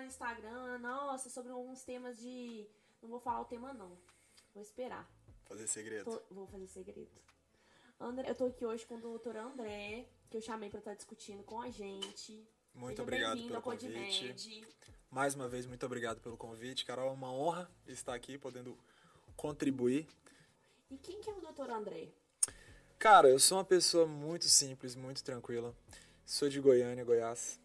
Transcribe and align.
no 0.00 0.06
Instagram, 0.06 0.78
nossa, 0.78 1.28
sobre 1.28 1.52
alguns 1.52 1.82
temas 1.82 2.18
de. 2.18 2.66
Não 3.02 3.08
vou 3.08 3.20
falar 3.20 3.40
o 3.42 3.44
tema, 3.44 3.72
não. 3.72 3.96
Vou 4.54 4.62
esperar. 4.62 5.08
Fazer 5.44 5.66
segredo. 5.66 6.04
Tô- 6.04 6.34
Vou 6.34 6.46
fazer 6.46 6.66
segredo. 6.66 7.10
André, 7.98 8.30
eu 8.30 8.34
tô 8.34 8.46
aqui 8.46 8.64
hoje 8.64 8.86
com 8.86 8.96
o 8.96 9.00
doutor 9.00 9.36
André, 9.36 10.06
que 10.30 10.36
eu 10.36 10.40
chamei 10.40 10.70
pra 10.70 10.78
estar 10.78 10.94
discutindo 10.94 11.42
com 11.42 11.60
a 11.60 11.70
gente. 11.70 12.46
Muito 12.74 12.90
Seja 12.90 13.02
obrigado 13.02 13.36
pelo 13.46 13.62
convite. 13.62 14.66
Mais 15.10 15.34
uma 15.34 15.48
vez, 15.48 15.66
muito 15.66 15.84
obrigado 15.84 16.20
pelo 16.20 16.36
convite. 16.36 16.84
Carol, 16.84 17.08
é 17.10 17.12
uma 17.12 17.32
honra 17.32 17.70
estar 17.86 18.14
aqui, 18.14 18.38
podendo 18.38 18.78
contribuir. 19.36 20.06
E 20.90 20.96
quem 20.96 21.20
que 21.20 21.28
é 21.28 21.32
o 21.32 21.40
doutor 21.40 21.68
André? 21.70 22.08
Cara, 22.98 23.28
eu 23.28 23.38
sou 23.38 23.58
uma 23.58 23.64
pessoa 23.64 24.06
muito 24.06 24.44
simples, 24.46 24.94
muito 24.94 25.22
tranquila. 25.24 25.74
Sou 26.24 26.48
de 26.48 26.60
Goiânia, 26.60 27.04
Goiás. 27.04 27.58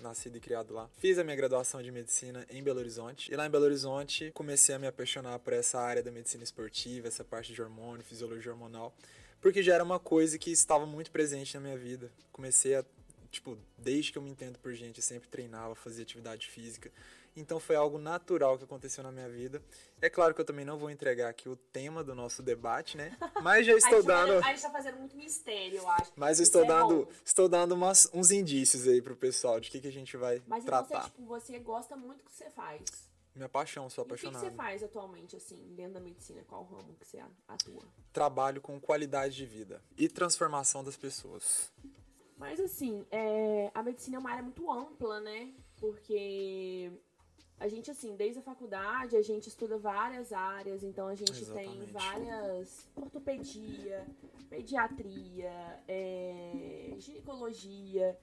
Nascido 0.00 0.36
e 0.36 0.40
criado 0.40 0.72
lá. 0.72 0.88
Fiz 0.96 1.18
a 1.18 1.24
minha 1.24 1.36
graduação 1.36 1.82
de 1.82 1.90
medicina 1.92 2.46
em 2.50 2.62
Belo 2.62 2.78
Horizonte. 2.78 3.30
E 3.30 3.36
lá 3.36 3.46
em 3.46 3.50
Belo 3.50 3.64
Horizonte 3.64 4.30
comecei 4.32 4.74
a 4.74 4.78
me 4.78 4.86
apaixonar 4.86 5.38
por 5.40 5.52
essa 5.52 5.78
área 5.78 6.02
da 6.02 6.10
medicina 6.10 6.42
esportiva, 6.42 7.06
essa 7.06 7.22
parte 7.22 7.52
de 7.52 7.60
hormônio, 7.60 8.02
fisiologia 8.02 8.50
hormonal. 8.50 8.94
Porque 9.40 9.62
já 9.62 9.74
era 9.74 9.84
uma 9.84 9.98
coisa 9.98 10.38
que 10.38 10.50
estava 10.50 10.86
muito 10.86 11.10
presente 11.10 11.54
na 11.54 11.60
minha 11.60 11.76
vida. 11.76 12.10
Comecei 12.32 12.74
a, 12.76 12.84
tipo, 13.30 13.58
desde 13.76 14.12
que 14.12 14.18
eu 14.18 14.22
me 14.22 14.30
entendo 14.30 14.58
por 14.58 14.72
gente, 14.72 14.98
eu 14.98 15.04
sempre 15.04 15.28
treinava, 15.28 15.74
fazia 15.74 16.02
atividade 16.02 16.48
física. 16.48 16.90
Então 17.40 17.58
foi 17.58 17.74
algo 17.76 17.98
natural 17.98 18.58
que 18.58 18.64
aconteceu 18.64 19.02
na 19.02 19.10
minha 19.10 19.28
vida. 19.28 19.62
É 20.00 20.08
claro 20.10 20.34
que 20.34 20.40
eu 20.40 20.44
também 20.44 20.64
não 20.64 20.78
vou 20.78 20.90
entregar 20.90 21.28
aqui 21.28 21.48
o 21.48 21.56
tema 21.56 22.04
do 22.04 22.14
nosso 22.14 22.42
debate, 22.42 22.96
né? 22.96 23.16
Mas 23.42 23.66
já 23.66 23.74
a, 23.74 23.76
estou 23.76 24.04
tá 24.04 24.24
dando. 24.26 24.44
a 24.44 24.48
gente 24.52 24.62
tá 24.62 24.70
fazendo 24.70 24.98
muito 24.98 25.16
mistério, 25.16 25.78
eu 25.78 25.88
acho. 25.88 26.12
Mas 26.16 26.38
eu 26.38 26.42
estou 26.44 26.64
é 26.64 26.66
dando, 26.66 27.08
estou 27.24 27.48
dando 27.48 27.72
umas, 27.72 28.10
uns 28.12 28.30
indícios 28.30 28.86
aí 28.86 29.00
pro 29.00 29.16
pessoal 29.16 29.58
de 29.60 29.70
que, 29.70 29.80
que 29.80 29.88
a 29.88 29.92
gente 29.92 30.16
vai 30.16 30.42
Mas 30.46 30.64
então 30.64 30.82
você, 30.82 30.88
tratar. 30.88 31.04
tipo, 31.06 31.24
você 31.24 31.58
gosta 31.58 31.96
muito 31.96 32.18
do 32.18 32.24
que 32.24 32.32
você 32.32 32.50
faz. 32.50 32.82
Minha 33.34 33.48
paixão, 33.48 33.88
sou 33.88 34.04
E 34.04 34.06
o 34.06 34.08
que, 34.14 34.20
que 34.20 34.26
apaixonado. 34.26 34.50
você 34.50 34.56
faz 34.56 34.82
atualmente, 34.82 35.36
assim, 35.36 35.56
dentro 35.76 35.94
da 35.94 36.00
medicina? 36.00 36.42
Qual 36.48 36.64
ramo 36.64 36.94
que 36.98 37.06
você 37.06 37.18
a- 37.18 37.28
atua? 37.48 37.84
Trabalho 38.12 38.60
com 38.60 38.78
qualidade 38.80 39.36
de 39.36 39.46
vida 39.46 39.80
e 39.96 40.08
transformação 40.08 40.82
das 40.82 40.96
pessoas. 40.96 41.72
Mas 42.36 42.58
assim, 42.58 43.06
é, 43.10 43.70
a 43.74 43.82
medicina 43.82 44.16
é 44.16 44.18
uma 44.18 44.30
área 44.30 44.42
muito 44.42 44.70
ampla, 44.70 45.20
né? 45.20 45.52
Porque 45.78 46.90
a 47.60 47.68
gente, 47.68 47.90
assim, 47.90 48.16
desde 48.16 48.38
a 48.38 48.42
faculdade, 48.42 49.14
a 49.16 49.22
gente 49.22 49.48
estuda 49.48 49.76
várias 49.76 50.32
áreas, 50.32 50.82
então 50.82 51.06
a 51.06 51.14
gente 51.14 51.44
tem 51.44 51.82
Exatamente. 51.82 51.92
várias 51.92 52.88
ortopedia, 52.96 54.06
pediatria, 54.48 55.52
é, 55.86 56.94
ginecologia. 56.98 58.18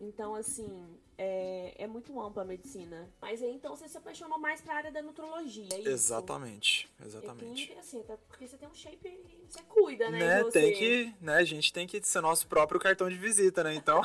Então, 0.00 0.34
assim, 0.36 0.86
é, 1.18 1.74
é 1.78 1.86
muito 1.88 2.20
ampla 2.20 2.42
a 2.42 2.44
medicina. 2.44 3.10
Mas 3.20 3.42
aí 3.42 3.50
então 3.50 3.74
você 3.74 3.88
se 3.88 3.98
apaixonou 3.98 4.38
mais 4.38 4.60
pra 4.60 4.74
área 4.76 4.92
da 4.92 5.02
nutrologia, 5.02 5.68
é 5.72 5.80
isso? 5.80 5.88
Exatamente, 5.88 6.88
É 7.00 7.06
exatamente. 7.06 7.66
que, 7.66 7.72
assim, 7.72 8.00
até 8.00 8.16
porque 8.28 8.46
você 8.46 8.56
tem 8.56 8.68
um 8.68 8.74
shape 8.74 9.08
e 9.08 9.46
você 9.48 9.62
cuida, 9.62 10.08
né? 10.10 10.18
Né, 10.18 10.42
você. 10.44 10.60
tem 10.60 10.72
que, 10.74 11.14
né, 11.20 11.34
a 11.34 11.44
gente 11.44 11.72
tem 11.72 11.86
que 11.88 12.00
ser 12.06 12.20
nosso 12.20 12.46
próprio 12.46 12.78
cartão 12.78 13.08
de 13.08 13.16
visita, 13.16 13.64
né? 13.64 13.74
Então, 13.74 14.00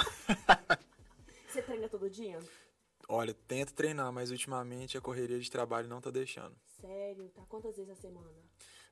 Você 1.48 1.62
treina 1.62 1.90
todo 1.90 2.10
dia? 2.10 2.40
Olha, 3.08 3.34
tento 3.48 3.74
treinar, 3.74 4.12
mas 4.12 4.32
ultimamente 4.32 4.98
a 4.98 5.02
correria 5.02 5.40
de 5.40 5.50
trabalho 5.52 5.88
não 5.88 6.02
tá 6.02 6.10
deixando. 6.10 6.56
Sério? 6.80 7.30
Tá 7.30 7.44
quantas 7.48 7.76
vezes 7.78 7.92
a 7.92 7.96
semana? 7.96 8.30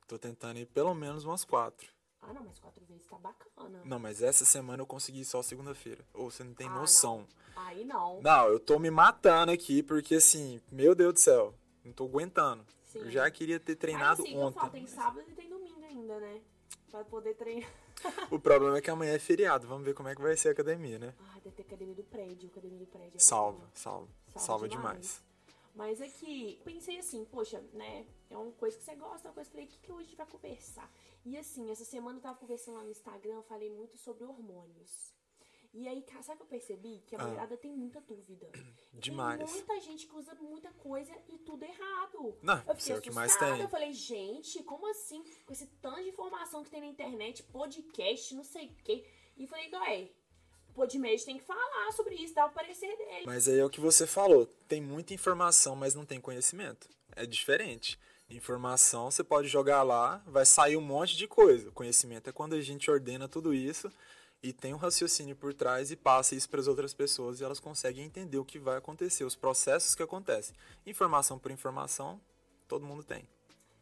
Tô 0.06 0.18
tentando 0.18 0.58
ir 0.58 0.66
pelo 0.66 0.94
menos 0.94 1.24
umas 1.24 1.44
quatro. 1.44 1.88
Ah, 2.22 2.32
não, 2.34 2.44
mas 2.44 2.58
quatro 2.58 2.84
vezes 2.84 3.06
tá 3.06 3.16
bacana. 3.18 3.80
Não, 3.84 3.98
mas 3.98 4.20
essa 4.22 4.44
semana 4.44 4.82
eu 4.82 4.86
consegui 4.86 5.24
só 5.24 5.42
segunda-feira. 5.42 6.04
Ou 6.12 6.30
você 6.30 6.44
não 6.44 6.52
tem 6.54 6.66
Ah, 6.68 6.74
noção. 6.74 7.26
não. 7.56 7.62
Aí 7.64 7.84
não. 7.84 8.20
Não, 8.20 8.46
eu 8.48 8.60
tô 8.60 8.78
me 8.78 8.90
matando 8.90 9.52
aqui, 9.52 9.82
porque 9.82 10.16
assim, 10.16 10.60
meu 10.70 10.94
Deus 10.94 11.14
do 11.14 11.20
céu, 11.20 11.54
não 11.84 11.92
tô 11.92 12.04
aguentando. 12.04 12.64
Sim. 12.84 12.98
Eu 13.00 13.10
já 13.10 13.30
queria 13.30 13.58
ter 13.58 13.76
treinado 13.76 14.22
assim, 14.22 14.32
que 14.32 14.36
eu 14.36 14.52
falo, 14.52 14.66
ontem. 14.66 14.84
tem 14.84 14.86
sábado 14.86 15.24
e 15.28 15.32
tem 15.34 15.48
domingo 15.48 15.82
ainda, 15.84 16.18
né? 16.20 16.40
Pra 16.90 17.04
poder 17.04 17.34
treinar. 17.34 17.70
O 18.30 18.38
problema 18.38 18.78
é 18.78 18.80
que 18.80 18.90
amanhã 18.90 19.12
é 19.12 19.18
feriado, 19.18 19.66
vamos 19.66 19.84
ver 19.84 19.94
como 19.94 20.08
é 20.08 20.14
que 20.14 20.22
vai 20.22 20.36
ser 20.36 20.48
a 20.48 20.52
academia, 20.52 20.98
né? 20.98 21.14
Ah, 21.18 21.40
deve 21.42 21.56
ter 21.56 21.62
academia 21.62 21.94
do 21.94 22.04
prédio. 22.04 22.48
Academia 22.48 22.78
do 22.78 22.86
prédio. 22.86 23.16
é 23.16 23.18
Salva, 23.18 23.68
salva, 23.74 24.08
Salva 24.28 24.46
salva 24.46 24.68
demais. 24.68 25.00
demais. 25.00 25.30
Mas 25.74 26.00
é 26.00 26.08
que 26.08 26.60
pensei 26.64 26.98
assim, 26.98 27.24
poxa, 27.24 27.62
né? 27.72 28.06
É 28.28 28.36
uma 28.36 28.52
coisa 28.52 28.76
que 28.76 28.84
você 28.84 28.94
gosta, 28.96 29.28
uma 29.28 29.34
coisa 29.34 29.50
que 29.50 29.56
eu 29.56 29.60
falei, 29.62 29.66
o 29.66 29.68
que, 29.68 29.78
que 29.78 29.92
hoje 29.92 30.00
a 30.00 30.08
gente 30.08 30.16
vai 30.16 30.26
conversar? 30.26 30.92
E 31.24 31.36
assim, 31.36 31.70
essa 31.70 31.84
semana 31.84 32.18
eu 32.18 32.22
tava 32.22 32.38
conversando 32.38 32.76
lá 32.76 32.82
no 32.84 32.90
Instagram, 32.90 33.34
eu 33.34 33.42
falei 33.42 33.70
muito 33.70 33.96
sobre 33.96 34.24
hormônios. 34.24 35.14
E 35.72 35.86
aí, 35.86 36.04
sabe 36.22 36.34
o 36.34 36.36
que 36.38 36.42
eu 36.42 36.46
percebi? 36.46 37.02
Que 37.06 37.14
a 37.14 37.20
Ah. 37.20 37.24
mulherada 37.24 37.56
tem 37.56 37.70
muita 37.72 38.00
dúvida. 38.00 38.50
Demais. 38.92 39.38
Tem 39.38 39.52
muita 39.52 39.80
gente 39.80 40.06
que 40.06 40.14
usa 40.16 40.34
muita 40.34 40.70
coisa 40.72 41.12
e 41.28 41.38
tudo 41.38 41.64
errado. 41.64 42.36
Não, 42.42 42.62
Eu 42.66 42.74
fiquei 42.74 42.94
é 42.94 42.98
o 42.98 43.00
que 43.00 43.10
mais 43.12 43.36
tem. 43.36 43.60
Eu 43.60 43.68
falei, 43.68 43.92
gente, 43.92 44.62
como 44.64 44.88
assim? 44.90 45.22
Com 45.46 45.52
esse 45.52 45.66
tanto 45.80 46.02
de 46.02 46.08
informação 46.08 46.64
que 46.64 46.70
tem 46.70 46.80
na 46.80 46.86
internet, 46.88 47.42
podcast, 47.44 48.34
não 48.34 48.42
sei 48.44 48.66
o 48.66 48.74
quê. 48.84 49.04
E 49.36 49.46
falei, 49.46 49.70
ué, 49.72 50.08
o 50.68 50.72
Podmed 50.72 51.24
tem 51.24 51.38
que 51.38 51.44
falar 51.44 51.92
sobre 51.92 52.16
isso, 52.16 52.34
dar 52.34 52.46
o 52.46 52.50
parecer 52.52 52.94
dele. 52.96 53.26
Mas 53.26 53.48
aí 53.48 53.58
é 53.58 53.64
o 53.64 53.70
que 53.70 53.80
você 53.80 54.06
falou, 54.06 54.46
tem 54.68 54.80
muita 54.82 55.14
informação, 55.14 55.74
mas 55.76 55.94
não 55.94 56.04
tem 56.04 56.20
conhecimento. 56.20 56.88
É 57.14 57.24
diferente. 57.24 57.98
Informação 58.28 59.10
você 59.10 59.24
pode 59.24 59.48
jogar 59.48 59.82
lá, 59.82 60.22
vai 60.26 60.44
sair 60.46 60.76
um 60.76 60.80
monte 60.80 61.16
de 61.16 61.26
coisa. 61.26 61.70
Conhecimento 61.72 62.28
é 62.28 62.32
quando 62.32 62.54
a 62.54 62.60
gente 62.60 62.90
ordena 62.90 63.28
tudo 63.28 63.52
isso 63.54 63.90
e 64.42 64.52
tem 64.52 64.72
um 64.72 64.78
raciocínio 64.78 65.36
por 65.36 65.52
trás 65.52 65.90
e 65.90 65.96
passa 65.96 66.34
isso 66.34 66.48
para 66.48 66.60
as 66.60 66.66
outras 66.66 66.94
pessoas 66.94 67.40
e 67.40 67.44
elas 67.44 67.60
conseguem 67.60 68.04
entender 68.04 68.38
o 68.38 68.44
que 68.44 68.58
vai 68.58 68.76
acontecer, 68.78 69.24
os 69.24 69.36
processos 69.36 69.94
que 69.94 70.02
acontecem. 70.02 70.54
Informação 70.86 71.38
por 71.38 71.50
informação, 71.50 72.20
todo 72.66 72.86
mundo 72.86 73.04
tem. 73.04 73.28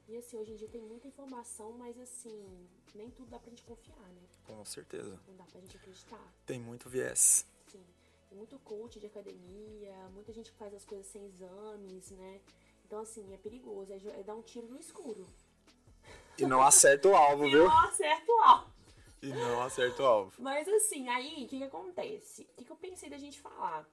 E 0.09 0.17
assim, 0.17 0.37
hoje 0.39 0.53
em 0.53 0.57
dia 0.57 0.69
tem 0.69 0.81
muita 0.81 1.07
informação, 1.07 1.73
mas 1.73 1.99
assim, 2.01 2.67
nem 2.95 3.11
tudo 3.11 3.29
dá 3.31 3.39
pra 3.39 3.51
gente 3.51 3.63
confiar, 3.63 3.99
né? 4.09 4.23
Com 4.47 4.65
certeza. 4.65 5.21
Não 5.29 5.37
dá 5.37 5.45
pra 5.45 5.61
gente 5.61 5.77
acreditar. 5.77 6.33
Tem 6.47 6.59
muito 6.59 6.89
viés. 6.89 7.47
Sim. 7.71 7.85
Tem 8.29 8.37
muito 8.39 8.59
coach 8.61 8.99
de 8.99 9.07
academia, 9.07 9.95
muita 10.15 10.33
gente 10.33 10.51
que 10.51 10.57
faz 10.59 10.75
as 10.75 10.85
coisas 10.85 11.07
sem 11.07 11.25
exames, 11.27 12.11
né? 12.13 12.41
Então, 12.87 13.01
assim, 13.01 13.33
é 13.35 13.37
perigoso, 13.37 13.93
é, 13.93 13.97
é 14.21 14.23
dar 14.23 14.35
um 14.35 14.43
tiro 14.43 14.67
no 14.67 14.81
escuro. 14.81 15.27
E 16.39 16.47
não 16.47 16.63
acerta 16.63 17.07
o 17.09 17.15
alvo, 17.15 17.45
E 17.47 17.51
viu? 17.51 17.65
não 17.69 17.79
acerta 17.81 18.33
o 18.33 18.39
alvo. 18.41 18.78
E 19.23 19.29
não 19.29 19.63
acerta 19.63 20.03
o 20.03 20.07
alvo. 20.07 20.33
Mas 20.39 20.69
assim, 20.69 21.09
aí 21.09 21.45
o 21.45 21.49
que, 21.49 21.59
que 21.59 21.65
acontece? 21.65 22.43
O 22.43 22.57
que, 22.57 22.65
que 22.65 22.73
eu 22.73 22.77
pensei 22.77 23.11
da 23.11 23.19
gente 23.19 23.41
falar? 23.41 23.89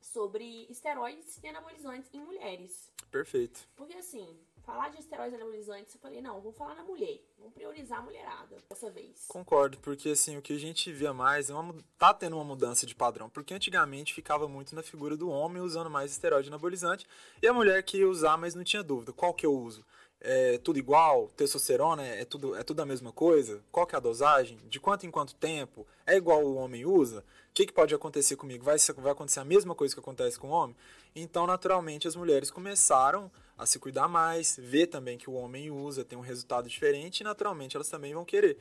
Sobre 0.00 0.66
esteroides 0.70 1.38
e 1.42 1.48
anabolizantes 1.48 2.12
em 2.14 2.20
mulheres. 2.20 2.90
Perfeito. 3.10 3.60
Porque 3.76 3.94
assim, 3.94 4.38
falar 4.68 4.90
de 4.90 5.00
esteroides 5.00 5.34
anabolizantes, 5.34 5.94
eu 5.94 6.00
falei, 6.00 6.20
não, 6.20 6.40
vamos 6.42 6.56
falar 6.56 6.74
na 6.74 6.84
mulher. 6.84 7.18
Vamos 7.38 7.54
priorizar 7.54 8.00
a 8.00 8.02
mulherada 8.02 8.56
dessa 8.68 8.90
vez. 8.90 9.24
Concordo, 9.26 9.78
porque 9.78 10.10
assim, 10.10 10.36
o 10.36 10.42
que 10.42 10.52
a 10.52 10.58
gente 10.58 10.92
via 10.92 11.12
mais 11.12 11.48
é 11.48 11.54
uma, 11.54 11.74
tá 11.96 12.12
tendo 12.12 12.36
uma 12.36 12.44
mudança 12.44 12.84
de 12.84 12.94
padrão, 12.94 13.30
porque 13.30 13.54
antigamente 13.54 14.12
ficava 14.12 14.46
muito 14.46 14.74
na 14.74 14.82
figura 14.82 15.16
do 15.16 15.30
homem 15.30 15.62
usando 15.62 15.88
mais 15.88 16.10
esteroide 16.10 16.48
anabolizante 16.48 17.06
e 17.42 17.46
a 17.46 17.52
mulher 17.52 17.82
que 17.82 17.96
ia 17.98 18.08
usar, 18.08 18.36
mas 18.36 18.54
não 18.54 18.62
tinha 18.62 18.82
dúvida, 18.82 19.10
qual 19.10 19.32
que 19.32 19.46
eu 19.46 19.54
uso? 19.54 19.84
É 20.20 20.58
tudo 20.58 20.78
igual? 20.78 21.28
Testosterona 21.36 22.04
é 22.04 22.24
tudo 22.24 22.56
é 22.56 22.62
tudo 22.64 22.80
a 22.80 22.86
mesma 22.86 23.12
coisa? 23.12 23.62
Qual 23.70 23.86
que 23.86 23.94
é 23.94 23.98
a 23.98 24.00
dosagem? 24.00 24.58
De 24.68 24.80
quanto 24.80 25.06
em 25.06 25.10
quanto 25.10 25.34
tempo? 25.34 25.86
É 26.04 26.16
igual 26.16 26.42
o 26.44 26.56
homem 26.56 26.84
usa? 26.84 27.20
O 27.20 27.54
que, 27.54 27.66
que 27.66 27.72
pode 27.72 27.94
acontecer 27.94 28.36
comigo? 28.36 28.64
Vai, 28.64 28.76
vai 28.96 29.12
acontecer 29.12 29.40
a 29.40 29.44
mesma 29.44 29.74
coisa 29.74 29.94
que 29.94 30.00
acontece 30.00 30.38
com 30.38 30.48
o 30.48 30.52
homem? 30.52 30.76
Então, 31.14 31.46
naturalmente, 31.46 32.06
as 32.06 32.16
mulheres 32.16 32.50
começaram 32.50 33.30
a 33.56 33.66
se 33.66 33.78
cuidar 33.78 34.06
mais, 34.06 34.56
ver 34.60 34.86
também 34.86 35.18
que 35.18 35.28
o 35.28 35.34
homem 35.34 35.70
usa, 35.70 36.04
tem 36.04 36.16
um 36.16 36.22
resultado 36.22 36.68
diferente, 36.68 37.20
e 37.20 37.24
naturalmente 37.24 37.76
elas 37.76 37.88
também 37.88 38.14
vão 38.14 38.24
querer. 38.24 38.58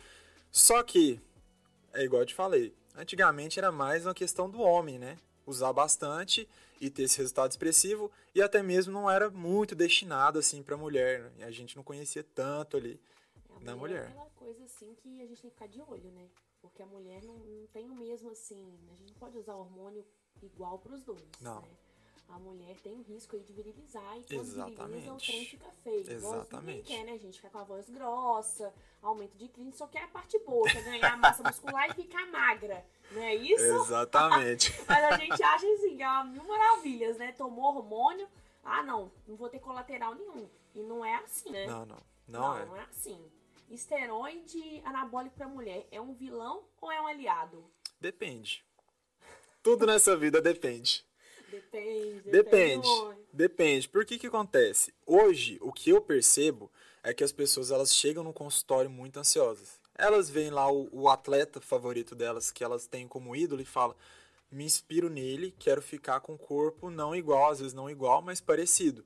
Só 0.52 0.82
que, 0.82 1.20
é 1.94 2.04
igual 2.04 2.24
eu 2.24 2.26
te 2.26 2.34
falei, 2.34 2.74
antigamente 2.96 3.60
era 3.60 3.72
mais 3.72 4.06
uma 4.06 4.14
questão 4.14 4.50
do 4.50 4.60
homem, 4.60 4.98
né? 4.98 5.18
Usar 5.48 5.74
bastante 5.74 6.48
e 6.80 6.90
ter 6.90 7.04
esse 7.04 7.18
resultado 7.18 7.50
expressivo, 7.50 8.12
e 8.36 8.42
até 8.42 8.62
mesmo 8.62 8.94
não 8.94 9.10
era 9.10 9.30
muito 9.32 9.74
destinado 9.74 10.38
assim 10.38 10.62
para 10.62 10.78
mulher, 10.78 11.32
né? 11.38 11.46
a 11.46 11.52
gente 11.52 11.76
não 11.76 11.84
conhecia 11.84 12.24
tanto 12.36 12.78
ali. 12.78 13.00
É, 13.50 13.56
a 13.56 13.60
da 13.66 13.72
É 13.72 13.76
mulher. 13.76 14.08
aquela 14.10 14.30
coisa 14.32 14.64
assim 14.66 14.94
que 15.02 15.22
a 15.22 15.26
gente 15.26 15.42
tem 15.42 15.50
que 15.50 15.56
ficar 15.56 15.68
de 15.68 15.82
olho, 15.82 16.12
né? 16.12 16.28
Porque 16.62 16.84
a 16.84 16.86
mulher 16.86 17.24
não, 17.24 17.36
não 17.38 17.66
tem 17.68 17.90
o 17.90 17.96
mesmo 17.96 18.30
assim. 18.30 18.78
A 18.92 18.96
gente 18.96 19.14
não 19.14 19.20
pode 19.20 19.38
usar 19.38 19.56
hormônio 19.56 20.06
igual 20.44 20.78
pros 20.78 21.02
dois. 21.04 21.24
Não. 21.42 21.62
Né? 21.62 21.68
A 22.30 22.40
mulher 22.40 22.76
tem 22.84 22.94
o 22.94 23.02
risco 23.02 23.36
aí 23.36 23.42
de 23.42 23.54
virilizar 23.54 24.18
e 24.18 24.24
quando 24.24 24.44
viriliza 24.44 24.64
o 24.64 24.68
Exatamente. 24.68 25.26
trem 25.26 25.46
fica 25.46 25.72
feio. 25.84 26.12
Exatamente. 26.12 26.84
quer, 26.84 27.06
né, 27.06 27.18
gente? 27.18 27.38
Ficar 27.38 27.50
com 27.50 27.60
a 27.60 27.64
voz 27.64 27.90
grossa, 27.90 28.74
aumento 29.02 29.36
de 29.38 29.48
clínica, 29.48 29.78
só 29.78 29.88
quer 29.88 30.04
a 30.04 30.08
parte 30.08 30.38
boa, 30.40 30.70
quer 30.70 30.84
ganhar 30.84 31.18
massa 31.18 31.42
muscular 31.42 31.90
e 31.90 31.94
ficar 31.94 32.26
magra. 32.28 32.86
Não 33.12 33.22
é 33.22 33.34
isso? 33.34 33.64
Exatamente. 33.64 34.76
Mas 34.88 35.04
a 35.06 35.18
gente 35.18 35.42
acha 35.42 35.66
assim, 35.66 36.02
é 36.02 36.08
uma 36.08 36.24
mil 36.26 36.44
maravilhas, 36.44 37.18
né? 37.18 37.32
Tomou 37.32 37.76
hormônio, 37.76 38.28
ah 38.64 38.84
não, 38.84 39.12
não 39.26 39.36
vou 39.38 39.50
ter 39.50 39.60
colateral 39.60 40.14
nenhum. 40.14 40.50
E 40.76 40.84
não 40.84 41.04
é 41.04 41.16
assim, 41.16 41.50
né? 41.50 41.66
não, 41.66 41.86
não. 41.86 41.98
Não, 42.28 42.58
é. 42.58 42.66
não 42.66 42.76
é 42.76 42.82
assim. 42.82 43.18
esteroide 43.70 44.82
anabólico 44.84 45.36
pra 45.36 45.48
mulher 45.48 45.88
é 45.92 46.02
um 46.02 46.14
vilão 46.14 46.66
ou 46.82 46.92
é 46.92 47.02
um 47.02 47.08
aliado? 47.08 47.64
Depende. 48.02 48.66
Tudo 49.64 49.86
nessa 49.86 50.16
vida 50.16 50.42
depende. 50.42 51.06
Depende. 51.50 52.30
Depende. 52.30 52.88
Depende. 53.32 53.90
Por 53.90 54.06
que 54.06 54.18
que 54.18 54.28
acontece? 54.28 54.94
Hoje, 55.06 55.58
o 55.62 55.72
que 55.72 55.90
eu 55.90 56.02
percebo 56.02 56.72
é 57.04 57.14
que 57.14 57.24
as 57.24 57.32
pessoas 57.32 57.72
elas 57.72 57.96
chegam 57.96 58.24
no 58.24 58.34
consultório 58.34 58.90
muito 58.90 59.20
ansiosas. 59.20 59.80
Elas 59.96 60.30
veem 60.30 60.52
lá 60.52 60.72
o, 60.72 60.90
o 60.92 61.10
atleta 61.10 61.60
favorito 61.62 62.14
delas, 62.14 62.52
que 62.52 62.64
elas 62.64 62.86
têm 62.86 63.08
como 63.08 63.36
ídolo, 63.36 63.62
e 63.62 63.66
falam: 63.66 63.96
me 64.52 64.66
inspiro 64.66 65.10
nele, 65.10 65.54
quero 65.58 65.82
ficar 65.82 66.20
com 66.20 66.34
o 66.34 66.38
corpo 66.38 66.90
não 66.90 67.16
igual, 67.16 67.52
às 67.52 67.60
vezes 67.60 67.74
não 67.74 67.90
igual, 67.90 68.22
mas 68.22 68.42
parecido. 68.42 69.04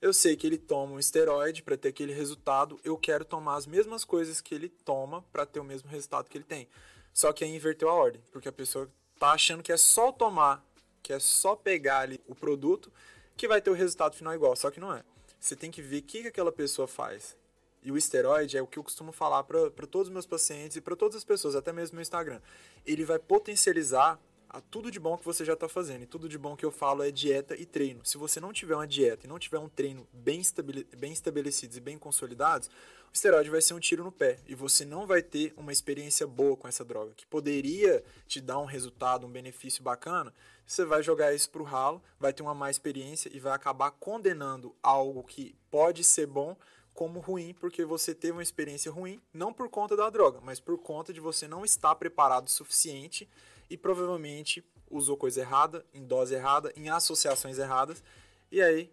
Eu 0.00 0.12
sei 0.12 0.36
que 0.36 0.46
ele 0.46 0.58
toma 0.58 0.92
um 0.92 0.98
esteroide 0.98 1.62
para 1.62 1.76
ter 1.76 1.88
aquele 1.88 2.12
resultado, 2.12 2.78
eu 2.84 2.98
quero 2.98 3.24
tomar 3.24 3.56
as 3.56 3.66
mesmas 3.66 4.04
coisas 4.04 4.40
que 4.40 4.54
ele 4.54 4.68
toma 4.68 5.22
para 5.32 5.46
ter 5.46 5.58
o 5.58 5.64
mesmo 5.64 5.88
resultado 5.88 6.28
que 6.28 6.36
ele 6.36 6.44
tem. 6.44 6.68
Só 7.14 7.32
que 7.32 7.44
aí 7.44 7.54
inverteu 7.54 7.88
a 7.88 7.94
ordem, 7.94 8.20
porque 8.30 8.48
a 8.48 8.52
pessoa 8.52 8.90
tá 9.18 9.32
achando 9.32 9.62
que 9.62 9.72
é 9.72 9.76
só 9.76 10.12
tomar, 10.12 10.65
que 11.06 11.12
é 11.12 11.20
só 11.20 11.54
pegar 11.54 12.00
ali 12.00 12.20
o 12.26 12.34
produto 12.34 12.92
que 13.36 13.46
vai 13.46 13.60
ter 13.60 13.70
o 13.70 13.74
resultado 13.74 14.16
final 14.16 14.34
igual, 14.34 14.56
só 14.56 14.72
que 14.72 14.80
não 14.80 14.92
é. 14.92 15.04
Você 15.38 15.54
tem 15.54 15.70
que 15.70 15.80
ver 15.80 15.98
o 15.98 16.02
que, 16.02 16.22
que 16.22 16.28
aquela 16.28 16.50
pessoa 16.50 16.88
faz. 16.88 17.36
E 17.80 17.92
o 17.92 17.96
esteroide 17.96 18.58
é 18.58 18.62
o 18.62 18.66
que 18.66 18.76
eu 18.76 18.82
costumo 18.82 19.12
falar 19.12 19.44
para 19.44 19.86
todos 19.86 20.08
os 20.08 20.12
meus 20.12 20.26
pacientes 20.26 20.76
e 20.76 20.80
para 20.80 20.96
todas 20.96 21.14
as 21.14 21.22
pessoas, 21.22 21.54
até 21.54 21.72
mesmo 21.72 21.94
no 21.94 22.02
Instagram. 22.02 22.40
Ele 22.84 23.04
vai 23.04 23.20
potencializar 23.20 24.18
a 24.48 24.60
tudo 24.60 24.90
de 24.90 24.98
bom 24.98 25.16
que 25.16 25.24
você 25.24 25.44
já 25.44 25.52
está 25.52 25.68
fazendo. 25.68 26.02
E 26.02 26.06
tudo 26.06 26.28
de 26.28 26.36
bom 26.36 26.56
que 26.56 26.64
eu 26.64 26.72
falo 26.72 27.04
é 27.04 27.12
dieta 27.12 27.54
e 27.54 27.64
treino. 27.64 28.04
Se 28.04 28.18
você 28.18 28.40
não 28.40 28.52
tiver 28.52 28.74
uma 28.74 28.86
dieta 28.86 29.26
e 29.26 29.28
não 29.28 29.38
tiver 29.38 29.58
um 29.58 29.68
treino 29.68 30.08
bem, 30.12 30.40
estabele 30.40 30.84
bem 30.96 31.12
estabelecidos 31.12 31.76
e 31.76 31.80
bem 31.80 31.96
consolidados, 31.96 32.66
o 32.66 33.14
esteroide 33.14 33.50
vai 33.50 33.62
ser 33.62 33.74
um 33.74 33.80
tiro 33.80 34.02
no 34.02 34.10
pé. 34.10 34.40
E 34.46 34.56
você 34.56 34.84
não 34.84 35.06
vai 35.06 35.22
ter 35.22 35.54
uma 35.56 35.72
experiência 35.72 36.26
boa 36.26 36.56
com 36.56 36.66
essa 36.66 36.84
droga, 36.84 37.12
que 37.14 37.26
poderia 37.26 38.02
te 38.26 38.40
dar 38.40 38.58
um 38.58 38.64
resultado, 38.64 39.26
um 39.26 39.30
benefício 39.30 39.84
bacana. 39.84 40.32
Você 40.66 40.84
vai 40.84 41.02
jogar 41.02 41.32
isso 41.32 41.48
para 41.48 41.62
o 41.62 41.64
ralo, 41.64 42.02
vai 42.18 42.32
ter 42.32 42.42
uma 42.42 42.54
má 42.54 42.68
experiência 42.68 43.30
e 43.32 43.38
vai 43.38 43.52
acabar 43.52 43.92
condenando 43.92 44.74
algo 44.82 45.22
que 45.22 45.54
pode 45.70 46.02
ser 46.02 46.26
bom 46.26 46.56
como 46.92 47.20
ruim, 47.20 47.54
porque 47.54 47.84
você 47.84 48.14
teve 48.14 48.32
uma 48.32 48.42
experiência 48.42 48.90
ruim, 48.90 49.20
não 49.32 49.52
por 49.52 49.68
conta 49.68 49.94
da 49.94 50.10
droga, 50.10 50.40
mas 50.42 50.58
por 50.58 50.78
conta 50.78 51.12
de 51.12 51.20
você 51.20 51.46
não 51.46 51.64
estar 51.64 51.94
preparado 51.94 52.48
o 52.48 52.50
suficiente 52.50 53.28
e 53.70 53.76
provavelmente 53.76 54.64
usou 54.90 55.16
coisa 55.16 55.40
errada, 55.40 55.84
em 55.94 56.04
dose 56.04 56.34
errada, 56.34 56.72
em 56.74 56.88
associações 56.88 57.58
erradas, 57.58 58.02
e 58.50 58.60
aí 58.62 58.92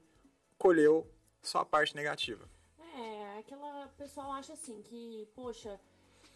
colheu 0.58 1.08
só 1.42 1.60
a 1.60 1.66
parte 1.66 1.96
negativa. 1.96 2.48
É, 2.96 3.40
aquela 3.40 3.88
pessoa 3.98 4.36
acha 4.36 4.54
assim 4.54 4.82
que, 4.84 5.28
poxa, 5.34 5.80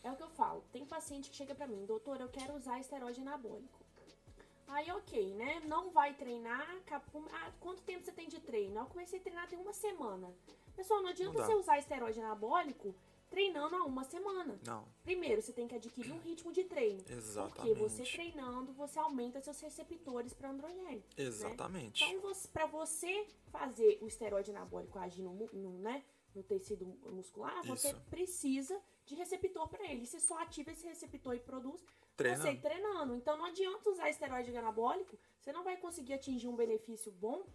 é 0.04 0.12
o 0.12 0.16
que 0.16 0.24
eu 0.24 0.30
falo. 0.30 0.64
Tem 0.72 0.86
paciente 0.86 1.30
que 1.30 1.36
chega 1.36 1.54
pra 1.54 1.68
mim, 1.68 1.86
doutor, 1.86 2.20
eu 2.22 2.30
quero 2.30 2.56
usar 2.56 2.80
esteroide 2.80 3.22
anabólico. 3.22 3.87
Aí, 4.68 4.92
ok, 4.92 5.34
né? 5.36 5.62
Não 5.66 5.92
vai 5.92 6.14
treinar. 6.14 6.78
Ah, 6.92 7.52
quanto 7.60 7.82
tempo 7.84 8.04
você 8.04 8.12
tem 8.12 8.28
de 8.28 8.40
treino? 8.40 8.80
Eu 8.80 8.86
comecei 8.86 9.20
a 9.20 9.22
treinar 9.22 9.48
tem 9.48 9.60
uma 9.60 9.74
semana. 9.74 10.34
Pessoal, 10.76 11.02
não 11.02 11.10
adianta 11.10 11.40
Não 11.40 11.46
você 11.46 11.56
usar 11.56 11.80
esteroide 11.80 12.20
anabólico 12.20 12.94
treinando 13.30 13.76
há 13.76 13.84
uma 13.84 14.04
semana. 14.04 14.60
Não, 14.66 14.88
Primeiro, 15.04 15.42
você 15.42 15.52
tem 15.52 15.68
que 15.68 15.76
adquirir 15.76 16.12
um 16.12 16.20
ritmo 16.20 16.52
de 16.52 16.64
treino. 16.64 16.98
Porque 16.98 17.14
exatamente. 17.14 17.80
você 17.80 18.04
treinando, 18.04 18.74
você 18.74 19.00
aumenta 19.00 19.42
seus 19.42 19.60
receptores 19.60 20.34
para 20.34 20.50
androgênio. 20.50 21.04
Exatamente. 21.18 22.04
Então, 22.04 22.22
você, 22.22 22.48
para 22.48 22.66
você 22.66 23.28
fazer 23.52 24.00
o 24.02 24.08
esteroide 24.08 24.52
anabólico 24.52 24.98
agir 25.00 25.24
no, 25.24 25.34
no, 25.34 25.80
né, 25.80 26.04
no 26.34 26.44
tecido 26.44 26.86
muscular, 27.12 27.66
você 27.66 27.90
Isso. 27.90 28.02
precisa 28.10 28.80
de 29.06 29.16
receptor 29.16 29.68
para 29.68 29.86
ele. 29.90 30.06
Você 30.06 30.20
só 30.20 30.40
ativa 30.42 30.72
esse 30.72 30.86
receptor 30.88 31.36
e 31.36 31.40
produz 31.40 31.84
Treinando. 32.18 32.52
você 32.52 32.56
treinando. 32.56 33.16
Então, 33.16 33.38
não 33.38 33.46
adianta 33.46 33.90
usar 33.90 34.10
esteroide 34.10 34.56
anabólico, 34.58 35.18
você 35.40 35.54
não 35.54 35.64
vai 35.64 35.78
conseguir 35.78 36.14
atingir 36.14 36.48
um 36.48 36.56
benefício 36.56 37.12
bom 37.12 37.46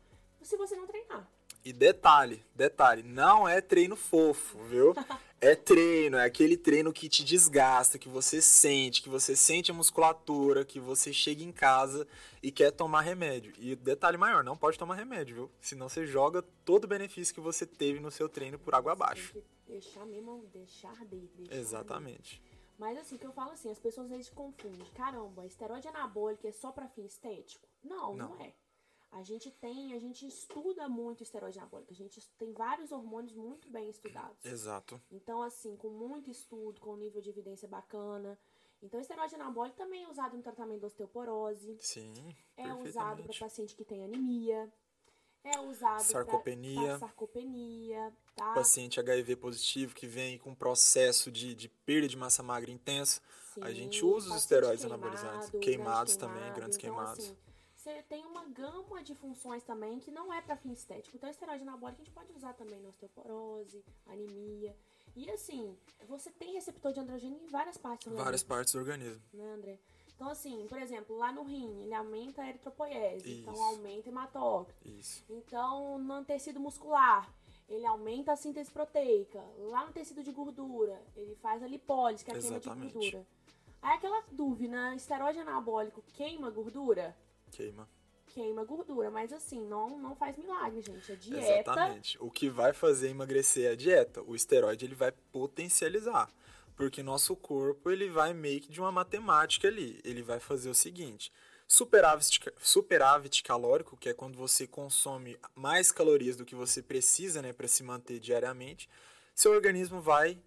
se 0.40 0.56
você 0.56 0.76
não 0.76 0.86
treinar. 0.86 1.28
E 1.64 1.72
detalhe, 1.72 2.44
detalhe, 2.54 3.02
não 3.02 3.48
é 3.48 3.60
treino 3.60 3.96
fofo, 3.96 4.58
viu? 4.64 4.94
É 5.44 5.56
treino, 5.56 6.16
é 6.18 6.24
aquele 6.24 6.56
treino 6.56 6.92
que 6.92 7.08
te 7.08 7.24
desgasta, 7.24 7.98
que 7.98 8.08
você 8.08 8.40
sente, 8.40 9.02
que 9.02 9.08
você 9.08 9.34
sente 9.34 9.72
a 9.72 9.74
musculatura, 9.74 10.64
que 10.64 10.78
você 10.78 11.12
chega 11.12 11.42
em 11.42 11.50
casa 11.50 12.06
e 12.40 12.52
quer 12.52 12.70
tomar 12.70 13.00
remédio. 13.00 13.52
E 13.58 13.74
detalhe 13.74 14.16
maior, 14.16 14.44
não 14.44 14.56
pode 14.56 14.78
tomar 14.78 14.94
remédio, 14.94 15.34
viu? 15.34 15.50
Senão 15.60 15.88
você 15.88 16.06
joga 16.06 16.42
todo 16.64 16.84
o 16.84 16.86
benefício 16.86 17.34
que 17.34 17.40
você 17.40 17.66
teve 17.66 17.98
no 17.98 18.08
seu 18.08 18.28
treino 18.28 18.56
por 18.56 18.72
água 18.72 18.92
abaixo. 18.92 19.32
Tem 19.32 19.42
que 19.42 19.72
deixar 19.72 20.06
mesmo, 20.06 20.48
deixar 20.54 20.94
de. 21.06 21.16
Deixar 21.16 21.82
de. 21.82 22.40
Mas 22.82 22.98
assim, 22.98 23.16
que 23.16 23.24
eu 23.24 23.30
falo 23.32 23.52
assim, 23.52 23.70
as 23.70 23.78
pessoas 23.78 24.06
às 24.06 24.16
vezes 24.16 24.28
confundem. 24.28 24.84
Caramba, 24.92 25.46
esteroide 25.46 25.86
anabólico 25.86 26.48
é 26.48 26.50
só 26.50 26.72
pra 26.72 26.88
fim 26.88 27.04
estético? 27.04 27.68
Não, 27.80 28.16
não, 28.16 28.30
Não. 28.30 28.40
é. 28.44 28.52
A 29.12 29.22
gente 29.22 29.52
tem, 29.52 29.94
a 29.94 30.00
gente 30.00 30.26
estuda 30.26 30.88
muito 30.88 31.22
esteroide 31.22 31.60
anabólico. 31.60 31.92
A 31.92 31.94
gente 31.94 32.28
tem 32.36 32.52
vários 32.52 32.90
hormônios 32.90 33.34
muito 33.34 33.68
bem 33.70 33.88
estudados. 33.88 34.44
Exato. 34.44 35.00
Então, 35.12 35.42
assim, 35.42 35.76
com 35.76 35.90
muito 35.90 36.28
estudo, 36.28 36.80
com 36.80 36.94
um 36.94 36.96
nível 36.96 37.20
de 37.22 37.30
evidência 37.30 37.68
bacana. 37.68 38.36
Então, 38.82 38.98
esteroide 38.98 39.36
anabólico 39.36 39.76
também 39.76 40.02
é 40.02 40.08
usado 40.08 40.36
no 40.36 40.42
tratamento 40.42 40.80
da 40.80 40.88
osteoporose. 40.88 41.76
Sim, 41.78 42.34
É 42.56 42.74
usado 42.74 43.22
para 43.22 43.38
paciente 43.38 43.76
que 43.76 43.84
tem 43.84 44.02
anemia. 44.02 44.72
É 45.44 45.58
usado 45.60 46.02
Sarcopenia. 46.02 46.98
sarcopenia, 46.98 48.12
tá? 48.36 48.54
Paciente 48.54 49.00
HIV 49.00 49.36
positivo 49.36 49.94
que 49.94 50.06
vem 50.06 50.38
com 50.38 50.54
processo 50.54 51.30
de, 51.32 51.54
de 51.54 51.68
perda 51.68 52.06
de 52.06 52.16
massa 52.16 52.42
magra 52.42 52.70
intenso. 52.70 53.20
a 53.60 53.68
Sim, 53.68 53.74
gente 53.74 54.04
usa 54.04 54.30
os 54.30 54.36
esteroides 54.36 54.80
queimado, 54.84 55.02
anabolizantes. 55.04 55.50
grande 55.50 55.64
Queimados 55.66 56.16
também, 56.16 56.36
queimado. 56.36 56.54
grandes 56.60 56.78
Então, 56.78 56.94
queimados. 56.94 57.24
assim, 57.24 57.36
você 57.76 58.02
tem 58.08 58.24
uma 58.24 58.44
gama 58.46 59.02
de 59.02 59.14
funções 59.16 59.64
também 59.64 59.98
que 59.98 60.12
não 60.12 60.32
é 60.32 60.40
para 60.40 60.56
fim 60.56 60.72
estético. 60.72 61.16
Então, 61.16 61.28
esteroide 61.28 61.62
anabólico 61.62 62.00
a 62.00 62.04
gente 62.04 62.14
pode 62.14 62.32
usar 62.32 62.52
também 62.54 62.80
na 62.80 62.88
osteoporose, 62.90 63.84
anemia. 64.06 64.76
E 65.16 65.28
assim, 65.30 65.76
você 66.08 66.30
tem 66.30 66.52
receptor 66.54 66.92
de 66.92 67.00
androgênio 67.00 67.38
em 67.42 67.48
várias 67.48 67.76
partes 67.76 68.06
do 68.06 68.14
Várias 68.16 68.42
organismo, 68.42 68.48
partes 68.48 68.72
do 68.74 68.78
organismo. 68.78 69.22
né, 69.34 69.52
André? 69.54 69.78
Então, 70.22 70.30
assim, 70.30 70.66
por 70.68 70.80
exemplo, 70.80 71.18
lá 71.18 71.32
no 71.32 71.42
rim, 71.42 71.82
ele 71.82 71.92
aumenta 71.92 72.42
a 72.42 72.48
eritropoiese, 72.48 73.40
então 73.40 73.52
Isso. 73.52 73.62
aumenta 73.62 74.08
hematócrito. 74.08 74.88
Isso. 74.88 75.24
Então, 75.28 75.98
no 75.98 76.24
tecido 76.24 76.60
muscular, 76.60 77.28
ele 77.68 77.84
aumenta 77.84 78.32
a 78.32 78.36
síntese 78.36 78.70
proteica. 78.70 79.42
Lá 79.58 79.84
no 79.84 79.92
tecido 79.92 80.22
de 80.22 80.30
gordura, 80.30 81.02
ele 81.16 81.34
faz 81.42 81.60
a 81.60 81.66
lipólise, 81.66 82.24
que 82.24 82.30
é 82.30 82.36
a 82.36 82.38
queima 82.38 82.60
de 82.60 82.68
gordura. 82.68 83.26
Aí 83.82 83.96
aquela 83.96 84.22
dúvida, 84.30 84.94
esteroide 84.94 85.40
anabólico 85.40 86.04
queima 86.14 86.50
gordura? 86.50 87.16
Queima. 87.50 87.88
Queima 88.28 88.64
gordura, 88.64 89.10
mas 89.10 89.32
assim, 89.32 89.60
não, 89.66 89.98
não 89.98 90.14
faz 90.14 90.36
milagre, 90.36 90.82
gente. 90.82 91.10
A 91.10 91.16
dieta. 91.16 91.72
Exatamente. 91.72 92.16
O 92.20 92.30
que 92.30 92.48
vai 92.48 92.72
fazer 92.72 93.08
emagrecer 93.08 93.68
é 93.68 93.72
a 93.72 93.76
dieta. 93.76 94.22
O 94.22 94.36
esteroide 94.36 94.84
ele 94.84 94.94
vai 94.94 95.10
potencializar. 95.32 96.30
Porque 96.76 97.02
nosso 97.02 97.36
corpo 97.36 97.90
ele 97.90 98.08
vai 98.08 98.32
meio 98.32 98.60
que 98.60 98.70
de 98.70 98.80
uma 98.80 98.90
matemática 98.90 99.68
ali. 99.68 100.00
Ele 100.04 100.22
vai 100.22 100.40
fazer 100.40 100.70
o 100.70 100.74
seguinte: 100.74 101.32
superávit, 101.68 102.40
superávit 102.60 103.42
calórico, 103.42 103.96
que 103.96 104.08
é 104.08 104.14
quando 104.14 104.36
você 104.36 104.66
consome 104.66 105.38
mais 105.54 105.92
calorias 105.92 106.36
do 106.36 106.44
que 106.44 106.54
você 106.54 106.82
precisa 106.82 107.42
né, 107.42 107.52
para 107.52 107.68
se 107.68 107.82
manter 107.82 108.18
diariamente, 108.18 108.88
seu 109.34 109.52
organismo 109.52 110.00
vai 110.00 110.38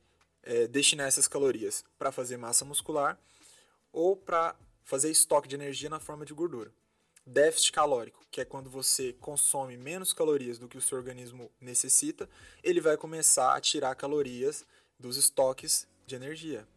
eh, 0.44 0.68
destinar 0.68 1.08
essas 1.08 1.28
calorias 1.28 1.84
para 1.98 2.12
fazer 2.12 2.38
massa 2.38 2.66
muscular 2.66 3.20
ou 3.92 4.16
para 4.16 4.56
fazer 4.84 5.10
estoque 5.10 5.48
de 5.48 5.56
energia 5.56 5.90
na 5.90 6.00
forma 6.00 6.26
de 6.26 6.34
gordura 6.34 6.72
déficit 7.26 7.72
calórico, 7.72 8.24
que 8.30 8.40
é 8.40 8.46
quando 8.46 8.70
você 8.70 9.14
consome 9.14 9.76
menos 9.76 10.14
calorias 10.14 10.60
do 10.60 10.68
que 10.68 10.78
o 10.78 10.82
seu 10.82 10.98
organismo 10.98 11.50
necessita, 11.60 12.30
ele 12.64 12.80
vai 12.80 12.96
começar 12.96 13.56
a 13.56 13.62
tirar 13.62 13.96
calorias 13.96 14.66
dos 15.00 15.18
estoques 15.18 15.88
de 16.06 16.16
energia. 16.16 16.68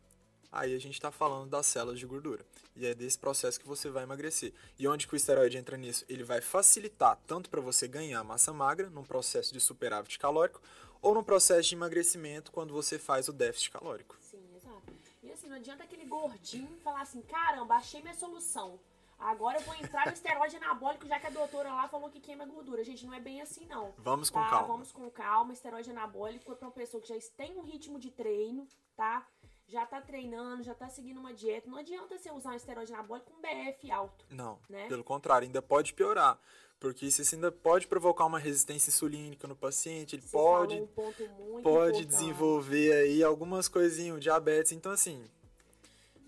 Aí 0.51 0.75
a 0.75 0.79
gente 0.79 0.95
está 0.95 1.11
falando 1.11 1.51
das 1.51 1.67
células 1.67 1.99
de 1.99 2.07
gordura. 2.07 2.45
E 2.75 2.87
é 2.87 2.95
desse 2.95 3.19
processo 3.19 3.61
que 3.61 3.67
você 3.67 3.91
vai 3.91 4.05
emagrecer. 4.05 4.53
E 4.79 4.89
onde 4.89 5.07
que 5.07 5.15
o 5.15 5.17
esteroide 5.17 5.59
entra 5.59 5.77
nisso? 5.77 6.05
Ele 6.09 6.25
vai 6.25 6.41
facilitar 6.41 7.19
tanto 7.27 7.51
para 7.51 7.61
você 7.61 7.87
ganhar 7.87 8.25
massa 8.25 8.53
magra, 8.53 8.89
num 8.89 9.05
processo 9.05 9.53
de 9.53 9.61
superávit 9.61 10.19
calórico, 10.19 10.63
ou 11.03 11.15
num 11.15 11.23
processo 11.23 11.69
de 11.69 11.75
emagrecimento, 11.75 12.51
quando 12.51 12.73
você 12.73 12.99
faz 12.99 13.29
o 13.29 13.33
déficit 13.33 13.71
calórico. 13.71 14.17
Sim, 14.21 14.43
exato. 14.57 14.93
E 15.23 15.31
assim, 15.31 15.49
não 15.49 15.57
adianta 15.57 15.85
aquele 15.85 16.07
gordinho 16.07 16.79
falar 16.83 17.03
assim: 17.03 17.21
caramba, 17.23 17.75
achei 17.75 18.01
minha 18.01 18.15
solução. 18.15 18.81
Agora 19.19 19.59
eu 19.59 19.65
vou 19.65 19.75
entrar 19.75 20.07
no 20.07 20.13
esteroide 20.13 20.57
anabólico, 20.57 21.07
já 21.07 21.19
que 21.19 21.27
a 21.27 21.31
doutora 21.31 21.73
lá 21.73 21.89
falou 21.89 22.09
que 22.09 22.21
queima 22.21 22.47
gordura. 22.47 22.85
Gente, 22.85 23.05
não 23.05 23.15
é 23.15 23.21
bem 23.21 23.41
assim, 23.41 23.67
não. 23.67 23.93
Vamos 23.99 24.31
com 24.31 24.41
tá? 24.41 24.49
calma. 24.49 24.67
Vamos 24.69 24.93
com 24.93 25.11
calma. 25.11 25.53
Esteroide 25.53 25.91
anabólico 25.91 26.53
é 26.53 26.55
pra 26.55 26.69
uma 26.69 26.73
pessoa 26.73 27.01
que 27.01 27.09
já 27.09 27.17
tem 27.37 27.57
um 27.57 27.63
ritmo 27.63 27.99
de 27.99 28.11
treino, 28.11 28.67
tá? 28.97 29.27
já 29.69 29.85
tá 29.85 30.01
treinando, 30.01 30.63
já 30.63 30.75
tá 30.75 30.89
seguindo 30.89 31.21
uma 31.21 31.35
dieta. 31.35 31.69
Não 31.69 31.77
adianta 31.77 32.17
você 32.17 32.31
usar 32.31 32.53
um 32.53 32.57
esteroide 32.57 32.93
anabólico 32.93 33.31
com 33.31 33.41
BF 33.41 33.91
alto. 33.91 34.25
Não, 34.31 34.59
né? 34.69 34.89
pelo 34.89 35.05
contrário, 35.05 35.47
ainda 35.47 35.61
pode 35.61 35.93
piorar. 35.93 36.39
Porque 36.81 37.07
isso 37.07 37.35
ainda 37.35 37.51
pode 37.51 37.89
provocar 37.89 38.25
uma 38.25 38.39
resistência 38.39 38.89
insulínica 38.89 39.49
no 39.49 39.57
paciente, 39.57 40.15
ele 40.15 40.23
Você 40.23 40.31
pode, 40.31 40.81
um 40.81 40.87
pode 40.87 41.23
importante. 41.25 42.05
desenvolver 42.05 42.93
aí 42.93 43.23
algumas 43.23 43.69
coisinhas, 43.69 44.21
diabetes. 44.21 44.73
Então, 44.73 44.93
assim, 44.93 45.29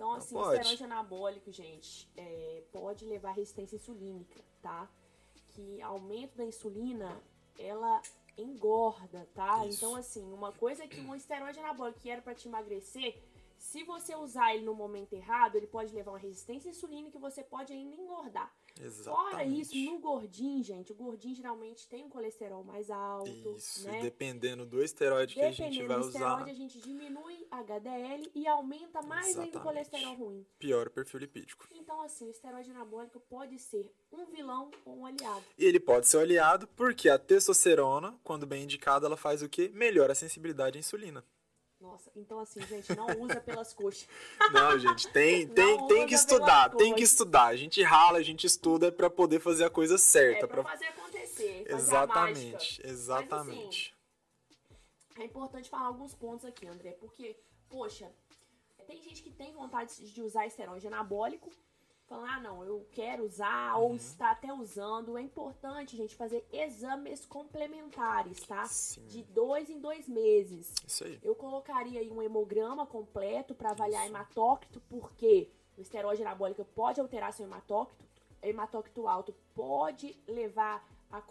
Então, 0.00 0.14
assim, 0.14 0.34
o 0.34 0.38
pode. 0.38 0.56
esteroide 0.56 0.84
anabólico, 0.84 1.52
gente, 1.52 2.08
é, 2.16 2.62
pode 2.72 3.04
levar 3.04 3.28
à 3.28 3.32
resistência 3.32 3.76
insulínica, 3.76 4.40
tá? 4.62 4.88
Que 5.50 5.82
aumento 5.82 6.38
da 6.38 6.44
insulina, 6.46 7.22
ela 7.58 8.00
engorda, 8.34 9.28
tá? 9.34 9.66
Isso. 9.66 9.76
Então, 9.76 9.94
assim, 9.94 10.24
uma 10.32 10.52
coisa 10.52 10.88
que 10.88 10.98
um 11.02 11.14
esteroide 11.14 11.58
anabólico 11.58 12.00
que 12.00 12.08
era 12.08 12.22
pra 12.22 12.34
te 12.34 12.48
emagrecer, 12.48 13.22
se 13.60 13.84
você 13.84 14.16
usar 14.16 14.54
ele 14.54 14.64
no 14.64 14.74
momento 14.74 15.12
errado, 15.12 15.54
ele 15.54 15.66
pode 15.66 15.94
levar 15.94 16.12
uma 16.12 16.18
resistência 16.18 16.70
insulínica 16.70 17.18
e 17.18 17.20
você 17.20 17.44
pode 17.44 17.72
ainda 17.74 17.94
engordar. 17.94 18.50
Fora 19.04 19.44
isso, 19.44 19.72
exatamente. 19.74 19.84
no 19.84 19.98
gordinho, 19.98 20.62
gente, 20.64 20.92
o 20.92 20.94
gordinho 20.94 21.34
geralmente 21.34 21.86
tem 21.86 22.02
um 22.04 22.08
colesterol 22.08 22.64
mais 22.64 22.90
alto, 22.90 23.54
Isso, 23.54 23.86
né? 23.86 24.00
dependendo 24.00 24.64
do 24.64 24.82
esteroide 24.82 25.34
que 25.34 25.42
a 25.42 25.50
gente 25.50 25.78
Dependendo 25.78 25.88
vai 25.88 25.98
do 26.00 26.06
usar, 26.06 26.18
esteroide, 26.18 26.50
a 26.50 26.54
gente 26.54 26.80
diminui 26.80 27.46
HDL 27.50 28.30
e 28.34 28.46
aumenta 28.48 29.02
mais 29.02 29.26
ainda 29.26 29.40
o 29.40 29.44
Exatamente. 29.50 29.62
colesterol 29.62 30.14
ruim. 30.14 30.46
piora 30.58 30.88
o 30.88 30.92
perfil 30.92 31.20
lipídico. 31.20 31.68
Então, 31.72 32.00
assim, 32.00 32.28
o 32.28 32.30
esteroide 32.30 32.70
anabólico 32.70 33.20
pode 33.20 33.58
ser 33.58 33.92
um 34.10 34.24
vilão 34.24 34.70
ou 34.86 35.00
um 35.00 35.06
aliado. 35.06 35.44
E 35.58 35.64
ele 35.66 35.78
pode 35.78 36.08
ser 36.08 36.18
aliado 36.18 36.66
porque 36.68 37.10
a 37.10 37.18
testosterona, 37.18 38.18
quando 38.24 38.46
bem 38.46 38.64
indicada, 38.64 39.04
ela 39.06 39.16
faz 39.18 39.42
o 39.42 39.48
quê? 39.50 39.70
Melhora 39.74 40.12
a 40.12 40.16
sensibilidade 40.16 40.78
à 40.78 40.80
insulina. 40.80 41.22
Nossa, 41.80 42.10
então 42.14 42.38
assim, 42.38 42.60
gente, 42.66 42.94
não 42.94 43.06
usa 43.22 43.40
pelas 43.40 43.72
coxas. 43.72 44.06
Não, 44.52 44.78
gente, 44.78 45.08
tem, 45.08 45.48
tem, 45.48 45.86
tem 45.86 46.06
que 46.06 46.14
estudar, 46.14 46.68
tem 46.76 46.94
que 46.94 47.02
estudar. 47.02 47.46
A 47.46 47.56
gente 47.56 47.82
rala, 47.82 48.18
a 48.18 48.22
gente 48.22 48.46
estuda 48.46 48.92
pra 48.92 49.08
poder 49.08 49.40
fazer 49.40 49.64
a 49.64 49.70
coisa 49.70 49.94
É 49.94 49.98
certa. 49.98 50.46
pra 50.46 50.62
pra- 50.62 50.72
fazer 50.72 50.84
acontecer, 50.86 51.64
fazer. 51.64 51.74
Exatamente, 51.74 52.86
exatamente. 52.86 53.94
É 55.18 55.24
importante 55.24 55.70
falar 55.70 55.86
alguns 55.86 56.14
pontos 56.14 56.44
aqui, 56.44 56.66
André, 56.66 56.92
porque, 56.92 57.34
poxa, 57.68 58.10
tem 58.86 59.00
gente 59.02 59.22
que 59.22 59.30
tem 59.30 59.52
vontade 59.52 59.94
de 60.12 60.22
usar 60.22 60.46
esteroide 60.46 60.86
anabólico, 60.86 61.50
falando, 62.10 62.26
ah, 62.28 62.40
não, 62.40 62.64
eu 62.64 62.84
quero 62.90 63.24
usar, 63.24 63.76
Uhum. 63.78 63.84
ou 63.84 63.94
está 63.94 64.32
até 64.32 64.52
usando. 64.52 65.16
É 65.16 65.22
importante, 65.22 65.96
gente, 65.96 66.16
fazer 66.16 66.44
exames 66.52 67.24
complementares, 67.24 68.40
tá? 68.42 68.64
Sim. 68.66 69.06
De 69.06 69.22
dois 69.22 69.70
em 69.70 69.78
dois 69.78 70.08
meses. 70.08 70.74
Isso 70.84 71.04
aí. 71.04 71.20
Eu 71.22 71.36
colocaria 71.36 72.00
aí 72.00 72.10
um 72.10 72.20
hemograma 72.20 72.84
completo 72.84 73.54
para 73.54 73.70
avaliar 73.70 74.02
Isso. 74.04 74.10
hematócrito, 74.12 74.80
porque 74.90 75.48
o 75.78 75.80
esteroide 75.80 76.20
anabólico 76.22 76.64
pode 76.64 77.00
alterar 77.00 77.32
seu 77.32 77.46
hematócrito. 77.46 78.04
Hematócrito 78.42 79.06
alto 79.06 79.32
pode 79.54 80.16
levar 80.26 80.84
a 81.12 81.22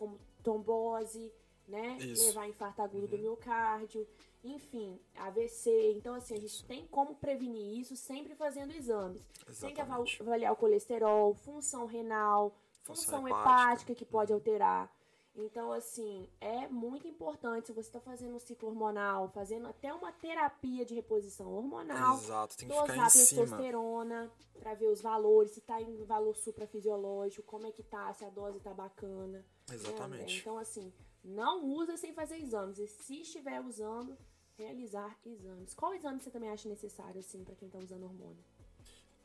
trombose, 0.42 1.30
né? 1.68 1.98
Isso. 2.00 2.22
Uhum. 2.22 2.28
Levar 2.30 2.42
a 2.44 2.48
infarto 2.48 2.82
agudo 2.82 3.08
do 3.08 3.18
miocárdio, 3.18 4.08
enfim, 4.44 5.00
AVC. 5.16 5.94
Então, 5.98 6.14
assim, 6.16 6.36
a 6.36 6.40
gente 6.40 6.64
tem 6.66 6.86
como 6.88 7.16
prevenir 7.16 7.80
isso 7.80 7.96
sempre 7.96 8.36
fazendo 8.36 8.72
exames. 8.74 9.22
Tem 9.60 9.74
que 9.74 9.82
ava- 9.82 9.92
Exatamente. 9.96 10.22
avaliar 10.22 10.54
o 10.54 10.56
colesterol, 10.56 11.34
função 11.34 11.86
renal, 11.86 12.56
Função 12.84 13.22
função, 13.22 13.28
hepática. 13.28 13.50
hepática 13.52 13.96
que 13.96 14.06
pode 14.06 14.34
alterar. 14.34 14.92
Então, 15.36 15.72
assim, 15.72 16.28
é 16.42 16.68
muito 16.68 17.08
importante 17.08 17.68
se 17.68 17.72
você 17.74 17.88
está 17.88 18.00
fazendo 18.00 18.36
um 18.36 18.40
ciclo 18.40 18.68
hormonal, 18.70 19.30
fazendo 19.30 19.68
até 19.68 19.94
uma 19.94 20.12
terapia 20.12 20.84
de 20.84 20.96
reposição 20.96 21.54
hormonal, 21.54 22.18
Exato, 22.18 22.58
tem 22.58 22.68
que 22.68 22.74
ficar 22.74 22.98
em 22.98 23.10
cima. 23.10 23.42
testosterona 23.46 24.32
para 24.60 24.74
ver 24.74 24.88
os 24.88 25.00
valores, 25.02 25.52
se 25.52 25.62
tá 25.62 25.80
em 25.82 26.04
valor 26.04 26.36
suprafisiológico, 26.36 27.44
como 27.44 27.68
é 27.68 27.72
que 27.72 27.84
tá, 27.84 28.12
se 28.14 28.26
a 28.26 28.30
dose 28.30 28.60
tá 28.60 28.74
bacana. 28.74 29.38
né? 29.68 29.76
Exatamente. 29.76 30.40
Então, 30.40 30.58
assim, 30.58 30.92
não 31.24 31.66
usa 31.66 31.98
sem 31.98 32.14
fazer 32.14 32.38
exames. 32.38 32.78
E 32.80 32.88
se 32.88 33.22
estiver 33.22 33.60
usando, 33.62 34.18
realizar 34.58 35.18
exames. 35.26 35.74
Qual 35.74 35.94
exame 35.94 36.20
você 36.20 36.30
também 36.30 36.50
acha 36.50 36.68
necessário, 36.68 37.20
assim, 37.20 37.44
para 37.44 37.56
quem 37.56 37.70
tá 37.70 37.80
usando 37.80 38.04
hormônio? 38.04 38.44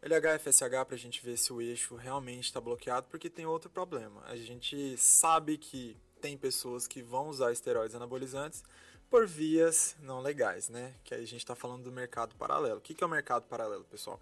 LH, 0.02 0.38
FSH 0.38 0.84
pra 0.86 0.96
gente 0.96 1.24
ver 1.24 1.38
se 1.38 1.52
o 1.52 1.62
eixo 1.62 1.94
realmente 1.94 2.44
está 2.44 2.60
bloqueado, 2.60 3.06
porque 3.08 3.30
tem 3.30 3.46
outro 3.46 3.70
problema. 3.70 4.22
A 4.26 4.36
gente 4.36 4.96
sabe 4.98 5.56
que 5.56 5.96
tem 6.20 6.36
pessoas 6.36 6.86
que 6.86 7.02
vão 7.02 7.28
usar 7.28 7.52
esteroides 7.52 7.94
anabolizantes 7.94 8.62
por 9.08 9.26
vias 9.26 9.96
não 10.00 10.20
legais, 10.20 10.68
né? 10.68 10.94
Que 11.04 11.14
aí 11.14 11.22
a 11.22 11.26
gente 11.26 11.40
está 11.40 11.54
falando 11.54 11.84
do 11.84 11.92
mercado 11.92 12.34
paralelo. 12.36 12.78
O 12.78 12.80
que 12.80 12.94
que 12.94 13.02
é 13.02 13.06
o 13.06 13.10
mercado 13.10 13.46
paralelo, 13.46 13.84
pessoal? 13.84 14.20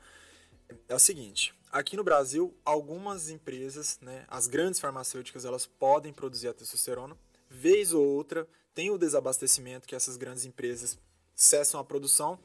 É 0.88 0.94
o 0.94 0.98
seguinte, 0.98 1.54
aqui 1.70 1.96
no 1.96 2.04
Brasil, 2.04 2.54
algumas 2.64 3.28
empresas, 3.28 3.98
né, 4.00 4.24
as 4.28 4.46
grandes 4.46 4.80
farmacêuticas, 4.80 5.44
elas 5.44 5.66
podem 5.66 6.12
produzir 6.12 6.48
a 6.48 6.54
testosterona. 6.54 7.16
Vez 7.54 7.92
ou 7.92 8.02
outra, 8.02 8.48
tem 8.74 8.90
o 8.90 8.96
desabastecimento 8.96 9.86
que 9.86 9.94
essas 9.94 10.16
grandes 10.16 10.46
empresas 10.46 10.98
cessam 11.34 11.78
a 11.78 11.84
produção. 11.84 12.38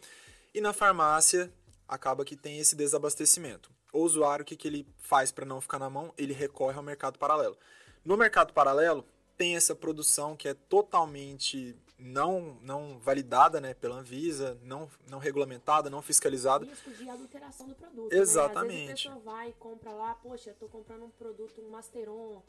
E 0.53 0.59
na 0.59 0.73
farmácia, 0.73 1.51
acaba 1.87 2.25
que 2.25 2.35
tem 2.35 2.59
esse 2.59 2.75
desabastecimento. 2.75 3.71
O 3.93 3.99
usuário, 3.99 4.43
o 4.43 4.45
que, 4.45 4.57
que 4.57 4.67
ele 4.67 4.85
faz 4.97 5.31
para 5.31 5.45
não 5.45 5.61
ficar 5.61 5.79
na 5.79 5.89
mão? 5.89 6.13
Ele 6.17 6.33
recorre 6.33 6.75
ao 6.75 6.83
mercado 6.83 7.17
paralelo. 7.17 7.57
No 8.03 8.17
mercado 8.17 8.53
paralelo, 8.53 9.05
tem 9.37 9.55
essa 9.55 9.73
produção 9.73 10.35
que 10.35 10.47
é 10.47 10.53
totalmente 10.53 11.75
não, 11.97 12.57
não 12.61 12.99
validada 12.99 13.59
né, 13.61 13.73
pela 13.73 13.95
Anvisa, 13.95 14.57
não, 14.61 14.89
não 15.09 15.19
regulamentada, 15.19 15.89
não 15.89 16.01
fiscalizada. 16.01 16.65
risco 16.65 16.91
de 16.91 17.09
adulteração 17.09 17.67
do 17.67 17.75
produto. 17.75 18.11
Né? 18.11 18.19
Às 18.19 18.29
Exatamente. 18.29 18.87
vezes 18.87 19.05
a 19.07 19.09
pessoa 19.09 19.19
vai 19.19 19.49
e 19.49 19.53
compra 19.53 19.91
lá, 19.91 20.15
poxa, 20.15 20.49
eu 20.49 20.55
tô 20.55 20.67
comprando 20.67 21.05
um 21.05 21.09
produto, 21.09 21.61
um 21.61 21.69
Masteron. 21.69 22.41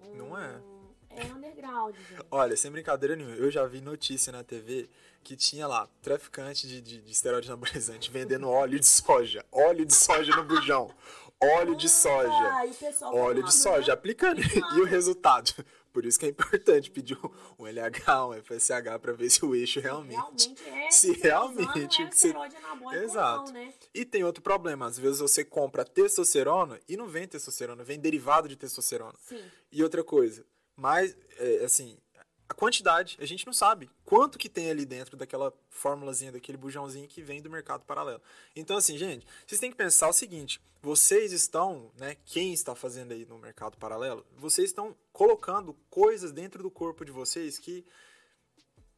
Um, 0.00 0.14
Não 0.14 0.38
é. 0.38 0.60
É 1.10 1.24
underground, 1.26 1.94
gente. 1.94 2.26
Olha, 2.30 2.56
sem 2.56 2.70
brincadeira 2.70 3.14
nenhuma, 3.14 3.36
eu 3.36 3.50
já 3.50 3.66
vi 3.66 3.80
notícia 3.80 4.32
na 4.32 4.42
TV 4.42 4.88
que 5.22 5.36
tinha 5.36 5.66
lá 5.66 5.88
traficante 6.00 6.66
de, 6.66 6.80
de, 6.80 7.00
de 7.00 7.12
esteroide 7.12 7.48
anabolizante 7.48 8.10
vendendo 8.10 8.48
óleo 8.48 8.80
de 8.80 8.86
soja. 8.86 9.44
Óleo 9.52 9.86
de 9.86 9.94
soja 9.94 10.34
no 10.34 10.44
bujão. 10.44 10.90
Óleo 11.40 11.76
de 11.76 11.88
soja. 11.88 12.54
Ah, 12.54 12.66
e 12.66 12.70
o 12.70 12.74
pessoal 12.74 13.16
Óleo 13.16 13.42
de 13.42 13.52
soja 13.52 13.88
né? 13.88 13.92
aplicando. 13.92 14.40
E 14.40 14.80
o 14.80 14.84
resultado? 14.84 15.52
Por 15.92 16.06
isso 16.06 16.18
que 16.18 16.26
é 16.26 16.28
importante 16.30 16.90
pedir 16.90 17.18
um- 17.58 17.66
LH, 17.66 18.26
um 18.28 18.34
FSH 18.34 18.98
para 19.00 19.12
ver 19.12 19.30
se 19.30 19.44
o 19.44 19.54
eixo 19.54 19.78
realmente. 19.80 20.16
Realmente 20.16 20.68
é. 20.68 20.90
se 20.90 21.12
realmente 21.12 22.02
usando 22.02 22.36
o 22.82 22.92
é 22.92 23.04
Exato. 23.04 23.52
Não, 23.52 23.52
né? 23.52 23.74
E 23.94 24.04
tem 24.04 24.24
outro 24.24 24.42
problema, 24.42 24.86
às 24.86 24.98
vezes 24.98 25.20
você 25.20 25.44
compra 25.44 25.84
testosterona 25.84 26.80
e 26.88 26.96
não 26.96 27.06
vem 27.08 27.28
testosterona, 27.28 27.84
vem 27.84 27.98
derivado 27.98 28.48
de 28.48 28.56
testosterona. 28.56 29.14
Sim. 29.20 29.42
E 29.70 29.82
outra 29.82 30.02
coisa, 30.02 30.44
mas, 30.76 31.16
é, 31.38 31.64
assim, 31.64 31.98
a 32.52 32.54
quantidade, 32.54 33.16
a 33.18 33.24
gente 33.24 33.46
não 33.46 33.52
sabe 33.52 33.90
quanto 34.04 34.38
que 34.38 34.46
tem 34.46 34.70
ali 34.70 34.84
dentro 34.84 35.16
daquela 35.16 35.52
formulazinha, 35.70 36.30
daquele 36.30 36.58
bujãozinho 36.58 37.08
que 37.08 37.22
vem 37.22 37.40
do 37.40 37.48
mercado 37.48 37.82
paralelo. 37.86 38.20
Então, 38.54 38.76
assim, 38.76 38.98
gente, 38.98 39.26
vocês 39.46 39.58
têm 39.58 39.70
que 39.70 39.76
pensar 39.76 40.06
o 40.10 40.12
seguinte, 40.12 40.60
vocês 40.82 41.32
estão, 41.32 41.90
né, 41.96 42.14
quem 42.26 42.52
está 42.52 42.74
fazendo 42.74 43.12
aí 43.12 43.24
no 43.24 43.38
mercado 43.38 43.78
paralelo, 43.78 44.24
vocês 44.36 44.68
estão 44.68 44.94
colocando 45.14 45.74
coisas 45.88 46.30
dentro 46.30 46.62
do 46.62 46.70
corpo 46.70 47.06
de 47.06 47.10
vocês 47.10 47.58
que 47.58 47.86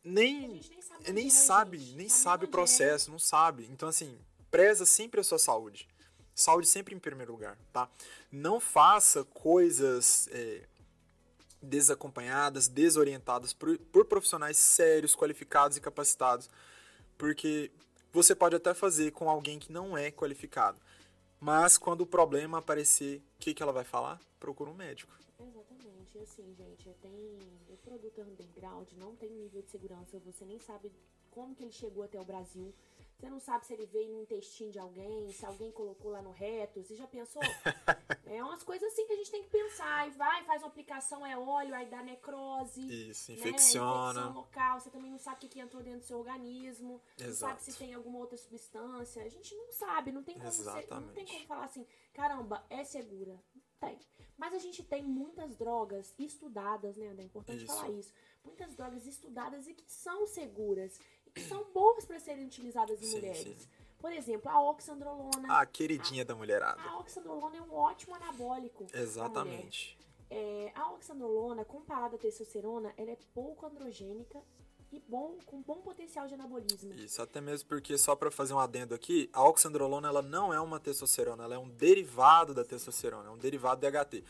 nem 0.02 0.54
gente 0.54 0.70
nem 0.70 0.82
sabe. 0.82 1.12
nem 1.12 1.26
é, 1.26 1.30
sabe, 1.30 1.78
gente. 1.78 1.96
nem 1.96 2.08
Sabe 2.08 2.22
sabe 2.22 2.44
o 2.46 2.48
é. 2.48 2.50
processo, 2.50 3.10
não 3.12 3.20
sabe. 3.20 3.68
Então, 3.70 3.88
assim, 3.88 4.18
preza 4.50 4.84
sempre 4.84 5.20
a 5.20 5.24
sua 5.24 5.38
saúde. 5.38 5.88
Saúde 6.34 6.66
sempre 6.66 6.92
em 6.92 6.98
primeiro 6.98 7.30
lugar, 7.30 7.56
tá? 7.72 7.88
Não 8.32 8.58
faça 8.58 9.22
coisas 9.22 10.28
é, 10.32 10.62
desacompanhadas, 11.64 12.68
desorientadas 12.68 13.52
por, 13.52 13.76
por 13.78 14.04
profissionais 14.04 14.56
sérios, 14.56 15.16
qualificados 15.16 15.76
e 15.76 15.80
capacitados. 15.80 16.48
Porque 17.18 17.70
você 18.12 18.34
pode 18.34 18.54
até 18.54 18.72
fazer 18.74 19.10
com 19.10 19.28
alguém 19.28 19.58
que 19.58 19.72
não 19.72 19.96
é 19.98 20.10
qualificado. 20.10 20.80
Mas 21.40 21.76
quando 21.76 22.02
o 22.02 22.06
problema 22.06 22.58
aparecer, 22.58 23.18
o 23.18 23.40
que, 23.40 23.52
que 23.52 23.62
ela 23.62 23.72
vai 23.72 23.84
falar? 23.84 24.20
Procura 24.38 24.70
um 24.70 24.74
médico. 24.74 25.12
Exatamente. 25.38 26.18
Assim, 26.18 26.54
gente, 26.56 26.88
tem. 27.02 27.38
O 27.68 27.76
produto 27.78 28.18
é 28.20 28.24
underground 28.24 28.86
não 28.96 29.14
tem 29.16 29.30
nível 29.30 29.60
de 29.60 29.70
segurança. 29.70 30.18
Você 30.24 30.44
nem 30.44 30.58
sabe 30.60 30.92
como 31.30 31.54
que 31.54 31.64
ele 31.64 31.72
chegou 31.72 32.04
até 32.04 32.20
o 32.20 32.24
Brasil. 32.24 32.72
Você 33.24 33.30
não 33.30 33.40
sabe 33.40 33.64
se 33.64 33.72
ele 33.72 33.86
veio 33.86 34.12
no 34.12 34.20
intestino 34.20 34.70
de 34.70 34.78
alguém, 34.78 35.32
se 35.32 35.46
alguém 35.46 35.72
colocou 35.72 36.10
lá 36.10 36.20
no 36.20 36.30
reto. 36.30 36.82
Você 36.82 36.94
já 36.94 37.06
pensou? 37.06 37.40
é 38.26 38.44
umas 38.44 38.62
coisas 38.62 38.92
assim 38.92 39.06
que 39.06 39.14
a 39.14 39.16
gente 39.16 39.30
tem 39.30 39.42
que 39.42 39.48
pensar. 39.48 40.06
E 40.06 40.10
vai, 40.10 40.44
faz 40.44 40.60
uma 40.60 40.68
aplicação, 40.68 41.24
é 41.24 41.34
óleo, 41.34 41.74
aí 41.74 41.86
dá 41.86 42.02
necrose. 42.02 42.82
Isso, 42.82 43.32
né? 43.32 43.38
infecciona. 43.38 44.10
Infecção 44.10 44.32
local, 44.34 44.78
você 44.78 44.90
também 44.90 45.10
não 45.10 45.18
sabe 45.18 45.38
o 45.38 45.40
que 45.40 45.48
que 45.48 45.58
entrou 45.60 45.82
dentro 45.82 46.00
do 46.00 46.04
seu 46.04 46.18
organismo, 46.18 47.00
não 47.18 47.18
sabe 47.18 47.30
Exato. 47.30 47.62
se 47.64 47.78
tem 47.78 47.94
alguma 47.94 48.18
outra 48.18 48.36
substância. 48.36 49.24
A 49.24 49.28
gente 49.30 49.54
não 49.54 49.72
sabe, 49.72 50.12
não 50.12 50.22
tem 50.22 50.38
como 50.38 50.52
ser- 50.52 50.86
não 50.90 51.14
tem 51.14 51.24
como 51.24 51.46
falar 51.46 51.64
assim, 51.64 51.86
caramba, 52.12 52.62
é 52.68 52.84
segura. 52.84 53.42
Não 53.54 53.62
Tem. 53.88 53.98
Mas 54.36 54.52
a 54.52 54.58
gente 54.58 54.82
tem 54.82 55.02
muitas 55.02 55.56
drogas 55.56 56.12
estudadas, 56.18 56.96
né, 56.96 57.08
André? 57.08 57.22
É 57.22 57.26
importante 57.26 57.64
Isso. 57.64 57.74
falar 57.74 57.90
isso. 57.90 58.12
Muitas 58.44 58.74
drogas 58.74 59.06
estudadas 59.06 59.66
e 59.68 59.74
que 59.74 59.90
são 59.90 60.26
seguras 60.26 60.98
que 61.34 61.42
são 61.42 61.64
boas 61.72 62.04
para 62.04 62.18
serem 62.20 62.46
utilizadas 62.46 63.02
em 63.02 63.06
Sim, 63.06 63.16
mulheres. 63.16 63.38
sim. 63.38 63.68
Por 63.98 64.12
exemplo, 64.12 64.50
a 64.50 64.60
oxandrolona. 64.62 65.60
A 65.60 65.66
queridinha 65.66 66.24
da 66.24 66.34
mulherada. 66.34 66.80
A 66.82 66.98
oxandrolona 66.98 67.56
é 67.56 67.62
um 67.62 67.74
ótimo 67.74 68.14
anabólico. 68.14 68.86
Exatamente. 68.92 69.98
É, 70.30 70.72
a 70.74 70.92
oxandrolona, 70.92 71.64
comparada 71.64 72.16
à 72.16 72.18
testosterona, 72.18 72.92
ela 72.96 73.10
é 73.10 73.18
pouco 73.34 73.66
androgênica 73.66 74.40
e 74.92 75.00
bom, 75.08 75.38
com 75.46 75.60
bom 75.62 75.80
potencial 75.80 76.26
de 76.26 76.34
anabolismo. 76.34 76.92
Isso, 76.94 77.20
até 77.20 77.40
mesmo 77.40 77.68
porque, 77.68 77.96
só 77.98 78.14
para 78.14 78.30
fazer 78.30 78.52
um 78.52 78.58
adendo 78.58 78.94
aqui, 78.94 79.28
a 79.32 79.42
oxandrolona 79.42 80.08
ela 80.08 80.22
não 80.22 80.52
é 80.52 80.60
uma 80.60 80.78
testosterona, 80.78 81.44
ela 81.44 81.54
é 81.54 81.58
um 81.58 81.68
derivado 81.68 82.54
da 82.54 82.64
testosterona, 82.64 83.28
é 83.28 83.32
um 83.32 83.38
derivado 83.38 83.80
de 83.80 83.90
HT. 83.90 84.24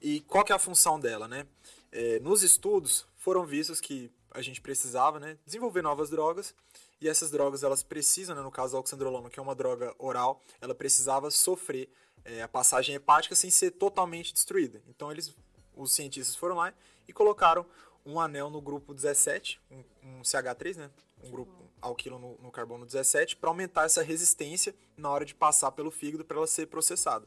E 0.00 0.20
qual 0.22 0.44
que 0.44 0.52
é 0.52 0.56
a 0.56 0.58
função 0.58 0.98
dela, 0.98 1.28
né? 1.28 1.46
É, 1.92 2.18
nos 2.18 2.42
estudos 2.42 3.06
foram 3.16 3.46
vistos 3.46 3.80
que 3.80 4.10
a 4.34 4.42
gente 4.42 4.60
precisava 4.60 5.20
né, 5.20 5.38
desenvolver 5.44 5.82
novas 5.82 6.10
drogas 6.10 6.54
e 7.00 7.08
essas 7.08 7.30
drogas 7.30 7.62
elas 7.62 7.82
precisam, 7.82 8.34
né, 8.34 8.42
no 8.42 8.50
caso 8.50 8.72
da 8.72 8.78
oxandrolona, 8.78 9.30
que 9.30 9.38
é 9.38 9.42
uma 9.42 9.54
droga 9.54 9.94
oral, 9.98 10.42
ela 10.60 10.74
precisava 10.74 11.30
sofrer 11.30 11.88
é, 12.24 12.42
a 12.42 12.48
passagem 12.48 12.94
hepática 12.94 13.34
sem 13.34 13.50
ser 13.50 13.72
totalmente 13.72 14.32
destruída. 14.32 14.82
Então 14.88 15.10
eles, 15.10 15.34
os 15.76 15.92
cientistas 15.92 16.36
foram 16.36 16.56
lá 16.56 16.72
e 17.06 17.12
colocaram 17.12 17.66
um 18.04 18.20
anel 18.20 18.50
no 18.50 18.60
grupo 18.60 18.94
17, 18.94 19.60
um, 19.70 19.84
um 20.02 20.22
CH3, 20.22 20.76
né? 20.76 20.90
Um 21.22 21.30
grupo 21.30 21.52
alquilo 21.80 22.18
no, 22.18 22.36
no 22.42 22.50
carbono 22.50 22.84
17, 22.84 23.36
para 23.36 23.50
aumentar 23.50 23.84
essa 23.84 24.02
resistência 24.02 24.74
na 24.96 25.10
hora 25.10 25.24
de 25.24 25.34
passar 25.34 25.72
pelo 25.72 25.90
fígado 25.90 26.24
para 26.24 26.36
ela 26.36 26.46
ser 26.46 26.66
processada. 26.66 27.26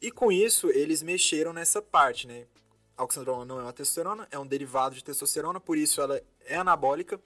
E 0.00 0.10
com 0.10 0.32
isso, 0.32 0.70
eles 0.70 1.02
mexeram 1.02 1.52
nessa 1.52 1.82
parte, 1.82 2.26
né? 2.26 2.46
A 3.00 3.04
oxandrolona 3.04 3.46
não 3.46 3.58
é 3.58 3.62
uma 3.62 3.72
testosterona, 3.72 4.28
é 4.30 4.38
um 4.38 4.46
derivado 4.46 4.94
de 4.94 5.02
testosterona, 5.02 5.58
por 5.58 5.78
isso 5.78 6.02
ela 6.02 6.22
é 6.44 6.56
anabólica, 6.56 7.18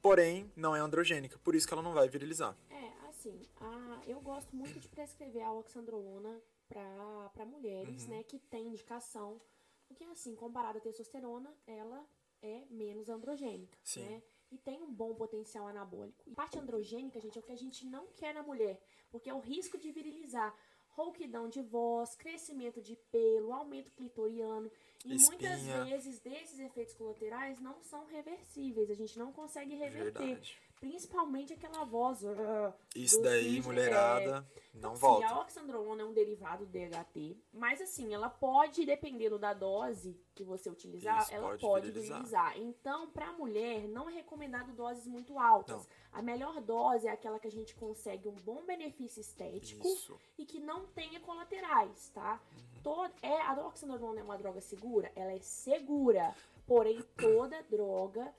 porém 0.00 0.48
não 0.54 0.76
é 0.76 0.78
androgênica, 0.78 1.36
por 1.38 1.56
isso 1.56 1.66
que 1.66 1.74
ela 1.74 1.82
não 1.82 1.92
vai 1.92 2.08
virilizar. 2.08 2.56
É, 2.70 3.08
assim, 3.08 3.36
a, 3.60 4.02
eu 4.06 4.20
gosto 4.20 4.54
muito 4.54 4.78
de 4.78 4.88
prescrever 4.88 5.42
a 5.42 5.50
oxandrolona 5.52 6.40
para 6.68 7.44
mulheres, 7.44 8.04
uhum. 8.04 8.10
né, 8.10 8.22
que 8.22 8.38
tem 8.38 8.68
indicação 8.68 9.40
porque, 9.88 10.04
assim, 10.04 10.36
comparada 10.36 10.78
à 10.78 10.80
testosterona, 10.80 11.52
ela 11.66 12.06
é 12.40 12.64
menos 12.70 13.08
androgênica, 13.08 13.76
Sim. 13.82 14.04
né? 14.04 14.22
E 14.52 14.58
tem 14.58 14.80
um 14.82 14.92
bom 14.92 15.14
potencial 15.14 15.66
anabólico. 15.66 16.22
E 16.26 16.32
parte 16.32 16.58
androgênica, 16.58 17.20
gente, 17.20 17.36
é 17.36 17.40
o 17.40 17.44
que 17.44 17.52
a 17.52 17.56
gente 17.56 17.84
não 17.86 18.06
quer 18.06 18.32
na 18.32 18.42
mulher, 18.42 18.80
porque 19.10 19.28
é 19.28 19.34
o 19.34 19.40
risco 19.40 19.76
de 19.76 19.90
virilizar 19.90 20.54
rouquidão 20.96 21.48
de 21.48 21.60
voz, 21.60 22.14
crescimento 22.16 22.80
de 22.80 22.96
pelo, 23.12 23.52
aumento 23.52 23.90
clitoriano. 23.90 24.70
E 25.04 25.14
Espinha. 25.14 25.56
muitas 25.56 25.88
vezes 25.88 26.20
desses 26.20 26.58
efeitos 26.58 26.94
colaterais 26.94 27.60
não 27.60 27.80
são 27.82 28.06
reversíveis, 28.06 28.90
a 28.90 28.94
gente 28.94 29.18
não 29.18 29.30
consegue 29.30 29.74
reverter. 29.74 30.26
Verdade. 30.26 30.58
Principalmente 30.80 31.54
aquela 31.54 31.84
voz. 31.84 32.22
Uh, 32.22 32.72
Isso 32.94 33.20
daí, 33.22 33.62
mulherada, 33.62 34.46
é... 34.46 34.60
não 34.74 34.90
então, 34.90 34.94
volta. 34.94 35.26
Sim, 35.26 35.32
a 35.32 35.40
oxandrolona 35.40 36.02
é 36.02 36.04
um 36.04 36.12
derivado 36.12 36.66
do 36.66 36.70
DHT, 36.70 37.36
mas 37.52 37.80
assim, 37.80 38.12
ela 38.12 38.28
pode, 38.28 38.84
dependendo 38.84 39.38
da 39.38 39.54
dose 39.54 40.20
que 40.34 40.44
você 40.44 40.68
utilizar, 40.68 41.22
Isso, 41.22 41.34
ela 41.34 41.48
pode, 41.48 41.62
pode 41.62 41.90
virilizar. 41.90 42.58
Então, 42.58 43.10
para 43.10 43.32
mulher, 43.32 43.88
não 43.88 44.10
é 44.10 44.14
recomendado 44.14 44.72
doses 44.74 45.06
muito 45.06 45.38
altas. 45.38 45.76
Não. 45.76 45.86
A 46.12 46.20
melhor 46.20 46.60
dose 46.60 47.06
é 47.06 47.10
aquela 47.10 47.38
que 47.38 47.46
a 47.46 47.50
gente 47.50 47.74
consegue 47.74 48.28
um 48.28 48.34
bom 48.34 48.64
benefício 48.64 49.20
estético 49.20 49.86
Isso. 49.86 50.18
e 50.36 50.44
que 50.44 50.55
não 50.66 50.84
tenha 50.86 51.20
colaterais, 51.20 52.10
tá? 52.12 52.40
Uhum. 52.52 52.82
Todo, 52.82 53.12
é, 53.22 53.40
a 53.42 53.54
oxandrolona 53.66 54.20
é 54.20 54.22
uma 54.22 54.36
droga 54.36 54.60
segura? 54.60 55.10
Ela 55.14 55.32
é 55.32 55.40
segura. 55.40 56.34
Porém, 56.66 57.02
toda 57.16 57.62
droga 57.70 58.34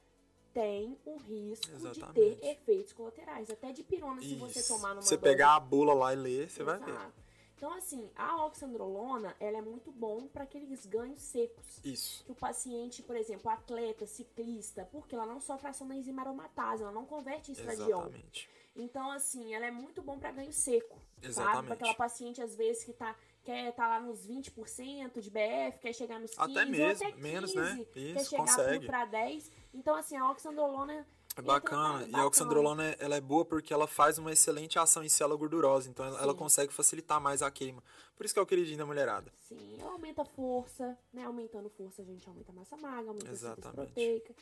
tem 0.54 0.98
o 1.06 1.18
risco 1.18 1.72
Exatamente. 1.74 2.08
de 2.08 2.36
ter 2.36 2.48
efeitos 2.50 2.94
colaterais. 2.94 3.50
Até 3.50 3.72
de 3.72 3.84
pirona, 3.84 4.22
se 4.22 4.36
você 4.36 4.62
tomar 4.63 4.90
numa 4.90 5.02
Você 5.02 5.16
dose... 5.16 5.30
pegar 5.30 5.56
a 5.56 5.60
bula 5.60 5.94
lá 5.94 6.13
e 6.13 6.16
ler, 6.18 6.50
você 6.50 6.62
Exato. 6.62 6.84
vai 6.84 6.94
ver. 6.94 7.13
Então, 7.56 7.74
assim, 7.74 8.08
a 8.16 8.46
oxandrolona, 8.46 9.36
ela 9.40 9.58
é 9.58 9.62
muito 9.62 9.92
bom 9.92 10.28
para 10.28 10.44
aqueles 10.44 10.86
ganhos 10.86 11.20
secos. 11.22 11.84
Isso. 11.84 12.24
Que 12.24 12.32
o 12.32 12.36
paciente, 12.36 13.02
por 13.02 13.16
exemplo, 13.16 13.50
atleta, 13.50 14.06
ciclista, 14.06 14.88
porque 14.92 15.16
ela 15.16 15.26
não 15.26 15.40
sofre 15.40 15.68
ação 15.68 15.88
da 15.88 15.96
enzima 15.96 16.22
aromatase, 16.22 16.84
ela 16.84 16.92
não 16.92 17.06
converte 17.06 17.50
em 17.50 17.54
estradiol. 17.54 18.02
Exatamente. 18.02 18.50
Então, 18.76 19.10
assim, 19.12 19.56
ela 19.56 19.66
é 19.66 19.72
muito 19.72 20.04
bom 20.04 20.20
para 20.20 20.32
ganho 20.32 20.54
seco. 20.54 21.00
Exatamente. 21.30 21.66
Para 21.66 21.74
aquela 21.74 21.94
paciente, 21.94 22.42
às 22.42 22.56
vezes, 22.56 22.84
que 22.84 22.94
tá 22.94 23.16
quer 23.44 23.74
tá 23.74 23.88
lá 23.88 24.02
nos 24.02 24.28
20% 24.28 25.22
de 25.22 25.30
BF, 25.30 25.80
quer 25.80 25.94
chegar 25.94 26.20
nos 26.20 26.32
15%, 26.32 26.36
até 26.38 26.66
mesmo, 26.66 26.86
até 26.86 27.12
15, 27.13 27.22
menos, 27.22 27.56
né? 27.56 27.86
Isso, 27.96 28.13
quer 28.13 28.26
chegar 28.26 28.44
consegue. 28.44 28.86
para 28.86 29.06
10. 29.06 29.52
Então, 29.74 29.96
assim, 29.96 30.18
a 30.18 30.30
oxandrolona 30.30 31.08
é 31.38 31.42
bacana. 31.42 32.08
E 32.08 32.16
a 32.16 32.26
oxandrolona 32.26 32.96
ela 33.00 33.16
é 33.16 33.22
boa 33.22 33.46
porque 33.46 33.72
ela 33.72 33.88
faz 33.88 34.18
uma 34.18 34.32
excelente 34.32 34.80
ação 34.80 35.04
em 35.04 35.10
célula 35.10 35.38
gordurosa. 35.38 35.88
Então 35.88 36.04
ela, 36.04 36.20
ela, 36.20 36.34
consegue 36.34 36.74
facilitar 36.74 37.22
mais 37.22 37.42
a 37.44 37.52
queima. 37.52 37.84
Por 38.16 38.26
isso 38.26 38.34
que 38.34 38.40
é 38.40 38.44
o 38.44 38.46
queridinho 38.46 38.80
da 38.80 38.86
mulherada. 38.86 39.32
Sim, 39.40 39.78
aumenta 39.82 40.24
a 40.24 40.26
força, 40.26 40.98
né? 41.13 41.26
Aumentando 41.26 41.70
força, 41.70 42.02
a 42.02 42.06
gente 42.06 42.28
aumenta 42.28 42.52
a 42.52 42.56
massa 42.56 42.76
magra, 42.76 43.10
aumenta 43.10 43.30
Exatamente. 43.30 43.68
a 43.68 43.72
proteica. 43.86 44.36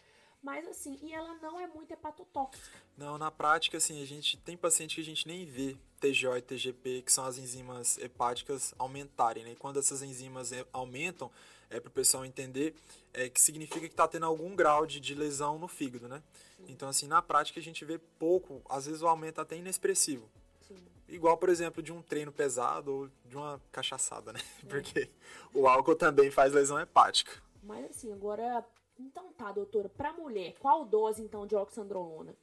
Mas 0.46 0.68
assim, 0.68 1.00
e 1.02 1.12
ela 1.12 1.34
não 1.42 1.60
é 1.60 1.66
muito 1.66 1.92
hepatotóxica. 1.92 2.78
Não, 2.96 3.18
na 3.18 3.32
prática, 3.32 3.78
assim, 3.78 4.04
a 4.04 4.06
gente 4.06 4.38
tem 4.38 4.56
paciente 4.56 4.94
que 4.94 5.02
a 5.02 5.04
gente 5.04 5.28
nem 5.28 5.44
vê 5.44 5.76
TGO 6.00 6.38
e 6.38 6.42
TGP, 6.42 7.02
que 7.02 7.12
são 7.12 7.26
as 7.26 7.40
enzimas 7.40 7.98
hepáticas, 7.98 8.72
aumentarem, 8.78 9.44
né? 9.44 9.54
E 9.54 9.56
quando 9.56 9.80
essas 9.80 10.04
enzimas 10.04 10.52
aumentam, 10.72 11.32
é 11.68 11.80
para 11.80 11.90
o 11.90 11.92
pessoal 11.92 12.24
entender 12.24 12.76
é, 13.12 13.28
que 13.28 13.42
significa 13.42 13.80
que 13.80 13.88
está 13.88 14.08
tendo 14.08 14.28
algum 14.28 14.56
grau 14.56 14.86
de, 14.86 15.00
de 15.00 15.16
lesão 15.16 15.58
no 15.58 15.68
fígado, 15.68 16.08
né? 16.08 16.22
Sim. 16.58 16.66
Então, 16.70 16.90
assim, 16.90 17.08
na 17.08 17.24
prática 17.24 17.60
a 17.60 17.64
gente 17.64 17.84
vê 17.84 17.98
pouco, 17.98 18.62
às 18.70 18.86
vezes 18.86 19.02
o 19.02 19.08
aumento 19.08 19.42
até 19.42 19.58
inexpressivo. 19.58 20.30
Sim. 20.68 20.78
Igual, 21.10 21.38
por 21.38 21.50
exemplo, 21.50 21.82
de 21.82 21.92
um 21.92 22.04
treino 22.04 22.32
pesado 22.32 22.94
ou 22.94 23.10
de 23.26 23.36
uma 23.36 23.60
cachaçada, 23.72 24.32
né? 24.32 24.40
É. 24.64 24.66
Porque 24.70 25.10
o 25.56 25.68
álcool 25.68 25.96
também 25.96 26.30
faz 26.30 26.54
lesão 26.54 26.80
hepática. 26.80 27.32
Mas 27.64 27.90
assim, 27.90 28.14
agora 28.14 28.64
então 28.98 29.32
tá, 29.34 29.52
doutora, 29.52 29.90
para 29.90 30.14
mulher, 30.14 30.56
qual 30.60 30.86
dose 30.86 31.22
então 31.22 31.46
de 31.46 31.56
oxandrolona? 31.56 32.36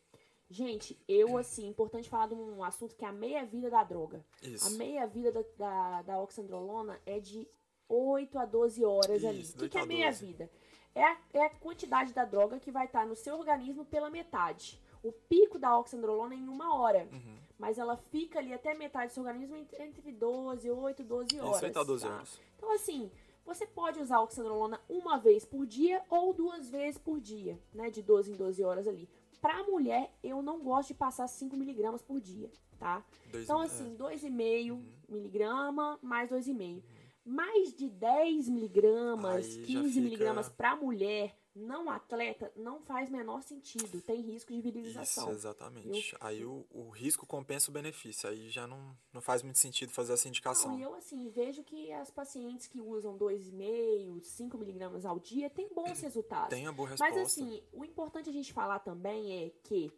Gente, 0.53 1.01
eu, 1.09 1.39
assim, 1.39 1.67
importante 1.67 2.11
falar 2.11 2.27
de 2.27 2.35
um 2.35 2.63
assunto 2.63 2.95
que 2.95 3.05
é 3.05 3.09
a 3.09 3.13
meia-vida 3.13 3.71
da 3.71 3.83
droga. 3.83 4.23
Isso. 4.43 4.67
A 4.67 4.71
meia-vida 4.71 5.33
da, 5.33 5.43
da, 5.57 6.03
da, 6.03 6.21
oxandrolona 6.21 7.01
é 7.07 7.19
de 7.19 7.49
8 7.89 8.39
a 8.39 8.45
12 8.45 8.85
horas 8.85 9.23
Isso, 9.23 9.27
ali. 9.27 9.43
O 9.43 9.57
que, 9.57 9.69
que 9.71 9.79
é 9.79 9.87
meia-vida? 9.87 10.51
É 10.95 11.03
a, 11.03 11.17
é 11.33 11.47
a 11.47 11.51
quantidade 11.51 12.13
da 12.13 12.27
droga 12.27 12.61
que 12.61 12.71
vai 12.71 12.85
estar 12.85 13.07
no 13.07 13.17
seu 13.17 13.39
organismo 13.39 13.87
pela 13.87 14.11
metade. 14.11 14.79
O 15.03 15.11
pico 15.11 15.59
da 15.59 15.79
oxandrolona 15.79 16.35
é 16.35 16.37
em 16.37 16.49
uma 16.49 16.77
hora. 16.77 17.09
Uhum. 17.11 17.39
Mas 17.59 17.79
ela 17.79 17.97
fica 17.97 18.39
ali 18.39 18.53
até 18.53 18.75
metade 18.75 19.07
do 19.07 19.15
seu 19.15 19.23
organismo 19.23 19.57
entre 19.57 20.13
12, 20.13 20.71
8, 20.71 21.03
12 21.03 21.41
horas. 21.41 21.57
Isso, 21.57 21.65
8 21.65 21.79
a 21.79 21.83
12 21.83 22.05
tá? 22.05 22.15
horas. 22.15 22.41
Então, 22.57 22.73
assim, 22.75 23.11
você 23.45 23.67
pode 23.67 24.01
usar 24.01 24.21
oxandrolona 24.21 24.81
uma 24.89 25.19
vez 25.19 25.45
por 25.45 25.67
dia 25.67 26.03
ou 26.09 26.33
duas 26.33 26.71
vezes 26.71 26.99
por 26.99 27.21
dia, 27.21 27.59
né? 27.73 27.91
De 27.91 28.03
12 28.03 28.33
em 28.33 28.37
12 28.37 28.63
horas 28.65 28.87
ali. 28.87 29.09
Pra 29.41 29.63
mulher, 29.65 30.13
eu 30.23 30.41
não 30.41 30.63
gosto 30.63 30.89
de 30.89 30.95
passar 30.95 31.27
5 31.27 31.57
miligramas 31.57 32.01
por 32.01 32.21
dia, 32.21 32.51
tá? 32.79 33.05
Dois, 33.31 33.45
então, 33.45 33.61
assim, 33.61 33.97
2,5 33.97 34.69
é. 34.69 34.73
uhum. 34.73 34.85
miligrama 35.09 35.99
mais 36.01 36.31
2,5. 36.31 36.75
Uhum. 36.75 36.83
Mais 37.25 37.73
de 37.75 37.89
10 37.89 38.49
miligramas, 38.49 39.47
15 39.57 39.89
fica... 39.89 40.01
miligramas 40.01 40.49
pra 40.49 40.77
mulher 40.77 41.37
não 41.55 41.91
atleta 41.91 42.51
não 42.57 42.81
faz 42.81 43.11
menor 43.11 43.43
sentido. 43.43 44.01
Tem 44.01 44.21
risco 44.21 44.53
de 44.53 44.61
virilização. 44.61 45.25
Isso, 45.25 45.33
exatamente. 45.39 46.13
Eu, 46.15 46.19
aí 46.21 46.45
o, 46.45 46.67
o, 46.71 46.89
risco 46.89 47.27
compensa 47.27 47.71
o 47.71 47.75
benefício. 47.75 48.29
Aí 48.29 48.49
já 48.49 48.67
não, 48.67 48.97
não 49.13 49.21
faz 49.21 49.43
muito 49.43 49.59
sentido 49.59 49.93
fazer 49.93 50.15
essa 50.15 50.29
indicação. 50.29 50.73
Não, 50.73 50.79
e 50.79 50.83
eu, 50.83 50.95
assim, 50.95 51.29
vejo 51.29 51.63
que 51.63 51.93
as 51.93 52.11
pacientes 52.11 52.67
que 52.67 52.81
usam 52.81 53.19
2,5, 53.19 54.23
5 54.23 54.59
miligramas 54.59 55.05
ao 55.05 55.19
dia 55.19 55.51
têm 55.51 55.69
bons 55.75 56.01
resultados. 56.01 56.49
Tem 56.49 56.67
a 56.67 56.73
boa 56.73 56.89
resposta. 56.89 57.15
Mas, 57.15 57.27
assim, 57.27 57.63
o 57.73 57.85
importante 57.85 58.31
a 58.31 58.33
gente 58.33 58.53
falar 58.53 58.79
também 58.79 59.45
é 59.45 59.51
que 59.63 59.93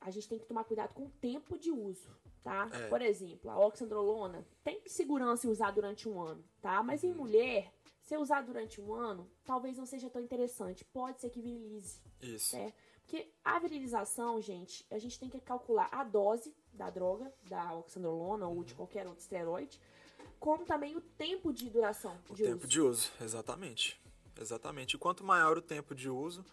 a 0.00 0.10
gente 0.10 0.28
tem 0.28 0.38
que 0.38 0.46
tomar 0.46 0.64
cuidado 0.64 0.94
com 0.94 1.04
o 1.04 1.10
tempo 1.20 1.58
de 1.58 1.70
uso, 1.70 2.08
tá? 2.42 2.70
É. 2.72 2.88
Por 2.88 3.02
exemplo, 3.02 3.50
a 3.50 3.58
oxandrolona 3.58 4.46
tem 4.64 4.80
segurança 4.86 5.46
em 5.46 5.50
usar 5.50 5.72
durante 5.72 6.08
um 6.08 6.20
ano, 6.20 6.42
tá? 6.62 6.82
Mas 6.82 7.02
uhum. 7.02 7.10
em 7.10 7.12
mulher 7.12 7.72
se 8.10 8.16
usar 8.16 8.42
durante 8.42 8.80
um 8.80 8.92
ano, 8.92 9.30
talvez 9.44 9.78
não 9.78 9.86
seja 9.86 10.10
tão 10.10 10.20
interessante. 10.20 10.84
Pode 10.84 11.20
ser 11.20 11.30
que 11.30 11.40
virilize. 11.40 12.00
Isso. 12.20 12.56
Né? 12.56 12.72
Porque 13.06 13.32
a 13.44 13.56
virilização, 13.60 14.40
gente, 14.40 14.84
a 14.90 14.98
gente 14.98 15.16
tem 15.16 15.28
que 15.28 15.40
calcular 15.40 15.88
a 15.92 16.02
dose 16.02 16.52
da 16.72 16.90
droga, 16.90 17.32
da 17.48 17.72
oxandrolona 17.74 18.48
ou 18.48 18.64
de 18.64 18.74
qualquer 18.74 19.06
outro 19.06 19.20
esteroide, 19.20 19.80
como 20.40 20.64
também 20.64 20.96
o 20.96 21.00
tempo 21.00 21.52
de 21.52 21.70
duração 21.70 22.18
o 22.28 22.34
de 22.34 22.42
tempo 22.42 22.58
uso. 22.58 22.66
de 22.66 22.80
uso, 22.80 23.12
exatamente. 23.20 24.00
Exatamente. 24.40 24.94
E 24.94 24.98
quanto 24.98 25.22
maior 25.22 25.56
o 25.56 25.62
tempo 25.62 25.94
de 25.94 26.10
uso, 26.10 26.44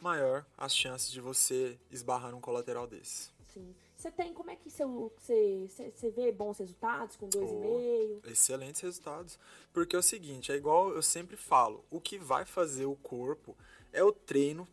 maior 0.00 0.46
as 0.56 0.74
chances 0.74 1.10
de 1.10 1.20
você 1.20 1.78
esbarrar 1.90 2.34
um 2.34 2.40
colateral 2.40 2.86
desse. 2.86 3.30
Sim. 3.52 3.74
Você 4.04 4.10
tem, 4.10 4.34
como 4.34 4.50
é 4.50 4.56
que 4.56 4.68
você, 4.68 4.84
você, 4.84 6.10
vê 6.10 6.30
bons 6.30 6.58
resultados 6.58 7.16
com 7.16 7.26
2,5? 7.26 8.20
Oh, 8.22 8.28
excelentes 8.28 8.82
resultados. 8.82 9.38
Porque 9.72 9.96
é 9.96 9.98
o 9.98 10.02
seguinte, 10.02 10.52
é 10.52 10.56
igual 10.56 10.90
eu 10.90 11.00
sempre 11.00 11.38
falo, 11.38 11.82
o 11.90 11.98
que 11.98 12.18
vai 12.18 12.44
fazer 12.44 12.84
o 12.84 12.96
corpo 12.96 13.56
é 13.94 14.04
o 14.04 14.12
treino 14.12 14.68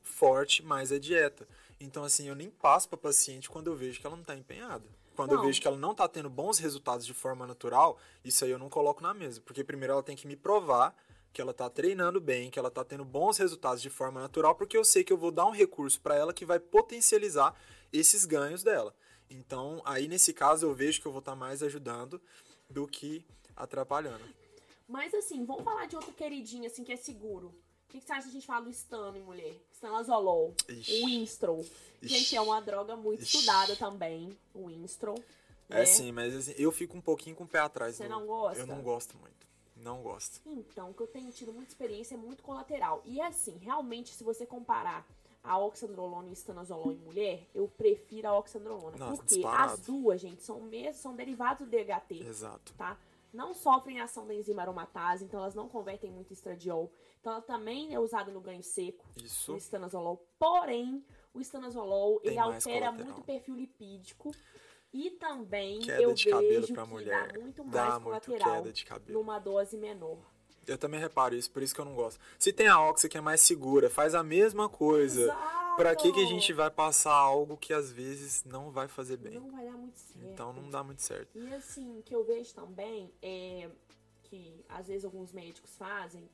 forte 0.00 0.60
mais 0.60 0.90
a 0.90 0.98
dieta. 0.98 1.46
Então, 1.78 2.02
assim, 2.02 2.26
eu 2.26 2.34
nem 2.34 2.50
passo 2.50 2.88
pra 2.88 2.98
paciente 2.98 3.48
quando 3.48 3.68
eu 3.68 3.76
vejo 3.76 4.00
que 4.00 4.06
ela 4.08 4.16
não 4.16 4.24
tá 4.24 4.34
empenhada. 4.34 4.84
Quando 5.14 5.30
eu 5.30 5.38
Não. 5.38 5.44
vejo 5.44 5.60
que 5.60 5.68
ela 5.68 5.78
não 5.78 5.94
tá 5.94 6.08
tendo 6.08 6.28
bons 6.28 6.58
resultados 6.58 7.06
de 7.06 7.14
forma 7.14 7.46
natural, 7.46 7.96
isso 8.24 8.44
aí 8.44 8.50
eu 8.50 8.58
não 8.58 8.68
coloco 8.68 9.00
na 9.00 9.14
mesa. 9.14 9.40
Porque 9.40 9.62
primeiro 9.62 9.92
ela 9.92 10.02
tem 10.02 10.16
que 10.16 10.26
me 10.26 10.34
provar 10.34 10.96
que 11.34 11.40
ela 11.42 11.52
tá 11.52 11.68
treinando 11.68 12.20
bem, 12.20 12.48
que 12.48 12.58
ela 12.60 12.70
tá 12.70 12.84
tendo 12.84 13.04
bons 13.04 13.36
resultados 13.38 13.82
de 13.82 13.90
forma 13.90 14.20
natural, 14.20 14.54
porque 14.54 14.76
eu 14.78 14.84
sei 14.84 15.02
que 15.02 15.12
eu 15.12 15.16
vou 15.18 15.32
dar 15.32 15.44
um 15.46 15.50
recurso 15.50 16.00
para 16.00 16.14
ela 16.14 16.32
que 16.32 16.44
vai 16.46 16.60
potencializar 16.60 17.54
esses 17.92 18.24
ganhos 18.24 18.62
dela. 18.62 18.94
Então, 19.28 19.82
aí 19.84 20.06
nesse 20.06 20.32
caso 20.32 20.64
eu 20.64 20.72
vejo 20.72 21.00
que 21.02 21.06
eu 21.06 21.12
vou 21.12 21.18
estar 21.18 21.34
mais 21.34 21.60
ajudando 21.60 22.22
do 22.70 22.86
que 22.86 23.26
atrapalhando. 23.56 24.24
Mas 24.88 25.12
assim, 25.12 25.44
vamos 25.44 25.64
falar 25.64 25.86
de 25.86 25.96
outro 25.96 26.12
queridinho, 26.12 26.66
assim, 26.66 26.84
que 26.84 26.92
é 26.92 26.96
seguro. 26.96 27.48
O 27.48 27.92
que, 27.94 28.00
que 28.00 28.06
você 28.06 28.12
acha 28.12 28.22
se 28.22 28.28
a 28.28 28.32
gente 28.32 28.46
fala 28.46 28.64
do 28.64 28.70
Stano 28.72 29.16
em 29.16 29.22
mulher? 29.22 29.54
Stanozolol, 29.72 30.54
Ixi. 30.68 31.02
o 31.02 31.06
Winstrol. 31.06 31.64
Gente, 32.00 32.36
é 32.36 32.40
uma 32.40 32.60
droga 32.60 32.94
muito 32.96 33.22
Ixi. 33.22 33.38
estudada 33.38 33.74
também, 33.74 34.36
o 34.54 34.66
Winstrol. 34.66 35.18
É 35.68 35.78
né? 35.80 35.86
sim, 35.86 36.12
mas 36.12 36.34
assim, 36.36 36.54
eu 36.56 36.70
fico 36.70 36.96
um 36.96 37.00
pouquinho 37.00 37.34
com 37.34 37.42
o 37.44 37.48
pé 37.48 37.58
atrás. 37.58 37.96
Você 37.96 38.04
do- 38.04 38.10
não 38.10 38.26
gosta? 38.26 38.60
Eu 38.60 38.66
não 38.66 38.82
gosto 38.82 39.16
muito. 39.18 39.44
Não 39.84 40.02
gosto. 40.02 40.40
Então, 40.46 40.90
o 40.90 40.94
que 40.94 41.02
eu 41.02 41.06
tenho 41.06 41.30
tido 41.30 41.52
muita 41.52 41.70
experiência 41.70 42.14
é 42.14 42.18
muito 42.18 42.42
colateral. 42.42 43.02
E 43.04 43.20
assim, 43.20 43.58
realmente, 43.58 44.14
se 44.14 44.24
você 44.24 44.46
comparar 44.46 45.06
a 45.42 45.58
oxandrolona 45.58 46.30
e 46.30 46.32
estanozolol 46.32 46.90
em 46.90 46.96
mulher, 46.96 47.46
eu 47.54 47.68
prefiro 47.68 48.28
a 48.28 48.38
oxandrolona. 48.38 48.96
Nossa, 48.96 49.16
porque 49.16 49.34
disparado. 49.34 49.72
as 49.74 49.80
duas, 49.80 50.20
gente, 50.20 50.42
são, 50.42 50.58
mesmo, 50.62 50.94
são 50.94 51.14
derivados 51.14 51.66
do 51.66 51.70
DHT. 51.70 52.26
Exato. 52.26 52.72
tá? 52.78 52.98
Não 53.30 53.52
sofrem 53.52 54.00
ação 54.00 54.26
da 54.26 54.34
enzima 54.34 54.62
aromatase, 54.62 55.24
então 55.24 55.40
elas 55.40 55.54
não 55.54 55.68
convertem 55.68 56.10
muito 56.10 56.30
em 56.30 56.32
estradiol. 56.34 56.90
Então 57.20 57.32
ela 57.32 57.42
também 57.42 57.92
é 57.92 58.00
usada 58.00 58.32
no 58.32 58.40
ganho 58.40 58.62
seco, 58.62 59.04
Isso. 59.22 59.52
o 59.52 59.56
estanozolol. 59.56 60.26
Porém, 60.38 61.04
o 61.34 61.40
estanozolol, 61.40 62.20
Tem 62.20 62.30
ele 62.30 62.40
altera 62.40 62.90
muito 62.90 63.20
o 63.20 63.24
perfil 63.24 63.54
lipídico. 63.54 64.32
E 64.94 65.10
também 65.10 65.80
Queda 65.80 66.00
eu 66.00 66.14
de 66.14 66.30
cabelo 66.30 66.48
vejo 66.60 66.72
pra 66.72 66.84
que 66.84 66.88
mulher. 66.90 67.32
dá 67.32 67.38
muito 67.40 67.64
mais 67.64 67.72
Dá 67.74 67.98
muito 67.98 68.04
colateral 68.04 68.54
queda 68.62 68.72
de 68.72 68.84
cabelo. 68.86 69.18
numa 69.18 69.38
dose 69.40 69.76
menor. 69.76 70.18
Eu 70.66 70.78
também 70.78 71.00
reparo 71.00 71.34
isso, 71.34 71.50
por 71.50 71.62
isso 71.62 71.74
que 71.74 71.80
eu 71.80 71.84
não 71.84 71.94
gosto. 71.96 72.18
Se 72.38 72.52
tem 72.52 72.68
a 72.68 72.80
Oxa 72.80 73.08
que 73.08 73.18
é 73.18 73.20
mais 73.20 73.40
segura, 73.40 73.90
faz 73.90 74.14
a 74.14 74.22
mesma 74.22 74.68
coisa. 74.68 75.22
Exato! 75.24 75.76
Pra 75.76 75.96
que, 75.96 76.12
que 76.12 76.20
a 76.22 76.26
gente 76.26 76.52
vai 76.52 76.70
passar 76.70 77.12
algo 77.12 77.56
que 77.56 77.72
às 77.74 77.90
vezes 77.90 78.44
não 78.44 78.70
vai 78.70 78.86
fazer 78.86 79.16
bem? 79.16 79.34
Não 79.40 79.50
vai 79.50 79.64
dar 79.64 79.72
muito 79.72 79.98
certo. 79.98 80.28
Então 80.32 80.52
não 80.52 80.70
dá 80.70 80.84
muito 80.84 81.02
certo. 81.02 81.36
E 81.36 81.52
assim, 81.52 82.00
que 82.04 82.14
eu 82.14 82.24
vejo 82.24 82.54
também 82.54 83.12
é 83.20 83.68
que 84.22 84.64
às 84.68 84.86
vezes 84.86 85.04
alguns 85.04 85.32
médicos 85.32 85.76
fazem 85.76 86.30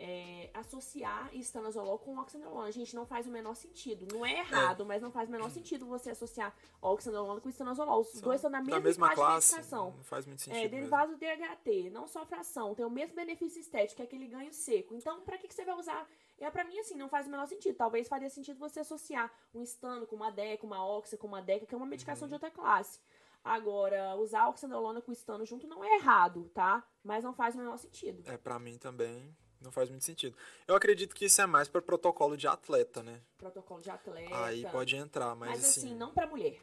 é 0.00 0.50
associar 0.54 1.28
estanozolol 1.34 1.98
com 1.98 2.16
oxandrolona. 2.18 2.70
Gente, 2.70 2.94
não 2.94 3.04
faz 3.04 3.26
o 3.26 3.30
menor 3.30 3.54
sentido. 3.54 4.06
Não 4.12 4.24
é 4.24 4.38
errado, 4.38 4.86
mas 4.86 5.02
não 5.02 5.10
faz 5.10 5.28
o 5.28 5.32
menor 5.32 5.50
sentido 5.50 5.86
você 5.86 6.10
associar 6.10 6.54
oxandrolona 6.80 7.40
com 7.40 7.48
estanozolol. 7.48 8.00
Os 8.00 8.20
dois 8.20 8.36
estão 8.36 8.50
na 8.50 8.60
mesma, 8.60 8.76
da 8.78 8.80
mesma 8.84 9.14
classe, 9.14 9.48
de 9.50 9.54
medicação. 9.56 9.90
não 9.96 10.04
faz 10.04 10.24
muito 10.24 10.40
sentido 10.42 10.62
É, 10.64 10.68
derivado 10.68 11.12
do 11.12 11.18
DHT, 11.18 11.90
não 11.90 12.06
sofre 12.06 12.38
ação, 12.38 12.74
tem 12.74 12.86
o 12.86 12.90
mesmo 12.90 13.16
benefício 13.16 13.60
estético, 13.60 13.96
que 13.96 14.02
é 14.02 14.04
aquele 14.04 14.28
ganho 14.28 14.52
seco. 14.52 14.94
Então, 14.94 15.20
pra 15.22 15.36
que, 15.36 15.48
que 15.48 15.54
você 15.54 15.64
vai 15.64 15.74
usar? 15.74 16.08
É, 16.38 16.48
pra 16.48 16.62
mim, 16.62 16.78
assim, 16.78 16.94
não 16.94 17.08
faz 17.08 17.26
o 17.26 17.30
menor 17.30 17.46
sentido. 17.46 17.74
Talvez 17.76 18.06
faria 18.06 18.30
sentido 18.30 18.58
você 18.58 18.80
associar 18.80 19.32
um 19.52 19.62
estano 19.62 20.06
com 20.06 20.14
uma 20.14 20.30
DECA, 20.30 20.64
uma 20.64 20.86
oxa 20.86 21.16
com 21.16 21.26
uma 21.26 21.42
DECA, 21.42 21.66
que 21.66 21.74
é 21.74 21.76
uma 21.76 21.86
medicação 21.86 22.26
Uhum. 22.26 22.28
de 22.28 22.34
outra 22.34 22.50
classe. 22.50 23.00
Agora, 23.42 24.14
usar 24.16 24.48
oxandrolona 24.48 25.00
com 25.00 25.10
estano 25.10 25.44
junto 25.44 25.66
não 25.66 25.82
é 25.82 25.96
errado, 25.96 26.48
tá? 26.54 26.86
Mas 27.02 27.24
não 27.24 27.32
faz 27.32 27.54
o 27.54 27.58
menor 27.58 27.76
sentido. 27.78 28.22
É, 28.30 28.36
pra 28.36 28.58
mim 28.58 28.76
também 28.78 29.34
não 29.60 29.72
faz 29.72 29.88
muito 29.90 30.04
sentido. 30.04 30.36
Eu 30.66 30.74
acredito 30.74 31.14
que 31.14 31.24
isso 31.24 31.40
é 31.40 31.46
mais 31.46 31.68
pra 31.68 31.82
protocolo 31.82 32.36
de 32.36 32.46
atleta, 32.46 33.02
né? 33.02 33.20
Protocolo 33.36 33.80
de 33.80 33.90
atleta. 33.90 34.44
Aí 34.44 34.64
pode 34.70 34.96
entrar, 34.96 35.34
mas, 35.34 35.50
Mas 35.50 35.64
assim, 35.64 35.86
assim, 35.88 35.94
não 35.94 36.12
pra 36.12 36.26
mulher. 36.26 36.60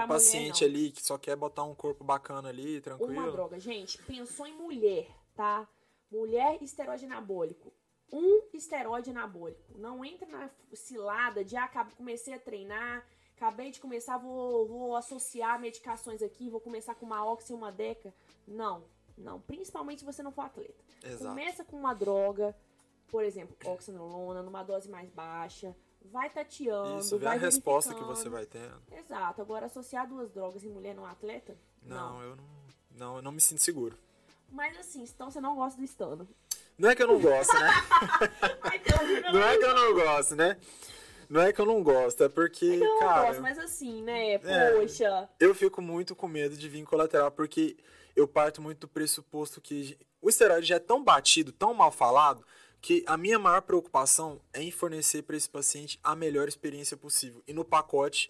mulher, 0.00 0.08
paciente 0.08 0.62
não. 0.64 0.70
ali 0.70 0.90
que 0.90 1.02
só 1.02 1.18
quer 1.18 1.36
botar 1.36 1.64
um 1.64 1.74
corpo 1.74 2.02
bacana 2.04 2.48
ali, 2.48 2.80
tranquilo. 2.80 3.12
Uma 3.12 3.30
droga, 3.30 3.58
gente, 3.60 4.02
pensou 4.02 4.46
em 4.46 4.54
mulher, 4.54 5.08
tá? 5.34 5.68
Mulher 6.10 6.62
esteroide 6.62 7.04
anabólico. 7.04 7.72
Um 8.10 8.42
esteroide 8.54 9.10
anabólico. 9.10 9.78
Não 9.78 10.02
entra 10.02 10.26
na 10.26 10.50
cilada 10.72 11.44
de, 11.44 11.56
ah, 11.56 11.68
comecei 11.96 12.32
a 12.32 12.38
treinar, 12.38 13.06
acabei 13.36 13.70
de 13.70 13.80
começar, 13.80 14.16
vou, 14.16 14.66
vou 14.66 14.96
associar 14.96 15.60
medicações 15.60 16.22
aqui, 16.22 16.48
vou 16.48 16.60
começar 16.60 16.94
com 16.94 17.04
uma 17.04 17.24
oxi 17.30 17.52
e 17.52 17.54
uma 17.56 17.70
deca. 17.70 18.14
Não, 18.46 18.84
não. 19.18 19.40
Principalmente 19.40 20.00
se 20.00 20.04
você 20.04 20.22
não 20.22 20.32
for 20.32 20.42
atleta. 20.42 20.82
Exato. 21.04 21.24
Começa 21.24 21.64
com 21.64 21.76
uma 21.76 21.94
droga, 21.94 22.54
por 23.08 23.24
exemplo, 23.24 23.56
oxandrolona, 23.70 24.42
numa 24.42 24.62
dose 24.62 24.88
mais 24.88 25.10
baixa. 25.10 25.74
Vai 26.10 26.30
tateando, 26.30 27.00
Isso, 27.00 27.18
vê 27.18 27.26
vai 27.26 27.36
a 27.36 27.40
resposta 27.40 27.94
que 27.94 28.02
você 28.02 28.28
vai 28.28 28.46
tendo. 28.46 28.80
Exato. 28.92 29.42
Agora, 29.42 29.66
associar 29.66 30.08
duas 30.08 30.30
drogas 30.30 30.64
em 30.64 30.70
mulher 30.70 30.94
não 30.94 31.04
atleta? 31.04 31.58
Não, 31.82 32.22
eu 32.22 32.36
não, 32.36 32.44
não, 32.92 33.16
eu 33.16 33.22
não 33.22 33.32
me 33.32 33.40
sinto 33.40 33.60
seguro. 33.60 33.98
Mas 34.50 34.78
assim, 34.78 35.02
então 35.02 35.30
você 35.30 35.40
não 35.40 35.54
gosta 35.56 35.76
do 35.76 35.84
estano. 35.84 36.26
Não 36.78 36.88
é 36.88 36.94
que 36.94 37.02
eu 37.02 37.08
não 37.08 37.20
gosto, 37.20 37.52
né? 37.52 37.68
Não 39.32 39.42
é 39.42 39.58
que 39.58 39.64
eu 39.64 39.74
não 39.74 39.94
gosto, 39.94 40.36
né? 40.36 40.56
Não 41.28 41.40
é 41.42 41.52
que 41.52 41.60
eu 41.60 41.66
não 41.66 41.82
gosto, 41.82 42.24
é 42.24 42.28
porque, 42.28 42.64
eu 42.64 42.78
não 42.78 42.98
gosto, 43.00 43.42
mas 43.42 43.58
assim, 43.58 44.02
né? 44.02 44.34
É. 44.34 44.72
Poxa. 44.72 45.28
eu 45.38 45.54
fico 45.54 45.82
muito 45.82 46.16
com 46.16 46.26
medo 46.26 46.56
de 46.56 46.68
vir 46.68 46.84
colateral, 46.84 47.30
porque 47.30 47.76
eu 48.18 48.26
parto 48.26 48.60
muito 48.60 48.80
do 48.80 48.88
pressuposto 48.88 49.60
que 49.60 49.96
o 50.20 50.28
esteroide 50.28 50.66
já 50.66 50.74
é 50.74 50.80
tão 50.80 51.02
batido, 51.02 51.52
tão 51.52 51.72
mal 51.72 51.92
falado, 51.92 52.44
que 52.80 53.04
a 53.06 53.16
minha 53.16 53.38
maior 53.38 53.62
preocupação 53.62 54.40
é 54.52 54.60
em 54.60 54.72
fornecer 54.72 55.22
para 55.22 55.36
esse 55.36 55.48
paciente 55.48 56.00
a 56.02 56.16
melhor 56.16 56.48
experiência 56.48 56.96
possível. 56.96 57.42
E 57.46 57.52
no 57.52 57.64
pacote, 57.64 58.28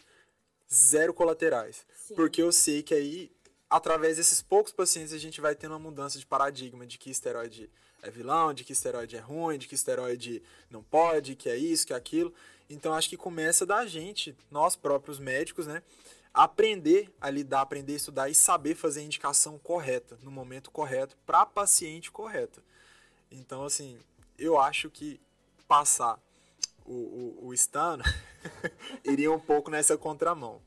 zero 0.73 1.15
colaterais. 1.15 1.87
Sim. 1.95 2.15
Porque 2.15 2.43
eu 2.43 2.53
sei 2.53 2.83
que 2.83 2.93
aí, 2.93 3.33
através 3.69 4.19
desses 4.19 4.43
poucos 4.43 4.73
pacientes, 4.73 5.15
a 5.15 5.19
gente 5.19 5.41
vai 5.41 5.55
tendo 5.55 5.73
uma 5.73 5.79
mudança 5.79 6.19
de 6.19 6.27
paradigma 6.27 6.87
de 6.87 6.99
que 6.99 7.11
esteroide 7.11 7.71
é 8.03 8.11
vilão, 8.11 8.53
de 8.53 8.65
que 8.65 8.73
esteroide 8.73 9.17
é 9.17 9.21
ruim, 9.21 9.59
de 9.59 9.67
que 9.67 9.75
esteroide 9.75 10.43
não 10.71 10.83
pode, 10.83 11.35
que 11.35 11.49
é 11.49 11.57
isso, 11.57 11.87
que 11.87 11.95
é 11.95 11.97
aquilo. 11.97 12.33
Então 12.69 12.93
acho 12.93 13.09
que 13.09 13.17
começa 13.17 13.65
da 13.65 13.87
gente, 13.87 14.37
nós 14.51 14.77
próprios 14.77 15.19
médicos, 15.19 15.67
né? 15.67 15.83
Aprender 16.33 17.13
a 17.21 17.31
lidar, 17.31 17.63
aprender 17.63 17.95
a 17.95 17.97
estudar 17.97 18.29
e 18.29 18.35
saber 18.35 18.75
fazer 18.75 19.01
a 19.01 19.05
indicação 19.05 19.59
correta, 19.59 20.19
no 20.23 20.31
momento 20.31 20.71
correto, 20.71 21.17
para 21.27 21.45
paciente 21.47 22.11
correta. 22.11 22.63
Então, 23.31 23.65
assim, 23.65 23.99
eu 24.39 24.59
acho 24.59 24.91
que 24.91 25.21
passar 25.67 26.19
o, 26.85 26.93
o, 27.43 27.49
o 27.49 27.55
stano 27.55 28.03
iria 29.05 29.31
um 29.31 29.41
pouco 29.41 29.71
nessa 29.71 29.97
contramão. 29.99 30.61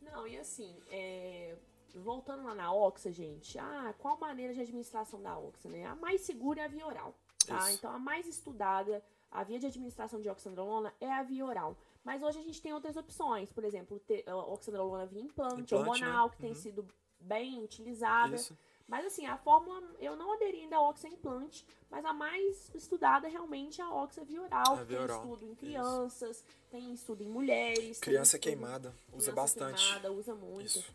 Não, 0.00 0.26
e 0.26 0.36
assim, 0.38 0.76
é, 0.90 1.54
voltando 1.94 2.44
lá 2.44 2.54
na 2.54 2.72
Oxa, 2.72 3.12
gente, 3.12 3.58
ah, 3.58 3.94
qual 3.98 4.18
maneira 4.18 4.52
de 4.52 4.60
administração 4.60 5.22
da 5.22 5.38
Oxa, 5.38 5.68
né? 5.68 5.86
A 5.86 5.94
mais 5.94 6.22
segura 6.22 6.62
é 6.62 6.64
a 6.64 6.68
via 6.68 6.86
oral, 6.86 7.14
tá? 7.46 7.58
Isso. 7.68 7.78
Então, 7.78 7.92
a 7.92 7.98
mais 7.98 8.26
estudada, 8.26 9.02
a 9.30 9.44
via 9.44 9.58
de 9.58 9.66
administração 9.66 10.20
de 10.20 10.28
oxandrolona 10.28 10.92
é 11.00 11.12
a 11.12 11.22
via 11.22 11.44
oral. 11.44 11.76
Mas 12.08 12.22
hoje 12.22 12.38
a 12.38 12.42
gente 12.42 12.62
tem 12.62 12.72
outras 12.72 12.96
opções, 12.96 13.52
por 13.52 13.64
exemplo, 13.64 14.00
a 14.26 14.34
oxandrolona 14.34 15.04
via 15.04 15.20
implante, 15.20 15.60
Implante, 15.60 15.74
hormonal, 15.74 16.24
né? 16.28 16.32
que 16.32 16.38
tem 16.38 16.48
Uhum. 16.52 16.56
sido 16.56 16.88
bem 17.20 17.62
utilizada. 17.62 18.34
Isso. 18.34 18.56
Mas 18.86 19.04
assim, 19.04 19.26
a 19.26 19.36
fórmula, 19.36 19.82
eu 19.98 20.16
não 20.16 20.32
aderi 20.32 20.62
ainda 20.62 20.76
à 20.76 20.88
Oxa 20.88 21.06
implante, 21.06 21.66
mas 21.90 22.02
a 22.06 22.14
mais 22.14 22.74
estudada 22.74 23.28
realmente 23.28 23.82
é 23.82 23.84
a 23.84 23.90
Oxa 23.94 24.24
via 24.24 24.40
oral. 24.40 24.76
A 24.76 24.78
que 24.78 24.86
tem 24.86 25.04
estudo 25.04 25.44
em 25.44 25.48
isso. 25.48 25.56
crianças, 25.56 26.44
tem 26.70 26.94
estudo 26.94 27.22
em 27.22 27.28
mulheres. 27.28 28.00
tem 28.00 28.08
Criança 28.12 28.38
queimada, 28.38 28.88
usa 29.12 29.30
criança 29.30 29.32
bastante. 29.32 29.84
queimada, 29.84 30.10
usa 30.10 30.34
muito. 30.34 30.64
Isso. 30.64 30.94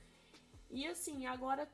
E 0.72 0.88
assim, 0.88 1.28
agora, 1.28 1.70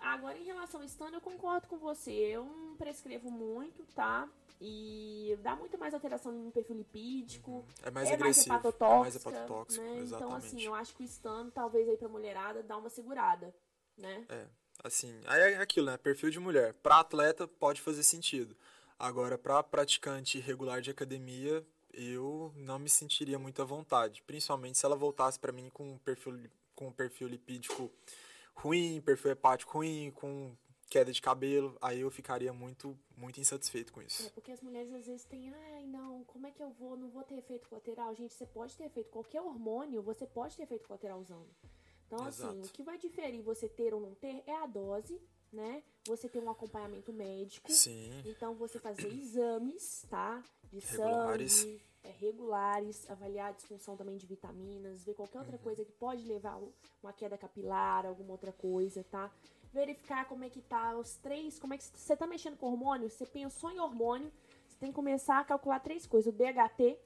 agora 0.00 0.38
em 0.38 0.44
relação 0.44 0.80
ao 0.80 0.86
stand, 0.86 1.10
eu 1.12 1.20
concordo 1.20 1.66
com 1.68 1.76
você. 1.76 2.10
Eu 2.12 2.46
não 2.46 2.74
prescrevo 2.76 3.30
muito, 3.30 3.84
tá? 3.94 4.26
E 4.60 5.38
dá 5.42 5.54
muito 5.54 5.78
mais 5.78 5.94
alteração 5.94 6.32
no 6.32 6.50
perfil 6.50 6.76
lipídico. 6.76 7.64
É 7.82 7.90
mais 7.90 8.10
é 8.10 8.14
agressivo, 8.14 8.48
mais 8.48 8.62
mais 8.64 9.16
hepatotóxica. 9.16 9.30
hepatotóxico, 9.30 9.84
né? 9.84 9.98
exatamente. 9.98 10.14
Então, 10.14 10.34
assim, 10.34 10.62
eu 10.62 10.74
acho 10.74 10.94
que 10.94 11.02
o 11.02 11.06
stand, 11.06 11.50
talvez 11.50 11.88
aí 11.88 11.96
pra 11.96 12.08
mulherada, 12.08 12.62
dá 12.62 12.76
uma 12.76 12.90
segurada, 12.90 13.54
né? 13.96 14.24
É, 14.28 14.46
assim, 14.82 15.20
aí 15.26 15.52
é 15.52 15.58
aquilo, 15.58 15.86
né? 15.86 15.96
Perfil 15.96 16.30
de 16.30 16.40
mulher. 16.40 16.74
Pra 16.74 17.00
atleta 17.00 17.46
pode 17.46 17.80
fazer 17.80 18.02
sentido. 18.02 18.56
Agora, 18.98 19.38
pra 19.38 19.62
praticante 19.62 20.40
regular 20.40 20.80
de 20.80 20.90
academia, 20.90 21.64
eu 21.92 22.52
não 22.56 22.78
me 22.80 22.88
sentiria 22.88 23.38
muito 23.38 23.62
à 23.62 23.64
vontade. 23.64 24.22
Principalmente 24.22 24.76
se 24.76 24.84
ela 24.84 24.96
voltasse 24.96 25.38
pra 25.38 25.52
mim 25.52 25.70
com 25.70 25.92
um 25.92 25.98
perfil, 25.98 26.50
com 26.74 26.88
um 26.88 26.92
perfil 26.92 27.28
lipídico 27.28 27.90
ruim, 28.54 29.00
perfil 29.00 29.30
hepático 29.30 29.78
ruim, 29.78 30.10
com 30.14 30.52
queda 30.88 31.12
de 31.12 31.20
cabelo, 31.20 31.76
aí 31.80 32.00
eu 32.00 32.10
ficaria 32.10 32.52
muito, 32.52 32.98
muito 33.16 33.38
insatisfeito 33.40 33.92
com 33.92 34.00
É, 34.00 34.04
isso. 34.06 34.30
porque 34.32 34.50
as 34.52 34.60
mulheres 34.62 34.92
às 34.94 35.06
vezes 35.06 35.24
têm, 35.24 35.52
ai, 35.52 35.86
não, 35.86 36.24
como 36.24 36.46
é 36.46 36.50
que 36.50 36.62
eu 36.62 36.70
vou? 36.70 36.96
Não 36.96 37.08
vou 37.10 37.22
ter 37.22 37.36
efeito 37.38 37.68
colateral. 37.68 38.14
Gente, 38.14 38.32
você 38.32 38.46
pode 38.46 38.74
ter 38.76 38.84
efeito. 38.84 39.10
Qualquer 39.10 39.40
hormônio, 39.42 40.00
você 40.02 40.26
pode 40.26 40.56
ter 40.56 40.62
efeito 40.62 40.86
colateral 40.86 41.20
usando. 41.20 41.48
Então, 42.06 42.24
assim, 42.24 42.42
Exato. 42.42 42.68
o 42.68 42.72
que 42.72 42.82
vai 42.82 42.96
diferir 42.96 43.42
você 43.42 43.68
ter 43.68 43.92
ou 43.92 44.00
não 44.00 44.14
ter 44.14 44.42
é 44.46 44.56
a 44.56 44.66
dose, 44.66 45.20
né? 45.52 45.82
Você 46.06 46.26
ter 46.26 46.38
um 46.38 46.48
acompanhamento 46.50 47.12
médico. 47.12 47.70
Sim, 47.70 48.22
Então, 48.24 48.54
você 48.54 48.78
fazer 48.78 49.08
exames, 49.12 50.06
tá? 50.08 50.42
De 50.72 50.78
Regulares. 50.80 51.52
sangue, 51.52 51.82
é, 52.02 52.10
regulares, 52.12 53.10
avaliar 53.10 53.48
a 53.50 53.52
disfunção 53.52 53.94
também 53.94 54.16
de 54.16 54.26
vitaminas, 54.26 55.04
ver 55.04 55.12
qualquer 55.14 55.40
outra 55.40 55.58
coisa 55.58 55.84
que 55.84 55.92
pode 55.92 56.22
levar 56.24 56.54
a 56.54 56.60
uma 57.02 57.12
queda 57.12 57.36
capilar, 57.36 58.06
alguma 58.06 58.32
outra 58.32 58.52
coisa, 58.52 59.04
tá? 59.04 59.30
Verificar 59.72 60.26
como 60.26 60.44
é 60.44 60.50
que 60.50 60.60
tá 60.62 60.96
os 60.96 61.16
três, 61.16 61.58
como 61.58 61.74
é 61.74 61.78
que 61.78 61.84
você 61.84 62.16
tá 62.16 62.26
mexendo 62.26 62.56
com 62.56 62.66
hormônio, 62.66 63.08
você 63.10 63.26
pensou 63.26 63.70
em 63.70 63.78
hormônio, 63.78 64.32
você 64.66 64.76
tem 64.78 64.88
que 64.90 64.94
começar 64.94 65.38
a 65.40 65.44
calcular 65.44 65.78
três 65.80 66.06
coisas, 66.06 66.32
o 66.32 66.36
DHT, 66.36 66.98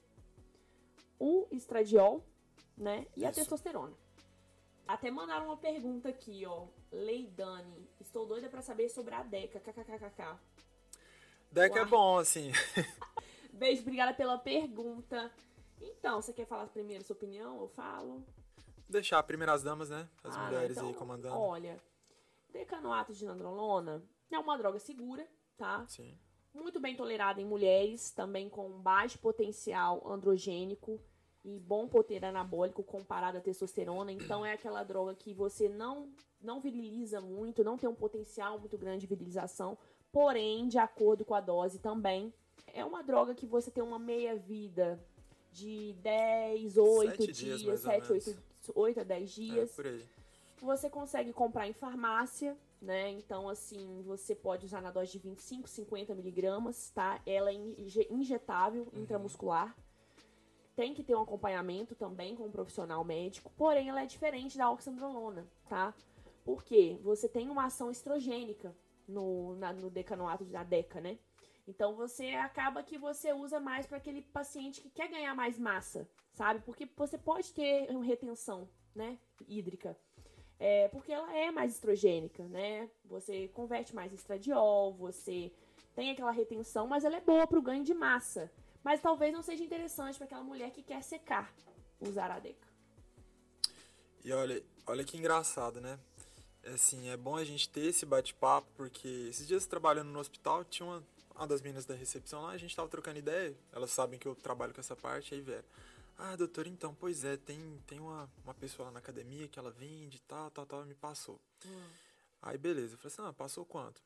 o 1.19 1.47
estradiol, 1.51 2.25
né, 2.77 3.07
e 3.17 3.25
a 3.25 3.31
Isso. 3.31 3.41
testosterona. 3.41 3.93
Até 4.87 5.11
mandaram 5.11 5.47
uma 5.47 5.57
pergunta 5.57 6.09
aqui, 6.09 6.45
ó. 6.47 6.67
Leidane, 6.91 7.89
estou 8.01 8.27
doida 8.27 8.49
pra 8.49 8.63
saber 8.63 8.89
sobre 8.89 9.15
a 9.15 9.23
DECA, 9.23 9.61
kkkk. 9.61 10.37
Deck 11.51 11.79
é 11.79 11.85
bom, 11.85 12.19
assim. 12.19 12.51
Beijo, 13.53 13.83
obrigada 13.83 14.13
pela 14.15 14.39
pergunta. 14.39 15.31
Então, 15.81 16.21
você 16.21 16.33
quer 16.33 16.47
falar 16.47 16.67
primeiro 16.69 17.05
sua 17.05 17.15
opinião? 17.15 17.61
Eu 17.61 17.69
falo. 17.69 18.25
Deixar 18.89 19.23
primeiras 19.23 19.63
damas, 19.63 19.89
né? 19.91 20.09
As 20.25 20.37
Ah, 20.37 20.45
mulheres 20.47 20.77
então, 20.77 20.89
aí 20.89 20.95
comandando. 20.95 21.37
Olha, 21.37 21.81
decanoato 22.53 23.13
de 23.13 23.25
nandrolona 23.25 24.03
é 24.31 24.39
uma 24.39 24.57
droga 24.57 24.79
segura, 24.79 25.27
tá? 25.57 25.85
Sim. 25.89 26.17
Muito 26.55 26.79
bem 26.81 26.95
tolerada 26.95 27.41
em 27.41 27.45
mulheres, 27.45 28.11
também 28.11 28.49
com 28.49 28.69
baixo 28.81 29.19
potencial 29.19 30.03
androgênico 30.11 31.01
e 31.45 31.59
bom 31.59 31.89
poder 31.89 32.25
anabólico 32.25 32.83
comparado 32.83 33.39
à 33.39 33.41
testosterona. 33.41 34.13
Então 34.13 34.45
é 34.45 34.53
aquela 34.53 34.83
droga 34.83 35.15
que 35.15 35.33
você 35.35 35.69
não 35.69 36.11
não 36.41 36.61
viriliza 36.61 37.21
muito, 37.21 37.63
não 37.63 37.79
tem 37.79 37.89
um 37.89 37.95
potencial 37.95 38.59
muito 38.59 38.77
grande 38.77 39.03
de 39.03 39.07
virilização, 39.07 39.79
porém, 40.11 40.67
de 40.67 40.77
acordo 40.77 41.25
com 41.25 41.35
a 41.37 41.41
dose 41.41 41.79
também, 41.79 42.35
é 42.75 42.85
uma 42.85 43.01
droga 43.01 43.33
que 43.33 43.47
você 43.47 43.71
tem 43.71 43.83
uma 43.83 43.99
meia 43.99 44.35
vida 44.35 45.01
de 45.53 45.93
10, 46.03 46.77
8 46.79 47.11
Sete 47.11 47.33
dias, 47.33 47.61
dias, 47.61 47.85
mais 47.85 47.85
ou 47.85 47.91
7, 47.93 48.13
8, 48.13 48.27
menos. 48.27 48.43
8 48.75 49.01
a 49.01 49.05
10 49.05 49.23
É, 49.23 49.35
dias. 49.35 49.71
por 49.73 49.87
aí. 49.87 50.05
Você 50.63 50.89
consegue 50.89 51.33
comprar 51.33 51.67
em 51.67 51.73
farmácia, 51.73 52.57
né? 52.81 53.11
Então, 53.11 53.49
assim, 53.49 54.01
você 54.07 54.33
pode 54.33 54.65
usar 54.65 54.81
na 54.81 54.93
dose 54.93 55.11
de 55.11 55.19
25, 55.19 55.69
50 55.69 56.15
miligramas, 56.15 56.89
tá? 56.91 57.21
Ela 57.27 57.51
é 57.51 57.55
inje- 57.55 58.07
injetável, 58.09 58.87
Uhum. 58.93 59.03
intramuscular. 59.03 59.77
Tem 60.77 60.95
que 60.95 61.03
ter 61.03 61.17
um 61.17 61.21
acompanhamento 61.23 61.97
também 61.97 62.37
com 62.37 62.45
um 62.45 62.51
profissional 62.51 63.03
médico, 63.05 63.51
porém 63.57 63.89
ela 63.89 64.03
é 64.03 64.07
diferente 64.07 64.57
da 64.57 64.71
oxandrolona, 64.71 65.45
tá? 65.69 65.93
Porque 66.45 66.97
você 67.03 67.29
tem 67.29 67.51
uma 67.51 67.65
ação 67.67 67.91
estrogênica 67.91 68.75
no, 69.07 69.57
na- 69.57 69.73
no 69.73 69.91
decanoato 69.91 70.45
da 70.45 70.63
DECA, 70.63 71.01
né? 71.01 71.19
Então 71.67 71.95
você 71.97 72.29
acaba 72.35 72.85
que 72.85 72.97
você 72.97 73.33
usa 73.33 73.59
mais 73.59 73.85
para 73.85 73.99
aquele 73.99 74.23
paciente 74.23 74.81
que 74.81 74.91
quer 74.91 75.09
ganhar 75.09 75.35
mais 75.35 75.59
massa, 75.59 76.09
sabe? 76.33 76.61
Porque 76.65 76.89
você 76.97 77.19
pode 77.19 77.53
ter 77.53 77.91
uma 77.91 78.05
retenção, 78.05 78.69
né, 78.95 79.19
hídrica. 79.47 79.97
É, 80.65 80.87
porque 80.91 81.11
ela 81.13 81.37
é 81.37 81.51
mais 81.51 81.73
estrogênica, 81.73 82.45
né? 82.45 82.89
Você 83.07 83.49
converte 83.49 83.93
mais 83.93 84.13
estradiol, 84.13 84.93
você 84.93 85.51
tem 85.93 86.13
aquela 86.13 86.31
retenção, 86.31 86.87
mas 86.87 87.05
ela 87.05 87.17
é 87.17 87.21
boa 87.21 87.49
pro 87.49 87.61
ganho 87.61 87.83
de 87.83 87.93
massa. 87.93 88.49
Mas 88.85 89.01
talvez 89.01 89.33
não 89.33 89.43
seja 89.43 89.65
interessante 89.65 90.17
para 90.17 90.25
aquela 90.25 90.45
mulher 90.45 90.71
que 90.71 90.81
quer 90.81 91.03
secar 91.03 91.53
usar 92.01 92.31
a 92.31 92.39
DECA. 92.39 92.69
E 94.25 94.33
olha, 94.33 94.63
olha 94.87 95.03
que 95.03 95.17
engraçado, 95.17 95.81
né? 95.81 95.99
Assim, 96.73 97.09
é 97.09 97.17
bom 97.17 97.35
a 97.35 97.43
gente 97.43 97.69
ter 97.69 97.87
esse 97.87 98.07
bate-papo, 98.07 98.69
porque 98.77 99.09
esses 99.31 99.49
dias 99.49 99.67
trabalhando 99.67 100.11
no 100.11 100.21
hospital, 100.21 100.65
tinha 100.65 100.87
uma, 100.87 101.03
uma 101.35 101.47
das 101.49 101.61
meninas 101.61 101.87
da 101.87 101.97
recepção 101.97 102.43
lá, 102.43 102.51
a 102.51 102.57
gente 102.57 102.77
tava 102.77 102.89
trocando 102.89 103.19
ideia, 103.19 103.53
elas 103.73 103.91
sabem 103.91 104.17
que 104.17 104.29
eu 104.29 104.37
trabalho 104.37 104.73
com 104.73 104.79
essa 104.79 104.95
parte, 104.95 105.35
aí 105.35 105.41
vieram. 105.41 105.65
Ah, 106.25 106.37
doutor, 106.37 106.69
então, 106.69 106.95
pois 106.95 107.25
é, 107.25 107.37
tem, 107.37 107.83
tem 107.85 107.99
uma, 107.99 108.31
uma 108.45 108.55
pessoa 108.55 108.87
lá 108.87 108.93
na 108.93 108.99
academia 109.01 109.49
que 109.49 109.59
ela 109.59 109.73
vende, 109.73 110.21
tal, 110.23 110.49
tal, 110.53 110.65
tal, 110.65 110.83
e 110.85 110.87
me 110.87 110.95
passou. 110.95 111.41
Aí, 112.41 112.57
beleza, 112.57 112.95
eu 112.95 112.99
falei 112.99 113.13
assim, 113.13 113.23
ah, 113.29 113.33
passou 113.33 113.65
quanto? 113.67 114.01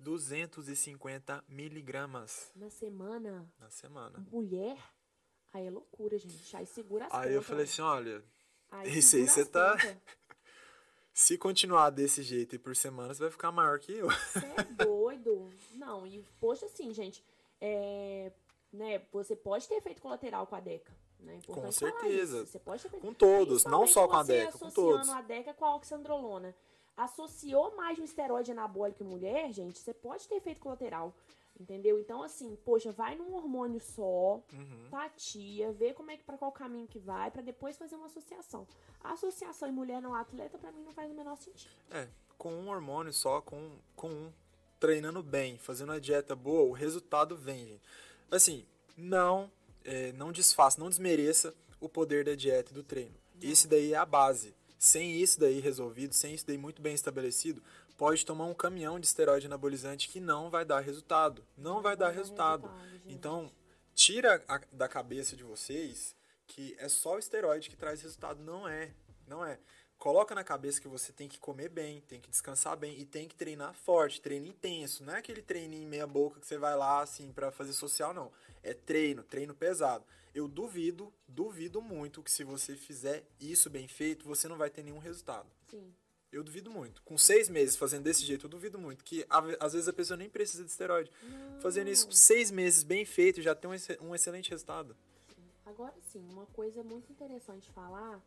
250 0.00 1.44
miligramas 1.48 2.50
Na 2.56 2.68
semana, 2.70 3.48
na 3.60 3.70
semana. 3.70 4.18
mulher, 4.32 4.76
aí 5.52 5.66
é 5.66 5.70
loucura, 5.70 6.18
gente. 6.18 6.56
Aí 6.56 6.66
segura 6.66 7.06
as 7.06 7.14
Aí 7.14 7.32
eu 7.32 7.40
pontas, 7.40 7.46
falei 7.46 7.64
né? 7.64 7.70
assim, 7.70 7.82
olha, 7.82 8.24
Aí 8.72 8.98
esse 8.98 9.16
aí 9.18 9.28
você 9.28 9.44
tá- 9.46 9.76
se 11.14 11.38
continuar 11.38 11.90
desse 11.90 12.22
jeito 12.24 12.56
e 12.56 12.58
por 12.58 12.74
semana, 12.74 13.14
você 13.14 13.22
vai 13.22 13.30
ficar 13.30 13.52
maior 13.52 13.78
que 13.78 13.92
eu. 13.92 14.08
Você 14.10 14.44
é 14.46 14.64
doido? 14.64 15.50
Não, 15.74 16.04
e 16.04 16.24
poxa, 16.40 16.66
assim, 16.66 16.92
gente, 16.92 17.24
é, 17.60 18.32
né, 18.72 18.98
você 19.12 19.36
pode 19.36 19.68
ter 19.68 19.74
efeito 19.76 20.02
colateral 20.02 20.46
com 20.48 20.56
a 20.56 20.60
DECA. 20.60 20.92
Né? 21.20 21.40
É 21.48 21.52
Com 21.52 21.70
certeza. 21.72 22.46
Você 22.46 22.58
pode 22.58 22.82
ter 22.82 22.88
Com 22.90 23.12
todos, 23.12 23.64
não 23.64 23.86
só 23.86 24.06
com 24.06 24.16
a 24.16 24.22
DECA, 24.22 24.52
com 24.58 24.66
associando 24.66 24.74
todos. 24.74 25.08
a 25.08 25.20
DECA 25.22 25.52
com 25.54 25.64
a 25.64 25.74
oxandrolona. 25.76 26.54
Associou 26.96 27.76
mais 27.76 27.98
um 27.98 28.04
esteroide 28.04 28.50
anabólico 28.50 29.02
em 29.04 29.06
mulher, 29.06 29.52
gente, 29.52 29.78
você 29.78 29.94
pode 29.94 30.26
ter 30.28 30.34
efeito 30.36 30.60
colateral. 30.60 31.14
Entendeu? 31.60 31.98
Então, 31.98 32.22
assim, 32.22 32.56
poxa, 32.64 32.92
vai 32.92 33.16
num 33.16 33.34
hormônio 33.34 33.80
só, 33.80 34.40
Uhum. 34.52 34.88
tatia, 34.90 35.72
vê 35.72 35.92
como 35.92 36.10
é 36.10 36.16
que 36.16 36.22
para 36.22 36.38
qual 36.38 36.52
caminho 36.52 36.86
que 36.86 37.00
vai, 37.00 37.32
pra 37.32 37.42
depois 37.42 37.76
fazer 37.76 37.96
uma 37.96 38.06
associação. 38.06 38.64
A 39.02 39.12
associação 39.12 39.68
em 39.68 39.72
mulher 39.72 40.00
não 40.00 40.14
atleta, 40.14 40.56
pra 40.56 40.70
mim, 40.70 40.82
não 40.84 40.92
faz 40.92 41.10
o 41.10 41.14
menor 41.14 41.36
sentido. 41.36 41.72
É, 41.90 42.06
com 42.36 42.52
um 42.52 42.68
hormônio 42.68 43.12
só, 43.12 43.40
com, 43.40 43.72
com 43.96 44.08
um, 44.08 44.32
treinando 44.78 45.20
bem, 45.20 45.58
fazendo 45.58 45.90
uma 45.90 46.00
dieta 46.00 46.36
boa, 46.36 46.62
o 46.68 46.72
resultado 46.72 47.36
vem, 47.36 47.66
gente. 47.66 47.82
Assim, 48.30 48.64
não, 48.96 49.50
é, 49.88 50.12
não 50.12 50.30
desfaça, 50.32 50.80
não 50.80 50.88
desmereça 50.88 51.54
o 51.80 51.88
poder 51.88 52.24
da 52.24 52.34
dieta 52.34 52.70
e 52.70 52.74
do 52.74 52.82
treino. 52.82 53.14
Esse 53.40 53.66
daí 53.68 53.92
é 53.92 53.96
a 53.96 54.04
base. 54.06 54.54
Sem 54.78 55.16
isso 55.20 55.40
daí 55.40 55.58
resolvido, 55.60 56.12
sem 56.14 56.34
isso 56.34 56.46
daí 56.46 56.58
muito 56.58 56.80
bem 56.80 56.94
estabelecido, 56.94 57.62
pode 57.96 58.24
tomar 58.24 58.44
um 58.46 58.54
caminhão 58.54 59.00
de 59.00 59.06
esteroide 59.06 59.46
anabolizante 59.46 60.08
que 60.08 60.20
não 60.20 60.50
vai 60.50 60.64
dar 60.64 60.80
resultado. 60.80 61.44
Não 61.56 61.80
vai 61.82 61.96
dar 61.96 62.10
resultado. 62.10 62.70
Então, 63.06 63.50
tira 63.94 64.42
a- 64.46 64.60
da 64.72 64.86
cabeça 64.88 65.34
de 65.36 65.42
vocês 65.42 66.14
que 66.46 66.74
é 66.78 66.88
só 66.88 67.16
o 67.16 67.18
esteroide 67.18 67.68
que 67.68 67.76
traz 67.76 68.00
resultado. 68.02 68.40
Não 68.42 68.66
é. 68.68 68.90
Não 69.26 69.44
é. 69.44 69.58
Coloca 69.98 70.32
na 70.32 70.44
cabeça 70.44 70.80
que 70.80 70.86
você 70.86 71.12
tem 71.12 71.28
que 71.28 71.40
comer 71.40 71.68
bem, 71.68 72.00
tem 72.02 72.20
que 72.20 72.30
descansar 72.30 72.76
bem 72.76 72.96
e 73.00 73.04
tem 73.04 73.26
que 73.26 73.34
treinar 73.34 73.74
forte, 73.74 74.20
treino 74.20 74.46
intenso. 74.46 75.02
Não 75.04 75.14
é 75.14 75.18
aquele 75.18 75.42
treininho 75.42 75.88
meia 75.88 76.06
boca 76.06 76.38
que 76.38 76.46
você 76.46 76.56
vai 76.56 76.76
lá 76.76 77.00
assim 77.00 77.32
pra 77.32 77.50
fazer 77.50 77.72
social, 77.72 78.14
não. 78.14 78.30
É 78.62 78.72
treino, 78.72 79.24
treino 79.24 79.54
pesado. 79.54 80.04
Eu 80.32 80.46
duvido, 80.46 81.12
duvido 81.26 81.82
muito 81.82 82.22
que 82.22 82.30
se 82.30 82.44
você 82.44 82.76
fizer 82.76 83.24
isso 83.40 83.68
bem 83.68 83.88
feito, 83.88 84.24
você 84.24 84.46
não 84.46 84.56
vai 84.56 84.70
ter 84.70 84.84
nenhum 84.84 84.98
resultado. 84.98 85.48
Sim. 85.68 85.92
Eu 86.30 86.44
duvido 86.44 86.70
muito. 86.70 87.02
Com 87.02 87.18
seis 87.18 87.48
meses 87.48 87.74
fazendo 87.74 88.04
desse 88.04 88.24
jeito, 88.24 88.46
eu 88.46 88.50
duvido 88.50 88.78
muito. 88.78 89.02
Que 89.02 89.26
às 89.58 89.72
vezes 89.72 89.88
a 89.88 89.92
pessoa 89.92 90.16
nem 90.16 90.28
precisa 90.28 90.62
de 90.62 90.70
esteroide. 90.70 91.10
Fazendo 91.60 91.90
isso 91.90 92.06
com 92.06 92.12
seis 92.12 92.52
meses 92.52 92.84
bem 92.84 93.04
feito, 93.04 93.42
já 93.42 93.54
tem 93.54 93.68
um, 93.68 94.08
um 94.08 94.14
excelente 94.14 94.50
resultado. 94.50 94.96
Agora 95.66 95.94
sim, 96.12 96.24
uma 96.30 96.46
coisa 96.46 96.84
muito 96.84 97.10
interessante 97.10 97.68
falar 97.72 98.22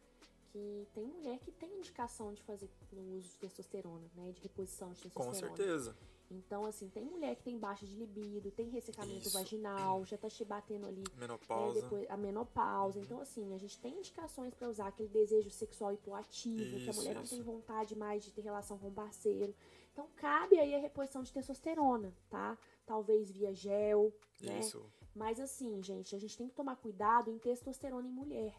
que 0.52 0.88
tem 0.94 1.06
mulher 1.06 1.40
que 1.40 1.52
tem 1.52 1.78
indicação 1.78 2.34
de 2.34 2.42
fazer 2.44 2.70
no 2.92 3.16
uso 3.16 3.30
de 3.30 3.38
testosterona, 3.38 4.10
né? 4.16 4.32
De 4.32 4.42
reposição 4.42 4.92
de 4.92 5.02
Com 5.10 5.24
testosterona. 5.24 5.56
certeza. 5.56 5.96
Então, 6.30 6.66
assim, 6.66 6.88
tem 6.90 7.04
mulher 7.04 7.36
que 7.36 7.44
tem 7.44 7.58
baixa 7.60 7.86
de 7.86 7.94
libido, 7.96 8.52
tem 8.52 8.70
ressecamento 8.70 9.28
Isso. 9.28 9.32
vaginal, 9.38 10.06
já 10.06 10.18
tá 10.18 10.30
te 10.30 10.46
batendo 10.46 10.86
ali 10.86 11.02
né, 11.02 11.06
Menopausa. 11.18 11.82
depois, 11.82 12.10
a 12.10 12.16
menopausa. 12.16 13.00
Então, 13.00 13.20
assim, 13.20 13.54
a 13.54 13.58
gente 13.58 13.78
tem 13.80 13.98
indicações 13.98 14.54
pra 14.54 14.70
usar 14.70 14.88
aquele 14.88 15.10
desejo 15.10 15.50
sexual 15.50 15.92
hipoativo, 15.94 16.78
que 16.80 16.88
a 16.88 16.92
Isso, 16.92 17.00
mulher 17.00 17.16
não 17.16 17.24
isso. 17.24 17.36
tem 17.36 17.44
vontade 17.44 17.98
mais 17.98 18.24
de 18.24 18.32
ter 18.32 18.42
relação 18.42 18.78
com 18.78 18.88
o 18.88 18.94
parceiro. 18.94 19.54
Então, 19.92 20.08
cabe 20.16 20.58
aí 20.58 20.74
a 20.74 20.80
reposição 20.80 21.22
de 21.22 21.34
testosterona, 21.34 22.16
tá? 22.30 22.58
Talvez 22.86 23.30
via 23.30 23.54
gel, 23.54 24.14
né? 24.40 24.60
Isso. 24.60 24.82
Mas 25.14 25.38
assim, 25.38 25.84
gente, 25.84 26.16
a 26.16 26.20
gente 26.20 26.38
tem 26.38 26.48
que 26.48 26.56
tomar 26.56 26.78
cuidado 26.78 27.30
em 27.30 27.38
testosterona 27.38 28.08
em 28.08 28.12
mulher. 28.12 28.56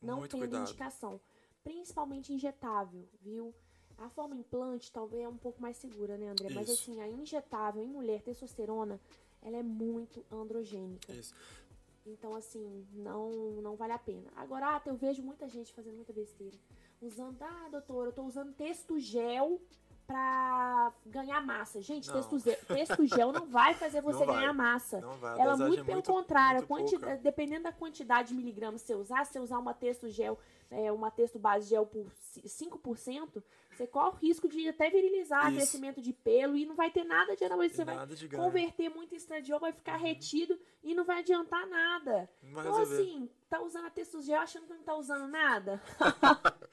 Não 0.00 0.18
Muito 0.18 0.32
tendo 0.32 0.40
cuidado. 0.40 0.62
indicação. 0.62 1.20
Principalmente 1.62 2.32
injetável, 2.32 3.06
viu? 3.20 3.54
A 3.98 4.08
forma 4.08 4.34
implante 4.34 4.90
talvez 4.90 5.22
é 5.24 5.28
um 5.28 5.36
pouco 5.36 5.60
mais 5.60 5.76
segura, 5.76 6.16
né, 6.16 6.28
André? 6.28 6.48
Mas 6.54 6.68
Isso. 6.68 6.90
assim, 6.90 7.00
a 7.00 7.08
injetável 7.08 7.82
em 7.82 7.88
mulher, 7.88 8.22
testosterona, 8.22 8.98
ela 9.42 9.58
é 9.58 9.62
muito 9.62 10.24
androgênica. 10.30 11.12
Isso. 11.12 11.34
Então, 12.06 12.34
assim, 12.34 12.86
não, 12.94 13.30
não 13.60 13.76
vale 13.76 13.92
a 13.92 13.98
pena. 13.98 14.30
Agora, 14.36 14.76
ah, 14.76 14.82
eu 14.86 14.94
vejo 14.94 15.22
muita 15.22 15.46
gente 15.48 15.72
fazendo 15.72 15.96
muita 15.96 16.14
besteira. 16.14 16.56
Usando, 17.00 17.42
ah, 17.42 17.68
doutora, 17.70 18.08
eu 18.08 18.12
tô 18.12 18.22
usando 18.22 18.54
texto 18.54 18.98
gel 18.98 19.60
pra 20.10 20.92
ganhar 21.06 21.40
massa. 21.40 21.80
Gente, 21.80 22.08
Não. 22.08 22.14
texto, 22.16 22.36
ze- 22.40 22.56
texto 22.66 23.06
gel 23.06 23.30
não 23.30 23.46
vai 23.46 23.74
fazer 23.74 24.00
você 24.00 24.24
vai. 24.26 24.36
ganhar 24.36 24.52
massa. 24.52 25.00
Não 25.00 25.16
vai. 25.18 25.38
Ela 25.38 25.56
muito 25.56 25.80
é 25.80 25.84
pelo 25.84 25.94
muito, 25.98 26.10
contrário, 26.12 26.66
muito 26.68 26.98
quanti- 26.98 27.16
dependendo 27.22 27.62
da 27.64 27.72
quantidade 27.72 28.28
de 28.30 28.34
miligramas 28.34 28.80
que 28.82 28.88
você 28.88 28.94
usar, 28.96 29.24
se 29.24 29.32
você 29.32 29.38
usar 29.38 29.58
uma 29.58 29.72
texto 29.72 30.08
gel 30.08 30.36
é, 30.72 30.90
uma 30.92 31.10
texto 31.10 31.36
base 31.38 31.68
gel 31.68 31.84
por 31.84 32.06
5%, 32.44 33.42
você 33.72 33.86
corre 33.88 34.08
o 34.08 34.12
risco 34.20 34.48
de 34.48 34.68
até 34.68 34.88
virilizar, 34.90 35.46
Isso. 35.48 35.56
crescimento 35.56 36.00
de 36.00 36.12
pelo 36.12 36.56
e 36.56 36.64
não 36.66 36.74
vai 36.76 36.90
ter 36.92 37.02
nada 37.04 37.34
de 37.36 37.44
anabolizante. 37.44 37.76
Você 37.76 37.84
vai 37.84 37.94
Nada 37.96 38.14
ganho. 38.14 38.42
converter 38.42 38.88
muito 38.88 39.12
em 39.12 39.16
estradiol, 39.16 39.58
vai 39.58 39.72
ficar 39.72 39.96
retido 39.96 40.56
e 40.82 40.94
não 40.94 41.04
vai 41.04 41.20
adiantar 41.20 41.66
nada. 41.66 42.28
Vai 42.42 42.64
Então, 42.64 42.78
resolver. 42.78 43.02
assim, 43.02 43.30
tá 43.48 43.60
usando 43.60 43.86
a 43.86 43.90
texto 43.90 44.20
gel 44.22 44.40
achando 44.40 44.66
que 44.66 44.74
não 44.74 44.82
tá 44.82 44.94
usando 44.96 45.26
nada? 45.28 45.80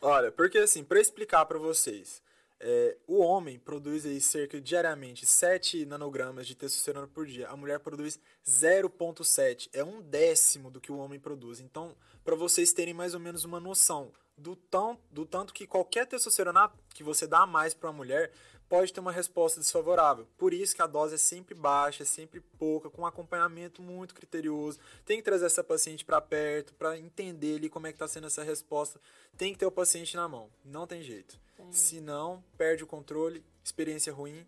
Olha, 0.00 0.30
porque 0.32 0.58
assim, 0.58 0.82
para 0.84 1.00
explicar 1.00 1.44
para 1.46 1.58
vocês, 1.58 2.22
é, 2.60 2.96
o 3.06 3.18
homem 3.18 3.58
produz 3.58 4.04
aí 4.04 4.20
cerca 4.20 4.60
diariamente 4.60 5.24
7 5.24 5.86
nanogramas 5.86 6.46
de 6.46 6.54
testosterona 6.54 7.06
por 7.06 7.26
dia. 7.26 7.48
A 7.48 7.56
mulher 7.56 7.78
produz 7.78 8.18
0,7. 8.46 9.68
É 9.72 9.84
um 9.84 10.02
décimo 10.02 10.70
do 10.70 10.80
que 10.80 10.90
o 10.90 10.98
homem 10.98 11.20
produz. 11.20 11.60
Então, 11.60 11.94
para 12.24 12.34
vocês 12.34 12.72
terem 12.72 12.94
mais 12.94 13.14
ou 13.14 13.20
menos 13.20 13.44
uma 13.44 13.60
noção 13.60 14.12
do, 14.36 14.56
tão, 14.56 14.98
do 15.10 15.24
tanto 15.24 15.52
que 15.52 15.66
qualquer 15.66 16.06
testosterona 16.06 16.70
que 16.94 17.02
você 17.02 17.26
dá 17.26 17.40
a 17.40 17.46
mais 17.46 17.74
para 17.74 17.90
uma 17.90 17.96
mulher 17.96 18.32
pode 18.68 18.92
ter 18.92 19.00
uma 19.00 19.12
resposta 19.12 19.58
desfavorável. 19.60 20.26
Por 20.36 20.52
isso 20.52 20.74
que 20.76 20.82
a 20.82 20.86
dose 20.86 21.14
é 21.14 21.18
sempre 21.18 21.54
baixa, 21.54 22.02
é 22.02 22.06
sempre 22.06 22.40
pouca, 22.58 22.90
com 22.90 23.02
um 23.02 23.06
acompanhamento 23.06 23.80
muito 23.82 24.14
criterioso. 24.14 24.78
Tem 25.06 25.16
que 25.18 25.22
trazer 25.22 25.46
essa 25.46 25.64
paciente 25.64 26.04
para 26.04 26.20
perto, 26.20 26.74
para 26.74 26.98
entender 26.98 27.56
ali 27.56 27.68
como 27.68 27.86
é 27.86 27.90
que 27.92 27.96
está 27.96 28.06
sendo 28.06 28.26
essa 28.26 28.42
resposta. 28.42 29.00
Tem 29.36 29.52
que 29.52 29.58
ter 29.58 29.66
o 29.66 29.70
paciente 29.72 30.14
na 30.16 30.28
mão, 30.28 30.50
não 30.64 30.86
tem 30.86 31.02
jeito. 31.02 31.38
Tem. 31.56 31.72
Se 31.72 32.00
não, 32.00 32.42
perde 32.56 32.84
o 32.84 32.86
controle, 32.86 33.42
experiência 33.64 34.12
ruim, 34.12 34.46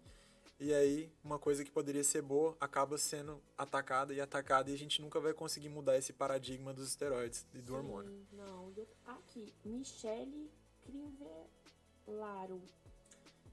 e 0.59 0.75
aí 0.75 1.11
uma 1.25 1.39
coisa 1.39 1.65
que 1.65 1.71
poderia 1.71 2.05
ser 2.05 2.21
boa 2.21 2.55
acaba 2.61 2.99
sendo 2.99 3.41
atacada 3.57 4.13
e 4.13 4.21
atacada, 4.21 4.71
e 4.71 4.75
a 4.75 4.79
gente 4.79 5.01
nunca 5.01 5.19
vai 5.19 5.33
conseguir 5.33 5.71
mudar 5.71 5.97
esse 5.97 6.13
paradigma 6.13 6.75
dos 6.75 6.87
esteroides 6.89 7.47
e 7.55 7.59
do 7.63 7.75
hormônio. 7.75 8.11
Sim, 8.11 8.27
Não, 8.37 8.71
do- 8.73 8.87
aqui, 9.07 9.55
Michele 9.65 10.51
Crivellaro. 10.83 12.61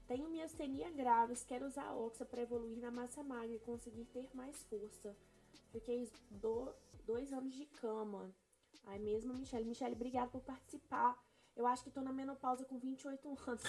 Tenho 0.08 0.28
miastenia 0.30 0.90
graves, 0.90 1.44
quero 1.44 1.66
usar 1.66 1.92
Oxa 1.94 2.24
para 2.24 2.40
evoluir 2.42 2.78
na 2.78 2.90
massa 2.90 3.22
magra 3.22 3.54
e 3.54 3.58
conseguir 3.60 4.06
ter 4.06 4.26
mais 4.34 4.56
força. 4.64 5.14
Fiquei 5.70 6.10
do- 6.30 6.72
dois 7.04 7.30
anos 7.32 7.54
de 7.54 7.66
cama. 7.66 8.30
Ai, 8.86 8.98
mesmo, 8.98 9.34
Michele. 9.34 9.64
Michele, 9.66 9.94
obrigada 9.94 10.28
por 10.30 10.40
participar. 10.40 11.22
Eu 11.54 11.66
acho 11.66 11.84
que 11.84 11.90
tô 11.90 12.00
na 12.00 12.12
menopausa 12.12 12.64
com 12.64 12.78
28 12.78 13.28
anos. 13.46 13.62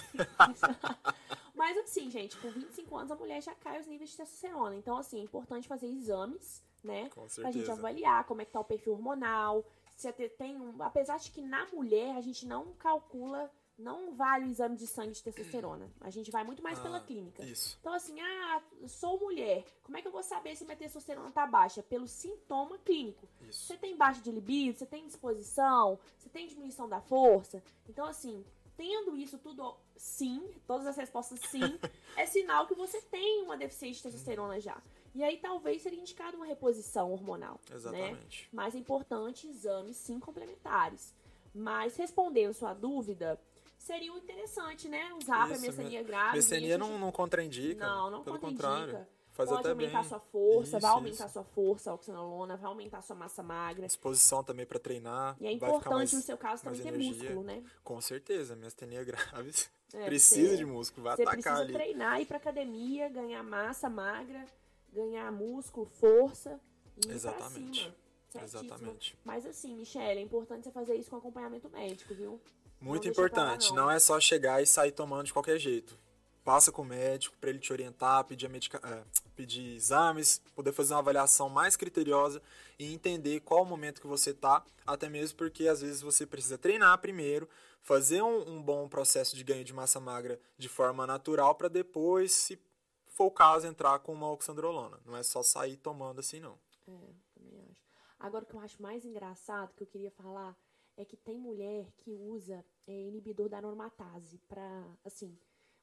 Mas 1.54 1.76
assim, 1.76 2.10
gente, 2.10 2.38
com 2.38 2.50
25 2.50 2.96
anos 2.96 3.10
a 3.10 3.16
mulher 3.16 3.42
já 3.42 3.54
cai 3.56 3.78
os 3.80 3.86
níveis 3.86 4.10
de 4.10 4.16
testosterona. 4.16 4.74
Então, 4.76 4.96
assim, 4.96 5.20
é 5.20 5.24
importante 5.24 5.68
fazer 5.68 5.88
exames, 5.88 6.62
né? 6.82 7.10
Com 7.10 7.26
Pra 7.26 7.50
gente 7.50 7.66
certeza. 7.66 7.72
avaliar 7.72 8.24
como 8.24 8.40
é 8.40 8.46
que 8.46 8.52
tá 8.52 8.60
o 8.60 8.64
perfil 8.64 8.94
hormonal. 8.94 9.62
Se 9.94 10.10
tem 10.12 10.56
um, 10.58 10.82
apesar 10.82 11.18
de 11.18 11.30
que 11.30 11.42
na 11.42 11.66
mulher 11.66 12.16
a 12.16 12.22
gente 12.22 12.46
não 12.46 12.72
calcula, 12.74 13.50
não 13.80 14.14
vale 14.14 14.46
o 14.46 14.50
exame 14.50 14.76
de 14.76 14.86
sangue 14.86 15.12
de 15.12 15.22
testosterona. 15.22 15.90
A 16.00 16.10
gente 16.10 16.30
vai 16.30 16.44
muito 16.44 16.62
mais 16.62 16.78
pela 16.78 16.98
Ah, 16.98 17.00
clínica. 17.00 17.42
Isso. 17.44 17.76
Então 17.80 17.92
assim, 17.92 18.20
ah, 18.20 18.62
sou 18.86 19.18
mulher. 19.18 19.64
Como 19.82 19.96
é 19.96 20.02
que 20.02 20.08
eu 20.08 20.12
vou 20.12 20.22
saber 20.22 20.54
se 20.54 20.64
minha 20.64 20.76
testosterona 20.76 21.30
tá 21.30 21.46
baixa? 21.46 21.82
Pelo 21.82 22.06
sintoma 22.06 22.78
clínico. 22.78 23.26
Isso. 23.42 23.66
Você 23.66 23.76
tem 23.76 23.96
baixa 23.96 24.20
de 24.20 24.30
libido, 24.30 24.78
você 24.78 24.86
tem 24.86 25.06
disposição, 25.06 25.98
você 26.18 26.28
tem 26.28 26.46
diminuição 26.46 26.88
da 26.88 27.00
força. 27.00 27.62
Então, 27.88 28.06
assim, 28.06 28.44
tendo 28.76 29.16
isso 29.16 29.38
tudo 29.38 29.76
sim, 29.96 30.48
todas 30.66 30.86
as 30.86 30.96
respostas 30.96 31.40
sim, 31.50 31.60
é 32.16 32.26
sinal 32.26 32.66
que 32.66 32.74
você 32.74 33.00
tem 33.02 33.42
uma 33.42 33.56
deficiência 33.56 34.10
de 34.10 34.14
testosterona 34.16 34.60
já. 34.60 34.80
E 35.14 35.24
aí 35.24 35.38
talvez 35.38 35.82
seria 35.82 35.98
indicado 35.98 36.36
uma 36.36 36.46
reposição 36.46 37.10
hormonal. 37.10 37.60
Né? 37.68 37.76
Exatamente. 37.76 38.48
Mas 38.52 38.74
é 38.74 38.78
importante 38.78 39.48
exames 39.48 39.96
sim 39.96 40.20
complementares. 40.20 41.14
Mas 41.52 41.96
respondendo 41.96 42.54
sua 42.54 42.72
dúvida, 42.72 43.40
seria 43.80 44.12
interessante, 44.12 44.88
né? 44.88 45.12
Usar 45.14 45.48
para 45.48 45.58
miastenia 45.58 46.02
grave. 46.02 46.36
Mecenia 46.36 46.78
não, 46.78 46.98
não 46.98 47.10
contraindica. 47.10 47.84
Não, 47.86 48.10
não 48.10 48.22
Pelo 48.22 48.38
contraindica. 48.38 48.68
contrário. 48.86 49.06
Faz 49.32 49.48
Pode 49.48 49.68
aumentar 49.68 50.00
bem. 50.00 50.08
sua 50.08 50.20
força, 50.20 50.70
vai 50.72 50.78
Isso, 50.78 50.86
aumentar 50.98 51.24
isso. 51.24 51.32
sua 51.32 51.44
força, 51.44 51.90
a 51.90 51.94
oxanolona, 51.94 52.56
vai 52.56 52.68
aumentar 52.68 53.00
sua 53.00 53.16
massa 53.16 53.42
magra. 53.42 53.86
Disposição 53.86 54.44
também 54.44 54.66
para 54.66 54.78
treinar. 54.78 55.34
E 55.40 55.46
é 55.46 55.56
vai 55.56 55.70
importante 55.70 55.94
mais, 55.94 56.12
no 56.12 56.20
seu 56.20 56.36
caso 56.36 56.62
também 56.64 56.80
ter 56.82 56.92
músculo, 56.92 57.42
né? 57.42 57.62
Com 57.82 58.00
certeza, 58.00 58.54
miastenia 58.54 59.02
graves. 59.04 59.70
É, 59.92 60.04
precisa 60.06 60.50
você- 60.50 60.56
de 60.58 60.64
músculo, 60.64 61.02
vai 61.02 61.16
Você 61.16 61.22
atacar 61.22 61.42
precisa 61.42 61.62
ali. 61.62 61.72
treinar, 61.72 62.20
ir 62.20 62.24
pra 62.26 62.36
academia, 62.36 63.08
ganhar 63.08 63.42
massa 63.42 63.90
magra, 63.90 64.46
ganhar 64.92 65.32
músculo, 65.32 65.84
força 65.84 66.60
e 67.04 67.10
Exatamente. 67.10 67.92
Exatamente. 68.40 69.18
Mas 69.24 69.44
assim, 69.44 69.74
Michelle, 69.74 70.20
é 70.20 70.22
importante 70.22 70.62
você 70.62 70.70
fazer 70.70 70.94
isso 70.94 71.10
com 71.10 71.16
acompanhamento 71.16 71.68
médico, 71.68 72.14
viu? 72.14 72.40
Muito 72.80 73.04
lá, 73.04 73.10
importante. 73.10 73.68
não. 73.70 73.76
Não. 73.76 73.90
é 73.90 73.98
só 73.98 74.18
chegar 74.18 74.62
e 74.62 74.66
sair 74.66 74.92
tomando 74.92 75.26
de 75.26 75.32
qualquer 75.32 75.58
jeito. 75.58 75.98
Passa 76.42 76.72
com 76.72 76.82
o 76.82 76.84
médico 76.84 77.36
para 77.38 77.50
ele 77.50 77.58
te 77.58 77.72
orientar, 77.72 78.24
pedir, 78.24 78.46
a 78.46 78.48
medica... 78.48 78.80
é, 78.82 79.04
pedir 79.36 79.74
exames, 79.74 80.40
poder 80.54 80.72
fazer 80.72 80.94
uma 80.94 81.00
avaliação 81.00 81.48
mais 81.48 81.76
criteriosa 81.76 82.40
e 82.78 82.92
entender 82.92 83.40
qual 83.40 83.62
o 83.62 83.66
momento 83.66 84.00
que 84.00 84.06
você 84.06 84.32
tá, 84.32 84.64
até 84.86 85.08
mesmo 85.08 85.36
porque 85.36 85.68
às 85.68 85.82
vezes 85.82 86.00
você 86.00 86.24
precisa 86.26 86.56
treinar 86.56 86.98
primeiro, 86.98 87.48
fazer 87.82 88.22
um, 88.22 88.56
um 88.56 88.62
bom 88.62 88.88
processo 88.88 89.36
de 89.36 89.44
ganho 89.44 89.64
de 89.64 89.72
massa 89.74 90.00
magra 90.00 90.40
de 90.56 90.68
forma 90.68 91.06
natural 91.06 91.54
para 91.54 91.68
depois, 91.68 92.32
se 92.32 92.58
for 93.06 93.26
o 93.26 93.30
caso, 93.30 93.66
entrar 93.66 93.98
com 93.98 94.14
uma 94.14 94.30
oxandrolona. 94.30 94.98
Não 95.04 95.14
é 95.14 95.22
só 95.22 95.42
sair 95.42 95.76
tomando 95.76 96.20
assim, 96.20 96.40
não. 96.40 96.58
É, 96.88 97.14
também 97.34 97.60
acho. 97.70 97.82
Agora, 98.18 98.44
o 98.44 98.46
que 98.46 98.54
eu 98.54 98.60
acho 98.60 98.80
mais 98.80 99.04
engraçado 99.04 99.74
que 99.74 99.82
eu 99.82 99.86
queria 99.86 100.10
falar 100.10 100.56
é 101.00 101.04
que 101.04 101.16
tem 101.16 101.38
mulher 101.38 101.86
que 101.96 102.12
usa 102.14 102.64
é, 102.86 102.92
inibidor 102.92 103.48
da 103.48 103.56
aromatase 103.56 104.38
pra, 104.48 104.84
assim, 105.04 105.36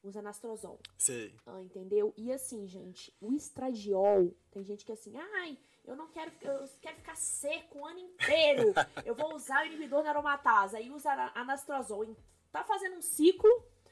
usa 0.04 0.20
anastrozol. 0.20 0.80
Sei. 0.98 1.36
Ah, 1.46 1.62
entendeu? 1.62 2.14
E 2.16 2.32
assim, 2.32 2.68
gente, 2.68 3.14
o 3.20 3.34
estradiol, 3.34 4.34
tem 4.52 4.64
gente 4.64 4.86
que 4.86 4.92
assim, 4.92 5.16
ai, 5.18 5.58
eu 5.86 5.96
não 5.96 6.08
quero, 6.08 6.32
eu 6.42 6.68
quero 6.82 6.98
ficar 6.98 7.16
seco 7.16 7.80
o 7.80 7.86
ano 7.86 8.00
inteiro. 8.00 8.74
Eu 9.06 9.16
vou 9.16 9.34
usar 9.34 9.64
o 9.64 9.68
inibidor 9.68 10.04
da 10.04 10.10
aromatase. 10.10 10.76
Aí 10.76 10.92
usa 10.92 11.12
anastrozol. 11.34 12.16
Tá 12.52 12.64
fazendo 12.64 12.98
um 12.98 13.02
ciclo, 13.02 13.50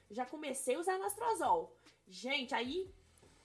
já 0.10 0.26
comecei 0.26 0.76
a 0.76 0.80
usar 0.80 0.96
anastrozol. 0.96 1.76
Gente, 2.08 2.54
aí 2.54 2.94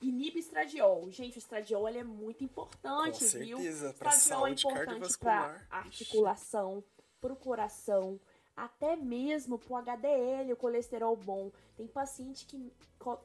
inibe 0.00 0.38
estradiol. 0.40 1.10
Gente, 1.10 1.36
o 1.36 1.38
estradiol 1.38 1.88
ele 1.88 1.98
é 1.98 2.04
muito 2.04 2.42
importante, 2.44 3.20
Com 3.20 3.38
viu? 3.38 3.58
certeza, 3.58 3.94
pra 3.94 4.10
Estradiol 4.10 4.46
é 4.46 4.48
saúde 4.56 4.60
importante 4.66 4.86
cardiovascular. 4.86 5.66
para 5.68 5.78
articulação, 5.78 6.84
pro 7.20 7.36
coração, 7.36 8.18
até 8.56 8.96
mesmo 8.96 9.58
pro 9.58 9.76
HDL, 9.76 10.52
o 10.52 10.56
colesterol 10.56 11.16
bom. 11.16 11.50
Tem 11.76 11.86
paciente 11.86 12.44
que 12.46 12.72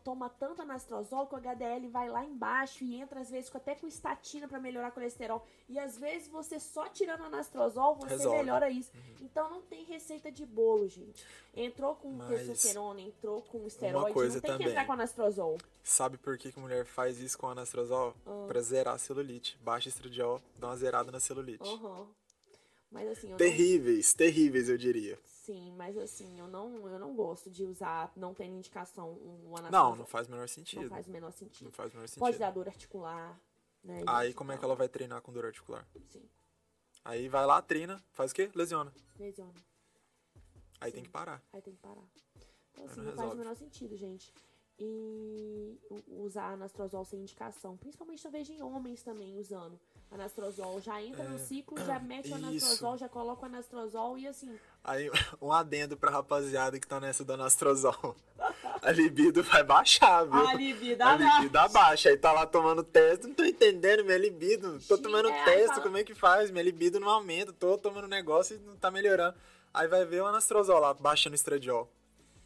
toma 0.03 0.29
tanto 0.29 0.61
anastrozol 0.61 1.27
que 1.27 1.35
o 1.35 1.37
HDL 1.37 1.89
vai 1.89 2.07
lá 2.07 2.23
embaixo 2.23 2.85
e 2.85 2.95
entra 2.95 3.19
às 3.19 3.29
vezes 3.29 3.53
até 3.53 3.75
com 3.75 3.85
estatina 3.85 4.47
para 4.47 4.59
melhorar 4.61 4.87
o 4.89 4.91
colesterol. 4.93 5.45
E 5.67 5.77
às 5.77 5.97
vezes 5.97 6.29
você 6.29 6.57
só 6.57 6.87
tirando 6.87 7.23
anastrozol, 7.25 7.95
você 7.95 8.15
Resolve. 8.15 8.37
melhora 8.37 8.69
isso. 8.69 8.89
Então 9.19 9.49
não 9.49 9.61
tem 9.61 9.83
receita 9.83 10.31
de 10.31 10.45
bolo, 10.45 10.87
gente. 10.87 11.25
Entrou 11.53 11.95
com 11.95 12.11
Mas 12.13 12.29
testosterona, 12.29 13.01
entrou 13.01 13.41
com 13.41 13.67
esteroide, 13.67 14.07
não 14.07 14.13
tem 14.13 14.41
que 14.41 14.47
também. 14.47 14.67
entrar 14.69 14.85
com 14.85 14.93
anastrozol. 14.93 15.57
Sabe 15.83 16.17
por 16.17 16.37
que, 16.37 16.53
que 16.53 16.59
a 16.59 16.61
mulher 16.61 16.85
faz 16.85 17.19
isso 17.19 17.37
com 17.37 17.49
anastrozol? 17.49 18.13
Ah. 18.25 18.45
Pra 18.47 18.61
zerar 18.61 18.95
a 18.95 18.97
celulite. 18.97 19.57
Baixa 19.61 19.89
estradiol, 19.89 20.41
dá 20.57 20.67
uma 20.67 20.77
zerada 20.77 21.11
na 21.11 21.19
celulite. 21.19 21.67
Aham. 21.67 22.07
Mas 22.95 23.09
assim, 23.09 23.27
eu 23.27 23.31
não 23.31 23.37
Terríveis, 23.37 24.13
terríveis, 24.13 24.69
eu 24.69 24.77
diria. 24.77 25.19
Sim, 25.25 25.73
mas 25.75 25.97
assim, 25.97 26.39
eu 26.39 26.47
não, 26.47 26.87
eu 26.87 26.97
não 26.97 27.13
gosto 27.13 27.51
de 27.51 27.65
usar, 27.65 28.09
não 28.15 28.33
tendo 28.33 28.55
indicação, 28.55 29.19
um 29.21 29.49
anastrozol. 29.57 29.89
Não, 29.89 29.95
não 29.97 30.05
faz 30.05 30.29
o 30.29 30.31
menor 30.31 30.47
sentido. 30.47 30.83
Não 30.83 30.89
faz 30.89 31.05
o 31.05 31.11
menor 31.11 31.31
sentido. 31.33 31.65
Não 31.65 31.71
faz 31.71 31.91
o 31.91 31.95
menor 31.95 32.07
sentido. 32.07 32.21
Pode 32.21 32.37
dar 32.37 32.51
dor 32.51 32.69
articular, 32.69 33.37
né? 33.83 34.01
Aí 34.07 34.33
como 34.33 34.53
é 34.53 34.57
que 34.57 34.63
ela 34.63 34.75
vai 34.75 34.87
treinar 34.87 35.21
com 35.21 35.33
dor 35.33 35.45
articular? 35.45 35.85
Sim, 36.07 36.23
Aí 37.03 37.27
vai 37.27 37.45
lá, 37.45 37.61
treina, 37.61 38.01
faz 38.13 38.31
o 38.31 38.35
quê? 38.35 38.49
Lesiona. 38.55 38.93
lesiona. 39.19 39.53
Aí 40.79 40.89
Sim. 40.89 40.95
tem 40.95 41.03
que 41.03 41.09
parar. 41.09 41.43
Aí 41.51 41.61
tem 41.61 41.73
que 41.75 41.81
parar. 41.81 42.07
Então, 42.71 42.85
assim, 42.85 43.01
não 43.01 43.07
não, 43.07 43.15
faz 43.17 43.33
o 43.33 43.35
menor 43.35 43.55
sentido, 43.57 43.97
gente. 43.97 44.33
E 44.79 45.77
usar 46.07 46.53
anastrozol 46.53 47.03
sem 47.03 47.19
indicação. 47.19 47.75
Principalmente 47.75 48.23
eu 48.23 48.31
vejo 48.31 48.53
em 48.53 48.61
homens 48.63 49.03
também 49.03 49.37
usando 49.37 49.77
anastrozol. 50.15 50.79
Já 50.81 51.01
entra 51.01 51.23
no 51.23 51.37
ciclo, 51.39 51.77
já 51.85 51.99
mete 51.99 52.31
o 52.31 52.35
É. 52.35 52.37
Isso. 52.39 52.47
anastrozol, 52.47 52.97
já 52.97 53.07
coloca 53.09 53.43
o 53.43 53.45
anastrozol 53.45 54.17
e 54.17 54.27
assim. 54.27 54.57
Aí 54.83 55.09
um 55.41 55.51
adendo 55.51 55.95
pra 55.95 56.11
rapaziada 56.11 56.79
que 56.79 56.87
tá 56.87 56.99
nessa 56.99 57.23
do 57.23 57.33
anastrozol. 57.33 58.15
A 58.81 58.91
libido 58.91 59.41
vai 59.43 59.63
baixar, 59.63 60.25
viu? 60.25 60.47
A 60.47 60.53
libido 60.53 61.01
A 61.03 61.15
libido 61.15 61.57
abaixa. 61.57 62.09
Aí 62.09 62.17
tá 62.17 62.31
lá 62.31 62.45
tomando 62.45 62.83
testo. 62.83 63.27
Não 63.27 63.33
tô 63.35 63.43
entendendo 63.43 64.03
minha 64.03 64.17
libido. 64.17 64.79
Tô 64.87 64.97
tomando 64.97 65.29
é, 65.29 65.39
aí 65.39 65.45
testo, 65.45 65.69
fala- 65.69 65.81
como 65.81 65.97
é 65.97 66.03
que 66.03 66.13
faz? 66.13 66.51
Minha 66.51 66.63
libido 66.63 66.99
não 66.99 67.09
aumenta. 67.09 67.51
Tô 67.53 67.77
tomando 67.77 68.07
negócio 68.07 68.55
e 68.55 68.59
não 68.59 68.75
tá 68.75 68.91
melhorando. 68.91 69.35
Aí 69.73 69.87
vai 69.87 70.05
ver 70.05 70.21
o 70.21 70.25
anastrozol 70.27 70.79
lá, 70.79 70.93
baixando 70.93 71.33
o 71.33 71.35
estradiol. 71.35 71.89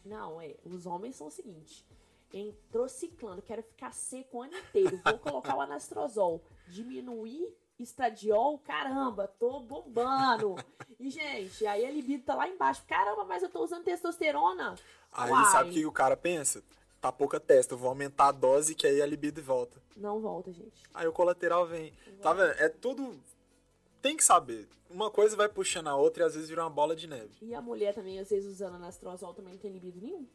Não, 0.04 0.40
é. 0.40 0.54
Os 0.64 0.86
homens 0.86 1.16
são 1.16 1.26
o 1.26 1.30
seguinte. 1.30 1.86
Entrou 2.32 2.88
ciclando, 2.88 3.42
quero 3.42 3.62
ficar 3.62 3.92
seco 3.92 4.38
o 4.38 4.42
ano 4.42 4.56
inteiro. 4.56 5.00
Vou 5.04 5.18
colocar 5.18 5.56
o 5.56 5.60
anastrozol. 5.60 6.40
Diminuir 6.68 7.54
estradiol, 7.82 8.58
caramba, 8.58 9.28
tô 9.38 9.60
bombando. 9.60 10.56
e, 10.98 11.10
gente, 11.10 11.66
aí 11.66 11.84
a 11.84 11.90
libido 11.90 12.24
tá 12.24 12.34
lá 12.34 12.48
embaixo. 12.48 12.82
Caramba, 12.86 13.24
mas 13.24 13.42
eu 13.42 13.48
tô 13.48 13.62
usando 13.62 13.84
testosterona. 13.84 14.74
Aí 15.12 15.30
Uai. 15.30 15.44
sabe 15.52 15.70
o 15.70 15.72
que 15.72 15.86
o 15.86 15.92
cara 15.92 16.16
pensa? 16.16 16.62
Tá 17.00 17.10
pouca 17.10 17.40
testa, 17.40 17.74
eu 17.74 17.78
vou 17.78 17.88
aumentar 17.88 18.28
a 18.28 18.32
dose 18.32 18.74
que 18.74 18.86
aí 18.86 19.00
a 19.00 19.06
libido 19.06 19.42
volta. 19.42 19.80
Não 19.96 20.20
volta, 20.20 20.52
gente. 20.52 20.82
Aí 20.92 21.06
o 21.06 21.12
colateral 21.12 21.66
vem. 21.66 21.92
Tá 22.20 22.32
vendo? 22.32 22.50
É 22.60 22.68
tudo. 22.68 23.18
Tem 24.02 24.16
que 24.16 24.24
saber. 24.24 24.68
Uma 24.90 25.10
coisa 25.10 25.36
vai 25.36 25.48
puxando 25.48 25.86
a 25.88 25.96
outra 25.96 26.24
e 26.24 26.26
às 26.26 26.34
vezes 26.34 26.48
vira 26.48 26.62
uma 26.62 26.70
bola 26.70 26.94
de 26.96 27.06
neve. 27.06 27.30
E 27.40 27.54
a 27.54 27.62
mulher 27.62 27.94
também, 27.94 28.18
às 28.18 28.28
vezes, 28.28 28.50
usando 28.50 28.74
anastrozol 28.74 29.32
também 29.32 29.52
não 29.54 29.60
tem 29.60 29.70
libido 29.70 30.00
nenhum. 30.00 30.26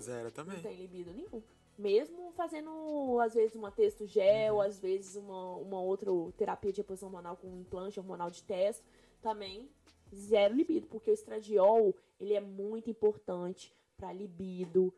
Zero 0.00 0.24
Não 0.24 0.30
também. 0.30 0.60
tem 0.62 0.74
libido 0.76 1.12
nenhum. 1.12 1.42
Mesmo 1.78 2.32
fazendo, 2.32 3.18
às 3.20 3.34
vezes, 3.34 3.54
uma 3.54 3.70
testo 3.70 4.06
gel, 4.06 4.60
às 4.60 4.78
vezes 4.78 5.16
uma, 5.16 5.56
uma 5.56 5.80
outra 5.80 6.10
terapia 6.36 6.72
de 6.72 6.80
reposição 6.80 7.08
hormonal 7.08 7.36
com 7.36 7.60
implante 7.60 8.00
hormonal 8.00 8.30
de 8.30 8.42
testo, 8.42 8.84
também 9.20 9.68
zero 10.14 10.54
libido, 10.54 10.86
porque 10.86 11.10
o 11.10 11.14
estradiol, 11.14 11.94
ele 12.18 12.34
é 12.34 12.40
muito 12.40 12.88
importante 12.88 13.74
para 13.96 14.12
libido, 14.12 14.92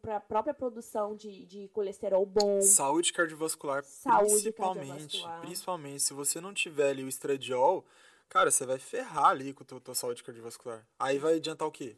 para 0.00 0.16
a 0.16 0.20
própria 0.20 0.52
produção 0.52 1.14
de, 1.14 1.46
de 1.46 1.68
colesterol 1.68 2.26
bom. 2.26 2.60
Saúde 2.60 3.12
cardiovascular, 3.12 3.82
Saúde 3.84 4.32
principalmente. 4.32 4.88
cardiovascular. 4.88 5.40
Principalmente. 5.40 6.02
Se 6.02 6.14
você 6.14 6.40
não 6.40 6.52
tiver 6.52 6.90
ali 6.90 7.04
o 7.04 7.08
estradiol, 7.08 7.84
cara, 8.28 8.50
você 8.50 8.66
vai 8.66 8.78
ferrar 8.78 9.28
ali 9.28 9.52
com 9.52 9.62
a 9.62 9.66
tua, 9.66 9.80
tua 9.80 9.94
saúde 9.94 10.22
cardiovascular. 10.22 10.86
Aí 10.98 11.18
vai 11.18 11.36
adiantar 11.36 11.66
o 11.66 11.72
quê? 11.72 11.96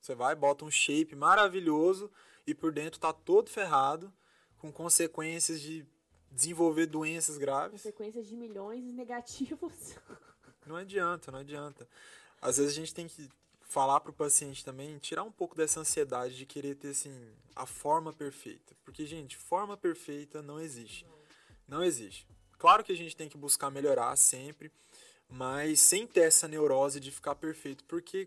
Você 0.00 0.14
vai, 0.14 0.34
bota 0.34 0.66
um 0.66 0.70
shape 0.70 1.16
maravilhoso 1.16 2.10
e 2.46 2.54
por 2.54 2.72
dentro 2.72 3.00
tá 3.00 3.12
todo 3.12 3.50
ferrado, 3.50 4.12
com 4.58 4.72
consequências 4.72 5.60
de 5.60 5.86
desenvolver 6.30 6.86
doenças 6.86 7.38
graves. 7.38 7.82
Consequências 7.82 8.26
de 8.26 8.36
milhões 8.36 8.84
negativos. 8.92 9.72
Não 10.66 10.76
adianta, 10.76 11.30
não 11.30 11.40
adianta. 11.40 11.86
Às 12.40 12.56
vezes 12.56 12.72
a 12.72 12.74
gente 12.74 12.94
tem 12.94 13.06
que 13.06 13.30
falar 13.60 14.00
pro 14.00 14.14
paciente 14.14 14.64
também, 14.64 14.96
tirar 14.98 15.22
um 15.22 15.30
pouco 15.30 15.54
dessa 15.54 15.78
ansiedade 15.78 16.36
de 16.36 16.46
querer 16.46 16.74
ter 16.74 16.88
assim 16.88 17.12
a 17.54 17.66
forma 17.66 18.14
perfeita, 18.14 18.74
porque 18.82 19.04
gente, 19.04 19.36
forma 19.36 19.76
perfeita 19.76 20.40
não 20.40 20.58
existe. 20.58 21.04
Não 21.68 21.82
existe. 21.82 22.26
Claro 22.58 22.82
que 22.82 22.92
a 22.92 22.96
gente 22.96 23.14
tem 23.14 23.28
que 23.28 23.36
buscar 23.36 23.70
melhorar 23.70 24.16
sempre, 24.16 24.72
mas 25.28 25.80
sem 25.80 26.06
ter 26.06 26.20
essa 26.20 26.48
neurose 26.48 26.98
de 26.98 27.10
ficar 27.10 27.34
perfeito, 27.34 27.84
porque 27.84 28.26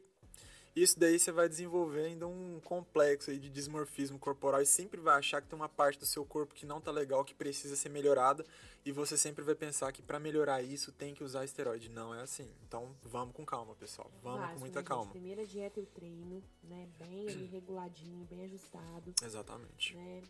isso 0.81 0.99
daí 0.99 1.17
você 1.17 1.31
vai 1.31 1.47
desenvolver 1.47 2.05
ainda 2.05 2.27
um 2.27 2.59
complexo 2.63 3.31
aí 3.31 3.39
de 3.39 3.49
dismorfismo 3.49 4.19
corporal 4.19 4.61
e 4.61 4.65
sempre 4.65 4.99
vai 4.99 5.17
achar 5.17 5.41
que 5.41 5.47
tem 5.47 5.57
uma 5.57 5.69
parte 5.69 5.99
do 5.99 6.05
seu 6.05 6.25
corpo 6.25 6.53
que 6.53 6.65
não 6.65 6.81
tá 6.81 6.91
legal, 6.91 7.23
que 7.23 7.33
precisa 7.33 7.75
ser 7.75 7.89
melhorada, 7.89 8.45
e 8.85 8.91
você 8.91 9.17
sempre 9.17 9.43
vai 9.43 9.55
pensar 9.55 9.91
que 9.91 10.01
para 10.01 10.19
melhorar 10.19 10.61
isso 10.61 10.91
tem 10.91 11.13
que 11.13 11.23
usar 11.23 11.43
esteroide. 11.43 11.89
Não 11.89 12.13
é 12.13 12.21
assim. 12.21 12.49
Então 12.67 12.95
vamos 13.03 13.35
com 13.35 13.45
calma, 13.45 13.75
pessoal. 13.75 14.09
Vamos 14.21 14.51
com 14.51 14.59
muita 14.59 14.79
né, 14.79 14.81
gente? 14.81 14.87
calma. 14.87 15.11
Primeira 15.11 15.45
dieta 15.45 15.79
e 15.79 15.83
o 15.83 15.87
treino, 15.87 16.43
né? 16.63 16.87
Bem 16.97 17.27
ali 17.27 17.45
reguladinho, 17.51 18.25
bem 18.25 18.43
ajustado. 18.43 19.13
Exatamente. 19.23 19.95
né? 19.95 20.23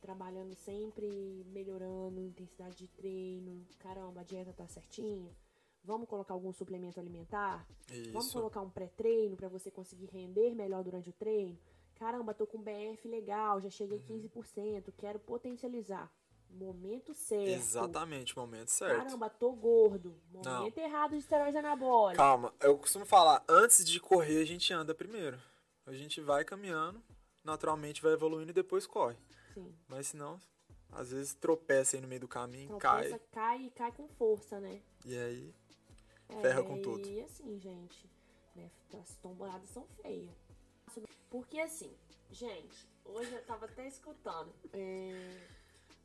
Trabalhando 0.00 0.54
sempre, 0.54 1.44
melhorando 1.46 2.20
a 2.20 2.22
intensidade 2.22 2.76
de 2.76 2.88
treino. 2.88 3.66
Caramba, 3.78 4.20
a 4.20 4.24
dieta 4.24 4.52
tá 4.52 4.66
certinha. 4.68 5.30
Vamos 5.84 6.08
colocar 6.08 6.32
algum 6.34 6.52
suplemento 6.52 6.98
alimentar? 6.98 7.66
Vamos 8.10 8.26
Isso. 8.26 8.32
colocar 8.32 8.60
um 8.62 8.70
pré-treino 8.70 9.36
para 9.36 9.48
você 9.48 9.70
conseguir 9.70 10.06
render 10.06 10.54
melhor 10.54 10.82
durante 10.82 11.10
o 11.10 11.12
treino? 11.12 11.58
Caramba, 11.96 12.32
tô 12.34 12.46
com 12.46 12.58
BF 12.58 13.06
legal, 13.06 13.60
já 13.60 13.68
cheguei 13.70 13.98
Uhum. 14.08 14.18
15%, 14.18 14.92
quero 14.96 15.18
potencializar. 15.18 16.10
Momento 16.50 17.12
certo. 17.12 17.48
Exatamente, 17.48 18.36
momento 18.36 18.68
certo. 18.68 18.96
Caramba, 18.96 19.28
tô 19.28 19.52
gordo. 19.52 20.14
Momento 20.32 20.78
errado 20.78 21.10
de 21.12 21.18
esteroide 21.18 21.56
anabólico. 21.58 22.16
Calma, 22.16 22.54
eu 22.60 22.78
costumo 22.78 23.04
falar, 23.04 23.44
antes 23.48 23.84
de 23.84 24.00
correr 24.00 24.40
a 24.40 24.44
gente 24.46 24.72
anda 24.72 24.94
primeiro. 24.94 25.38
A 25.84 25.92
gente 25.92 26.20
vai 26.20 26.44
caminhando, 26.44 27.02
naturalmente 27.42 28.00
vai 28.00 28.12
evoluindo 28.12 28.50
e 28.50 28.54
depois 28.54 28.86
corre. 28.86 29.16
Sim. 29.52 29.74
Mas 29.88 30.08
senão, 30.08 30.40
às 30.92 31.10
vezes 31.10 31.34
tropeça 31.34 31.96
aí 31.96 32.00
no 32.00 32.08
meio 32.08 32.20
do 32.20 32.28
caminho, 32.28 32.66
Então, 32.66 32.78
cai, 32.78 33.04
pensa, 33.04 33.20
cai 33.32 33.62
e 33.66 33.70
cai 33.70 33.92
com 33.92 34.08
força, 34.08 34.58
né? 34.60 34.80
e 35.04 35.16
aí 35.18 35.54
ferra 36.40 36.62
com 36.62 36.80
tudo. 36.80 37.08
E 37.08 37.20
assim, 37.22 37.58
gente, 37.58 38.10
né, 38.54 38.70
as 39.00 39.16
tombadas 39.16 39.68
são 39.70 39.84
feias. 40.02 40.34
Porque 41.30 41.58
assim, 41.58 41.92
gente, 42.30 42.88
hoje 43.04 43.32
eu 43.32 43.44
tava 43.44 43.66
até 43.66 43.86
escutando. 43.88 44.52
é, 44.72 45.40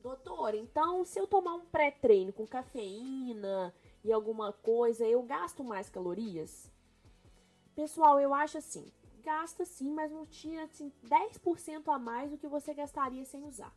Doutor, 0.01 0.55
então 0.55 1.03
se 1.03 1.19
eu 1.19 1.27
tomar 1.27 1.55
um 1.55 1.65
pré-treino 1.65 2.31
com 2.31 2.47
cafeína 2.47 3.73
e 4.03 4.13
alguma 4.13 4.53
coisa, 4.53 5.05
eu 5.05 5.21
gasto 5.21 5.63
mais 5.63 5.89
calorias? 5.89 6.71
Pessoal, 7.75 8.17
eu 8.19 8.33
acho 8.33 8.57
assim, 8.57 8.89
gasta 9.21 9.65
sim, 9.65 9.91
mas 9.91 10.09
não 10.09 10.25
tira 10.25 10.63
assim, 10.63 10.91
10% 11.03 11.93
a 11.93 11.99
mais 11.99 12.31
do 12.31 12.37
que 12.37 12.47
você 12.47 12.73
gastaria 12.73 13.25
sem 13.25 13.43
usar. 13.43 13.75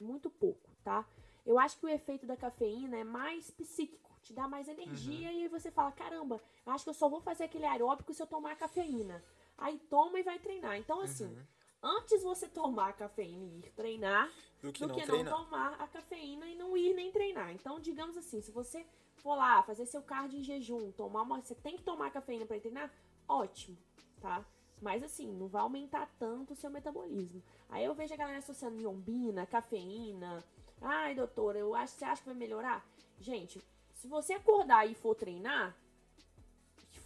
Muito 0.00 0.28
pouco, 0.28 0.70
tá? 0.84 1.08
Eu 1.44 1.58
acho 1.58 1.78
que 1.78 1.86
o 1.86 1.88
efeito 1.88 2.26
da 2.26 2.36
cafeína 2.36 2.98
é 2.98 3.04
mais 3.04 3.50
psíquico, 3.50 4.11
te 4.22 4.32
dá 4.32 4.46
mais 4.48 4.68
energia 4.68 5.32
e 5.32 5.42
aí 5.42 5.48
você 5.48 5.70
fala, 5.70 5.92
caramba, 5.92 6.40
acho 6.66 6.84
que 6.84 6.90
eu 6.90 6.94
só 6.94 7.08
vou 7.08 7.20
fazer 7.20 7.44
aquele 7.44 7.66
aeróbico 7.66 8.14
se 8.14 8.22
eu 8.22 8.26
tomar 8.26 8.56
cafeína. 8.56 9.22
Aí 9.58 9.78
toma 9.90 10.18
e 10.18 10.22
vai 10.22 10.38
treinar. 10.38 10.76
Então, 10.78 11.00
assim, 11.00 11.26
Uhum. 11.26 11.46
antes 11.82 12.22
você 12.22 12.48
tomar 12.48 12.90
a 12.90 12.92
cafeína 12.92 13.44
e 13.44 13.58
ir 13.58 13.72
treinar, 13.72 14.30
Do 14.62 14.72
que 14.72 14.80
do 14.80 14.88
não 14.88 14.94
que 14.94 15.06
não 15.06 15.24
tomar 15.24 15.74
a 15.80 15.86
cafeína 15.86 16.46
e 16.46 16.54
não 16.54 16.76
ir 16.76 16.94
nem 16.94 17.10
treinar. 17.12 17.52
Então, 17.52 17.80
digamos 17.80 18.16
assim, 18.16 18.40
se 18.40 18.50
você 18.50 18.86
for 19.16 19.34
lá 19.34 19.62
fazer 19.62 19.86
seu 19.86 20.02
cardio 20.02 20.38
em 20.38 20.42
jejum, 20.44 20.90
tomar 20.92 21.22
uma, 21.22 21.40
você 21.40 21.54
tem 21.54 21.76
que 21.76 21.82
tomar 21.82 22.10
cafeína 22.10 22.46
para 22.46 22.58
treinar, 22.60 22.90
ótimo, 23.28 23.76
tá? 24.20 24.44
Mas 24.80 25.02
assim, 25.04 25.30
não 25.32 25.46
vai 25.46 25.62
aumentar 25.62 26.06
tanto 26.18 26.54
o 26.54 26.56
seu 26.56 26.68
metabolismo. 26.70 27.40
Aí 27.68 27.84
eu 27.84 27.94
vejo 27.94 28.12
a 28.14 28.16
galera 28.16 28.38
associando 28.38 28.76
miombina, 28.76 29.46
cafeína. 29.46 30.42
Ai, 30.80 31.14
doutora, 31.14 31.58
eu 31.58 31.72
acho, 31.74 31.94
você 31.94 32.04
acha 32.04 32.20
que 32.22 32.28
vai 32.28 32.36
melhorar? 32.36 32.84
Gente, 33.20 33.62
se 34.02 34.08
você 34.08 34.32
acordar 34.32 34.84
e 34.90 34.96
for 34.96 35.14
treinar, 35.14 35.76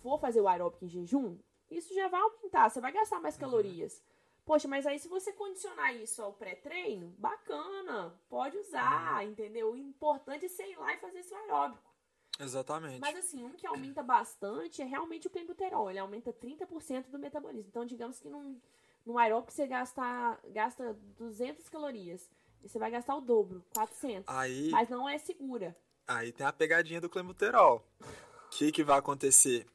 for 0.03 0.19
fazer 0.19 0.41
o 0.41 0.49
aeróbico 0.49 0.87
em 0.87 0.89
jejum, 0.89 1.37
isso 1.71 1.95
já 1.95 2.09
vai 2.09 2.23
aumentar, 2.23 2.71
você 2.71 2.81
vai 2.81 2.91
gastar 2.91 3.21
mais 3.21 3.37
calorias. 3.37 4.03
Poxa, 4.47 4.67
mas 4.67 4.87
aí 4.87 4.99
se 4.99 5.07
você 5.07 5.31
condicionar 5.31 5.95
isso 5.95 6.23
ao 6.23 6.33
pré-treino, 6.33 7.09
bacana, 7.19 8.19
pode 8.31 8.57
usar, 8.57 9.27
entendeu? 9.27 9.73
O 9.73 9.77
importante 9.77 10.47
é 10.47 10.49
você 10.49 10.71
ir 10.71 10.79
lá 10.79 10.95
e 10.95 10.99
fazer 10.99 11.23
seu 11.23 11.37
aeróbico. 11.37 11.95
Exatamente. 12.41 13.01
Mas 13.01 13.17
assim, 13.19 13.45
um 13.45 13.53
que 13.53 13.67
aumenta 13.67 14.03
bastante 14.03 14.81
é 14.81 14.85
realmente 14.87 15.27
o 15.27 15.31
clenbuterol, 15.31 15.91
ele 15.91 15.99
aumenta 15.99 16.33
30% 16.33 17.11
do 17.11 17.19
metabolismo. 17.19 17.69
Então, 17.69 17.85
digamos 17.85 18.19
que 18.19 18.31
num, 18.31 18.59
num 19.05 19.19
aeróbico 19.19 19.53
você 19.53 19.67
gasta, 19.67 20.41
gasta 20.47 20.95
200 21.19 21.69
calorias, 21.69 22.31
e 22.63 22.69
você 22.71 22.79
vai 22.79 22.91
gastar 22.91 23.17
o 23.17 23.21
dobro, 23.21 23.63
400. 23.75 24.35
Aí, 24.35 24.71
Mas 24.71 24.89
não 24.89 25.07
é 25.07 25.19
segura. 25.19 25.77
Aí 26.07 26.33
tem 26.33 26.47
a 26.47 26.53
pegadinha 26.53 27.01
do 27.01 27.09
clenbuterol. 27.09 27.85
O 28.01 28.49
que, 28.51 28.71
que 28.71 28.85
vai 28.85 28.99
acontecer? 28.99 29.67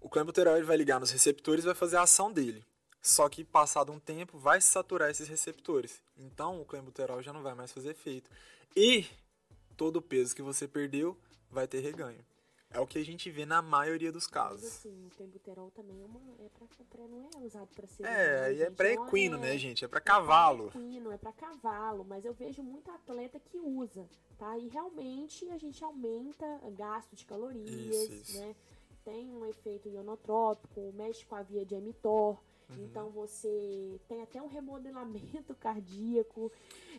O 0.00 0.08
clenbuterol 0.08 0.56
ele 0.56 0.66
vai 0.66 0.76
ligar 0.76 1.00
nos 1.00 1.10
receptores 1.10 1.64
e 1.64 1.66
vai 1.66 1.74
fazer 1.74 1.96
a 1.96 2.02
ação 2.02 2.32
dele. 2.32 2.64
Só 3.02 3.28
que 3.28 3.44
passado 3.44 3.92
um 3.92 3.98
tempo 3.98 4.38
vai 4.38 4.60
saturar 4.60 5.10
esses 5.10 5.28
receptores. 5.28 6.02
Então 6.16 6.60
o 6.60 6.64
clenbuterol 6.64 7.22
já 7.22 7.32
não 7.32 7.42
vai 7.42 7.54
mais 7.54 7.72
fazer 7.72 7.90
efeito. 7.90 8.30
E 8.76 9.06
todo 9.76 9.96
o 9.96 10.02
peso 10.02 10.34
que 10.34 10.42
você 10.42 10.68
perdeu 10.68 11.18
vai 11.50 11.66
ter 11.66 11.80
reganho. 11.80 12.24
É 12.72 12.78
o 12.78 12.86
que 12.86 12.98
a 12.98 13.04
gente 13.04 13.28
vê 13.30 13.44
na 13.44 13.60
maioria 13.60 14.12
dos 14.12 14.24
Mas 14.26 14.30
casos. 14.32 14.64
assim, 14.64 15.06
o 15.06 15.10
clenbuterol 15.16 15.70
também 15.72 16.00
é, 16.00 16.04
uma, 16.04 16.20
é 16.38 16.48
pra, 16.56 16.66
pra- 16.88 17.08
não 17.08 17.28
é 17.34 17.44
usado 17.44 17.68
pra 17.74 17.86
ser. 17.88 18.04
É, 18.06 18.52
e 18.52 18.62
é 18.62 18.70
não 18.94 19.06
equino, 19.06 19.36
é- 19.38 19.40
né, 19.40 19.58
gente? 19.58 19.84
É 19.84 19.88
pra 19.88 19.98
É 19.98 20.02
cavalo. 20.02 20.68
equino, 20.68 21.10
é 21.10 21.18
pra 21.18 21.32
cavalo, 21.32 22.04
mas 22.08 22.24
eu 22.24 22.32
vejo 22.32 22.62
muito 22.62 22.88
atleta 22.92 23.40
que 23.40 23.58
usa, 23.58 24.08
tá? 24.38 24.56
E 24.56 24.68
realmente 24.68 25.48
a 25.50 25.58
gente 25.58 25.82
aumenta 25.82 26.46
gasto 26.76 27.16
de 27.16 27.24
calorias, 27.26 27.68
Isso, 27.68 28.12
isso. 28.12 28.38
né? 28.38 28.54
Tem 29.04 29.28
um 29.34 29.44
efeito 29.46 29.88
ionotrópico, 29.88 30.92
mexe 30.94 31.24
com 31.26 31.34
a 31.34 31.42
via 31.42 31.64
de 31.64 31.74
emitor, 31.74 32.38
Uhum. 32.76 32.84
então 32.84 33.10
você 33.10 34.00
tem 34.08 34.22
até 34.22 34.40
um 34.40 34.46
remodelamento 34.48 35.54
cardíaco. 35.60 36.50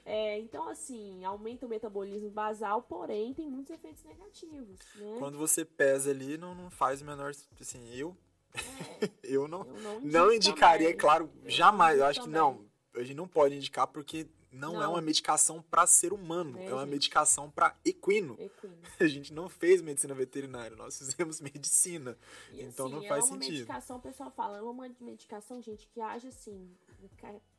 É, 0.06 0.40
então, 0.40 0.68
assim, 0.68 1.24
aumenta 1.24 1.66
o 1.66 1.70
metabolismo 1.70 2.30
basal, 2.30 2.82
porém 2.82 3.34
tem 3.34 3.50
muitos 3.50 3.72
efeitos 3.74 4.04
negativos, 4.04 4.80
né? 4.96 5.16
Quando 5.20 5.38
você 5.38 5.64
pesa 5.64 6.10
ali, 6.10 6.38
não, 6.38 6.56
não 6.56 6.70
faz 6.72 7.02
o 7.02 7.06
menor. 7.06 7.32
Assim, 7.60 7.94
eu. 7.94 8.16
eu 9.24 9.48
não. 9.48 9.62
Eu 9.64 9.80
não, 9.82 10.00
Não 10.02 10.34
indicaria, 10.34 10.88
também. 10.88 10.98
claro, 11.00 11.30
Eu 11.44 11.50
jamais. 11.50 12.00
Eu 12.00 12.06
acho 12.06 12.20
que 12.22 12.26
também. 12.26 12.42
não. 12.42 12.66
A 12.96 13.04
gente 13.04 13.16
não 13.16 13.28
pode 13.28 13.56
indicar 13.56 13.88
porque 13.88 14.28
não, 14.52 14.76
é 14.76 14.80
Não. 14.86 14.92
uma 14.94 15.02
medicação 15.02 15.62
para 15.62 15.88
ser 15.88 16.12
humano. 16.14 16.58
É, 16.58 16.66
É, 16.66 16.74
uma 16.74 16.82
gente. 16.82 16.92
medicação 16.92 17.50
para 17.50 17.76
equino. 17.86 18.36
Equino. 18.40 18.78
A 19.00 19.08
gente 19.08 19.34
não 19.34 19.48
fez 19.48 19.82
medicina 19.82 20.14
veterinária, 20.14 20.76
nós 20.76 20.98
fizemos 20.98 21.40
medicina. 21.42 22.18
E, 22.52 22.62
Então 22.62 22.90
não 22.90 23.00
assim, 23.00 23.08
faz 23.08 23.24
é 23.26 23.28
uma 23.28 23.34
sentido. 23.40 23.52
medicação, 23.54 23.98
o 23.98 24.02
pessoal 24.02 24.32
fala, 24.32 24.58
é 24.58 24.62
uma 24.62 24.90
medicação, 25.00 25.62
gente, 25.62 25.88
que 25.88 26.02
age 26.02 26.28
assim, 26.28 26.76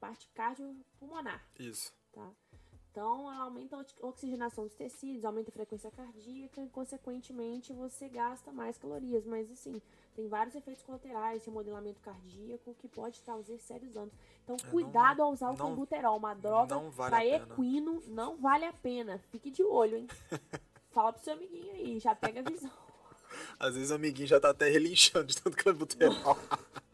parte 0.00 0.28
cardiopulmonar, 0.34 1.42
Isso. 1.58 1.92
tá? 2.12 2.30
Então, 2.90 3.32
ela 3.32 3.44
aumenta 3.44 3.74
a 3.76 4.06
oxigenação 4.06 4.64
dos 4.64 4.74
tecidos, 4.74 5.24
aumenta 5.24 5.48
a 5.48 5.52
frequência 5.52 5.90
cardíaca 5.90 6.60
e, 6.62 6.68
consequentemente, 6.68 7.72
você 7.72 8.06
gasta 8.06 8.52
mais 8.52 8.76
calorias. 8.76 9.24
Mas, 9.24 9.50
assim, 9.50 9.80
tem 10.14 10.28
vários 10.28 10.54
efeitos 10.54 10.82
colaterais, 10.82 11.44
remodelamento 11.44 12.00
cardíaco, 12.00 12.74
que 12.74 12.88
pode 12.88 13.20
trazer 13.22 13.58
sérios 13.58 13.92
danos. 13.92 14.12
Então, 14.44 14.56
é, 14.56 14.70
cuidado 14.70 15.18
não, 15.18 15.26
ao 15.26 15.32
usar 15.32 15.50
o 15.50 15.56
clenbuterol, 15.56 16.16
uma 16.16 16.34
droga 16.34 16.78
vale 16.90 17.10
para 17.10 17.26
equino, 17.26 18.02
não 18.08 18.36
vale 18.36 18.64
a 18.64 18.72
pena. 18.72 19.18
Fique 19.30 19.50
de 19.50 19.62
olho, 19.62 19.96
hein? 19.96 20.06
Fala 20.92 21.12
pro 21.12 21.22
seu 21.22 21.32
amiguinho 21.32 21.72
aí, 21.72 21.98
já 21.98 22.14
pega 22.14 22.40
a 22.40 22.42
visão. 22.42 22.70
Às 23.58 23.74
vezes 23.74 23.90
o 23.90 23.94
amiguinho 23.94 24.28
já 24.28 24.38
tá 24.38 24.50
até 24.50 24.68
relinchando 24.68 25.26
de 25.26 25.40
tanto 25.40 25.56
clenbuterol. 25.56 26.36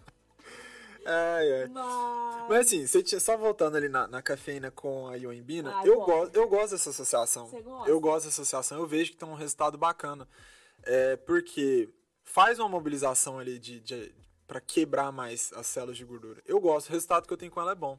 Ai, 1.10 1.52
ai. 1.62 1.68
Mas... 1.68 2.48
Mas 2.50 2.66
assim, 2.66 2.86
você 2.86 3.02
tinha, 3.02 3.18
só 3.18 3.34
voltando 3.34 3.78
ali 3.78 3.88
na, 3.88 4.06
na 4.06 4.20
cafeína 4.20 4.70
com 4.70 5.08
a 5.08 5.16
ioimbina, 5.16 5.74
ah, 5.74 5.86
eu, 5.86 6.02
gosto, 6.02 6.36
eu 6.36 6.46
gosto 6.46 6.72
dessa 6.72 6.90
associação. 6.90 7.46
Você 7.46 7.62
gosta? 7.62 7.90
Eu 7.90 7.98
gosto 7.98 8.26
dessa 8.26 8.42
associação, 8.42 8.78
eu 8.78 8.86
vejo 8.86 9.12
que 9.12 9.16
tem 9.16 9.26
um 9.26 9.34
resultado 9.34 9.78
bacana. 9.78 10.28
É, 10.82 11.16
porque 11.16 11.88
faz 12.32 12.58
uma 12.58 12.68
mobilização 12.68 13.38
ali 13.38 13.58
de, 13.58 13.80
de 13.80 14.12
para 14.46 14.60
quebrar 14.60 15.12
mais 15.12 15.52
as 15.54 15.66
células 15.66 15.96
de 15.96 16.04
gordura. 16.04 16.42
Eu 16.46 16.60
gosto, 16.60 16.88
o 16.88 16.92
resultado 16.92 17.26
que 17.26 17.32
eu 17.32 17.36
tenho 17.36 17.50
com 17.50 17.60
ela 17.60 17.72
é 17.72 17.74
bom. 17.74 17.98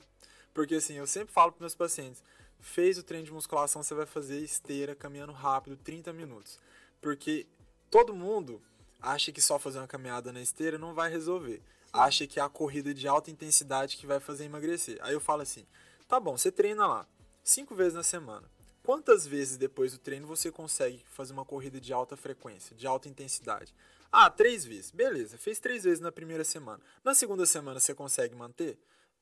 Porque 0.53 0.75
assim, 0.75 0.95
eu 0.95 1.05
sempre 1.05 1.33
falo 1.33 1.51
para 1.51 1.61
meus 1.61 1.75
pacientes, 1.75 2.23
fez 2.59 2.97
o 2.97 3.03
treino 3.03 3.25
de 3.25 3.31
musculação, 3.31 3.83
você 3.83 3.93
vai 3.93 4.05
fazer 4.05 4.39
esteira 4.39 4.95
caminhando 4.95 5.31
rápido, 5.31 5.77
30 5.77 6.11
minutos. 6.11 6.59
Porque 7.01 7.45
todo 7.89 8.15
mundo 8.15 8.61
acha 9.01 9.31
que 9.31 9.41
só 9.41 9.59
fazer 9.59 9.77
uma 9.79 9.87
caminhada 9.87 10.31
na 10.31 10.41
esteira 10.41 10.77
não 10.77 10.93
vai 10.93 11.09
resolver 11.09 11.61
acha 11.91 12.27
que 12.27 12.39
é 12.39 12.43
a 12.43 12.49
corrida 12.49 12.93
de 12.93 13.07
alta 13.07 13.31
intensidade 13.31 13.97
que 13.97 14.05
vai 14.05 14.19
fazer 14.19 14.45
emagrecer. 14.45 14.97
Aí 15.01 15.13
eu 15.13 15.19
falo 15.19 15.41
assim: 15.41 15.65
tá 16.07 16.19
bom, 16.19 16.37
você 16.37 16.51
treina 16.51 16.87
lá 16.87 17.07
cinco 17.43 17.75
vezes 17.75 17.93
na 17.93 18.03
semana. 18.03 18.49
Quantas 18.83 19.25
vezes 19.25 19.57
depois 19.57 19.91
do 19.91 19.99
treino 19.99 20.25
você 20.25 20.51
consegue 20.51 21.03
fazer 21.11 21.33
uma 21.33 21.45
corrida 21.45 21.79
de 21.79 21.93
alta 21.93 22.15
frequência, 22.15 22.75
de 22.75 22.87
alta 22.87 23.07
intensidade? 23.07 23.73
Ah, 24.11 24.29
três 24.29 24.65
vezes. 24.65 24.91
Beleza, 24.91 25.37
fez 25.37 25.59
três 25.59 25.83
vezes 25.83 25.99
na 25.99 26.11
primeira 26.11 26.43
semana. 26.43 26.83
Na 27.03 27.13
segunda 27.13 27.45
semana 27.45 27.79
você 27.79 27.93
consegue 27.93 28.35
manter? 28.35 28.79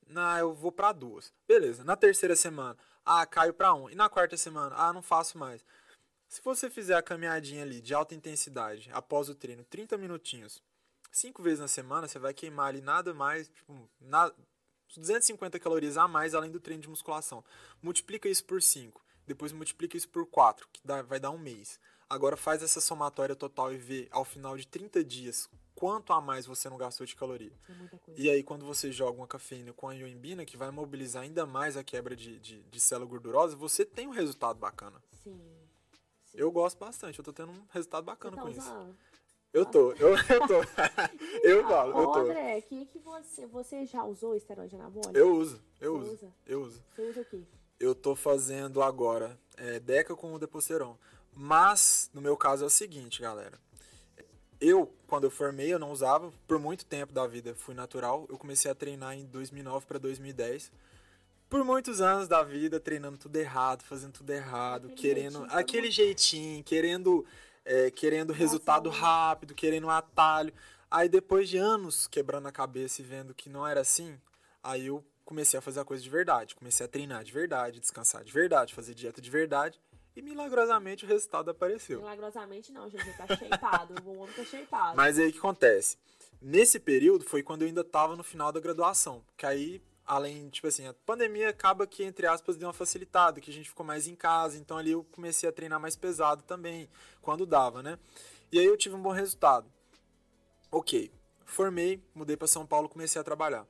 Na, 0.07 0.39
eu 0.39 0.53
vou 0.53 0.71
para 0.71 0.93
duas. 0.93 1.33
Beleza. 1.47 1.83
Na 1.83 1.95
terceira 1.95 2.35
semana, 2.35 2.77
ah, 3.05 3.25
caio 3.25 3.53
para 3.53 3.73
um. 3.73 3.89
E 3.89 3.95
na 3.95 4.09
quarta 4.09 4.37
semana, 4.37 4.75
ah, 4.77 4.93
não 4.93 5.01
faço 5.01 5.37
mais. 5.37 5.63
Se 6.27 6.41
você 6.41 6.69
fizer 6.69 6.95
a 6.95 7.01
caminhadinha 7.01 7.63
ali 7.63 7.81
de 7.81 7.93
alta 7.93 8.15
intensidade 8.15 8.89
após 8.93 9.29
o 9.29 9.35
treino, 9.35 9.63
30 9.65 9.97
minutinhos, 9.97 10.61
cinco 11.11 11.41
vezes 11.41 11.59
na 11.59 11.67
semana, 11.67 12.07
você 12.07 12.19
vai 12.19 12.33
queimar 12.33 12.67
ali 12.67 12.81
nada 12.81 13.13
mais, 13.13 13.47
tipo, 13.47 13.89
na, 13.99 14.31
250 14.95 15.59
calorias 15.59 15.97
a 15.97 16.07
mais 16.07 16.35
além 16.35 16.51
do 16.51 16.59
treino 16.59 16.81
de 16.81 16.89
musculação. 16.89 17.43
Multiplica 17.81 18.27
isso 18.27 18.43
por 18.43 18.61
5, 18.61 19.01
depois 19.25 19.51
multiplica 19.51 19.97
isso 19.97 20.09
por 20.09 20.25
4, 20.25 20.67
que 20.71 20.81
dá, 20.83 21.01
vai 21.01 21.19
dar 21.19 21.31
um 21.31 21.37
mês. 21.37 21.79
Agora 22.09 22.37
faz 22.37 22.63
essa 22.63 22.79
somatória 22.79 23.35
total 23.35 23.73
e 23.73 23.77
vê 23.77 24.07
ao 24.11 24.23
final 24.23 24.57
de 24.57 24.65
30 24.65 25.03
dias 25.03 25.49
quanto 25.75 26.11
a 26.11 26.19
mais 26.19 26.45
você 26.45 26.69
não 26.69 26.77
gastou 26.77 27.05
de 27.05 27.15
caloria. 27.15 27.51
É 27.69 28.11
e 28.15 28.29
aí 28.29 28.41
quando 28.41 28.65
você 28.65 28.91
joga 28.91 29.17
uma 29.17 29.27
cafeína 29.27 29.73
com 29.73 29.89
a 29.89 29.93
ioimbina, 29.93 30.45
que 30.45 30.57
vai 30.57 30.71
mobilizar 30.71 31.23
ainda 31.23 31.45
mais 31.45 31.77
a 31.77 31.83
quebra 31.83 32.15
de, 32.15 32.39
de, 32.39 32.63
de 32.63 32.79
célula 32.79 33.07
gordurosa, 33.07 33.55
você 33.55 33.85
tem 33.85 34.07
um 34.07 34.11
resultado 34.11 34.57
bacana. 34.57 35.01
Sim. 35.23 35.39
Sim. 36.25 36.37
Eu 36.37 36.51
gosto 36.51 36.79
bastante, 36.79 37.19
eu 37.19 37.25
tô 37.25 37.31
tendo 37.31 37.51
um 37.51 37.65
resultado 37.71 38.03
bacana 38.03 38.37
tá 38.37 38.41
com 38.41 38.49
isso. 38.49 38.95
Eu 39.53 39.65
tô, 39.65 39.91
eu, 39.93 40.09
eu 40.09 40.47
tô. 40.47 40.61
eu 41.43 41.67
falo, 41.67 41.99
eu 41.99 42.07
tô. 42.07 42.19
André, 42.19 42.61
que 42.61 42.85
que 42.85 42.99
você, 42.99 43.45
você 43.45 43.85
já 43.85 44.03
usou 44.03 44.35
esteroide 44.35 44.75
anabólico? 44.75 45.17
Eu 45.17 45.35
uso, 45.35 45.61
eu 45.79 45.99
você 45.99 46.03
uso. 46.03 46.13
Usa? 46.13 46.33
Eu 46.45 46.61
uso. 46.61 46.83
Você 46.95 47.01
usa 47.01 47.21
o 47.21 47.25
quê? 47.25 47.43
Eu 47.79 47.95
tô 47.95 48.15
fazendo 48.15 48.81
agora 48.81 49.39
é, 49.55 49.79
Deca 49.79 50.15
com 50.15 50.33
o 50.33 50.39
Depoceron. 50.39 50.97
Mas, 51.39 51.96
no 52.13 52.21
meu 52.21 52.35
caso, 52.35 52.63
é 52.63 52.67
o 52.67 52.69
seguinte, 52.69 53.21
galera. 53.21 53.59
Eu, 54.59 54.91
quando 55.05 55.25
eu 55.25 55.31
formei, 55.31 55.71
eu 55.71 55.79
não 55.79 55.91
usava. 55.91 56.31
Por 56.47 56.59
muito 56.59 56.85
tempo 56.85 57.13
da 57.13 57.27
vida 57.27 57.53
fui 57.55 57.75
natural. 57.75 58.25
Eu 58.29 58.37
comecei 58.37 58.69
a 58.71 58.75
treinar 58.75 59.15
em 59.15 59.25
2009 59.25 59.85
para 59.85 59.99
2010. 59.99 60.71
Por 61.49 61.63
muitos 61.63 62.01
anos 62.01 62.27
da 62.27 62.43
vida, 62.43 62.79
treinando 62.79 63.17
tudo 63.17 63.35
errado, 63.37 63.83
fazendo 63.83 64.11
tudo 64.13 64.31
errado, 64.31 64.87
aquele 64.87 65.01
querendo 65.01 65.33
jeitinho, 65.33 65.49
tá 65.49 65.59
aquele 65.59 65.91
jeitinho, 65.91 66.63
querendo 66.63 67.25
é, 67.63 67.91
querendo 67.91 68.33
resultado 68.33 68.89
rápido, 68.89 69.53
querendo 69.53 69.87
um 69.87 69.89
atalho. 69.89 70.53
Aí 70.89 71.07
depois 71.07 71.47
de 71.47 71.57
anos 71.57 72.07
quebrando 72.07 72.47
a 72.47 72.51
cabeça 72.51 73.01
e 73.01 73.05
vendo 73.05 73.33
que 73.33 73.49
não 73.49 73.67
era 73.67 73.81
assim, 73.81 74.17
aí 74.63 74.87
eu 74.87 75.03
comecei 75.25 75.59
a 75.59 75.61
fazer 75.61 75.81
a 75.81 75.85
coisa 75.85 76.01
de 76.01 76.09
verdade. 76.09 76.55
Comecei 76.55 76.85
a 76.85 76.89
treinar 76.89 77.23
de 77.23 77.31
verdade, 77.31 77.79
descansar 77.79 78.23
de 78.23 78.31
verdade, 78.31 78.73
fazer 78.73 78.93
dieta 78.93 79.21
de 79.21 79.29
verdade. 79.29 79.79
E 80.17 80.21
milagrosamente 80.23 81.05
o 81.05 81.07
resultado 81.07 81.51
apareceu. 81.51 81.99
Milagrosamente 81.99 82.71
não, 82.71 82.89
gente, 82.89 83.05
tá 83.15 83.27
shapeado. 83.27 83.93
o 84.03 84.17
homem 84.17 84.33
tá 84.33 84.43
shapeado. 84.43 84.97
Mas 84.97 85.19
aí 85.19 85.29
o 85.29 85.31
que 85.31 85.37
acontece? 85.37 85.95
Nesse 86.41 86.79
período 86.79 87.23
foi 87.23 87.43
quando 87.43 87.61
eu 87.61 87.67
ainda 87.67 87.83
tava 87.83 88.15
no 88.15 88.23
final 88.23 88.51
da 88.51 88.59
graduação. 88.59 89.23
Que 89.37 89.45
aí 89.45 89.81
além, 90.07 90.49
tipo 90.49 90.65
assim, 90.65 90.87
a 90.87 90.93
pandemia 91.05 91.49
acaba 91.49 91.85
que, 91.85 92.03
entre 92.03 92.25
aspas, 92.25 92.55
deu 92.55 92.67
uma 92.67 92.73
facilitada, 92.73 93.39
que 93.39 93.51
a 93.51 93.53
gente 93.53 93.69
ficou 93.69 93.85
mais 93.85 94.07
em 94.07 94.15
casa, 94.15 94.57
então 94.57 94.77
ali 94.77 94.91
eu 94.91 95.03
comecei 95.11 95.47
a 95.47 95.51
treinar 95.51 95.79
mais 95.79 95.95
pesado 95.97 96.41
também, 96.43 96.89
quando 97.21 97.45
dava, 97.45 97.83
né? 97.83 97.99
E 98.51 98.57
aí 98.57 98.65
eu 98.65 98.77
tive 98.77 98.95
um 98.95 99.01
bom 99.01 99.11
resultado. 99.11 99.69
Ok, 100.71 101.11
formei, 101.45 102.01
mudei 102.15 102.35
para 102.35 102.47
São 102.47 102.65
Paulo, 102.65 102.89
comecei 102.89 103.21
a 103.21 103.23
trabalhar. 103.23 103.67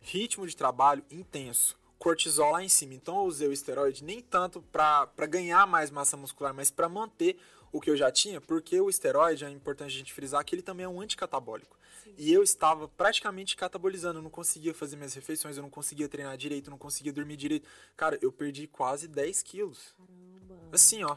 Ritmo 0.00 0.46
de 0.46 0.56
trabalho 0.56 1.04
intenso, 1.10 1.78
cortisol 1.98 2.52
lá 2.52 2.62
em 2.62 2.68
cima. 2.68 2.94
Então 2.94 3.16
eu 3.18 3.24
usei 3.24 3.48
o 3.48 3.52
esteroide 3.52 4.04
nem 4.04 4.20
tanto 4.20 4.62
para 4.62 5.26
ganhar 5.28 5.66
mais 5.66 5.90
massa 5.90 6.16
muscular, 6.16 6.54
mas 6.54 6.70
para 6.70 6.88
manter 6.88 7.38
o 7.72 7.80
que 7.80 7.90
eu 7.90 7.96
já 7.96 8.10
tinha, 8.10 8.40
porque 8.40 8.80
o 8.80 8.88
esteroide, 8.88 9.44
é 9.44 9.50
importante 9.50 9.94
a 9.94 9.98
gente 9.98 10.12
frisar 10.12 10.44
que 10.44 10.54
ele 10.54 10.62
também 10.62 10.84
é 10.84 10.88
um 10.88 11.00
anticatabólico. 11.00 11.76
E 12.16 12.32
eu 12.32 12.42
estava 12.42 12.86
praticamente 12.86 13.56
catabolizando, 13.56 14.20
eu 14.20 14.22
não 14.22 14.30
conseguia 14.30 14.72
fazer 14.72 14.96
minhas 14.96 15.12
refeições, 15.14 15.56
eu 15.56 15.62
não 15.62 15.70
conseguia 15.70 16.08
treinar 16.08 16.36
direito, 16.36 16.68
eu 16.68 16.70
não 16.70 16.78
conseguia 16.78 17.12
dormir 17.12 17.36
direito. 17.36 17.68
Cara, 17.96 18.18
eu 18.22 18.30
perdi 18.30 18.66
quase 18.66 19.08
10 19.08 19.42
quilos. 19.42 19.94
Caramba. 19.96 20.68
Assim, 20.72 21.02
ó. 21.02 21.16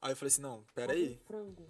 Aí 0.00 0.12
eu 0.12 0.16
falei 0.16 0.28
assim, 0.28 0.42
não, 0.42 0.64
peraí. 0.74 1.20
frango. 1.26 1.66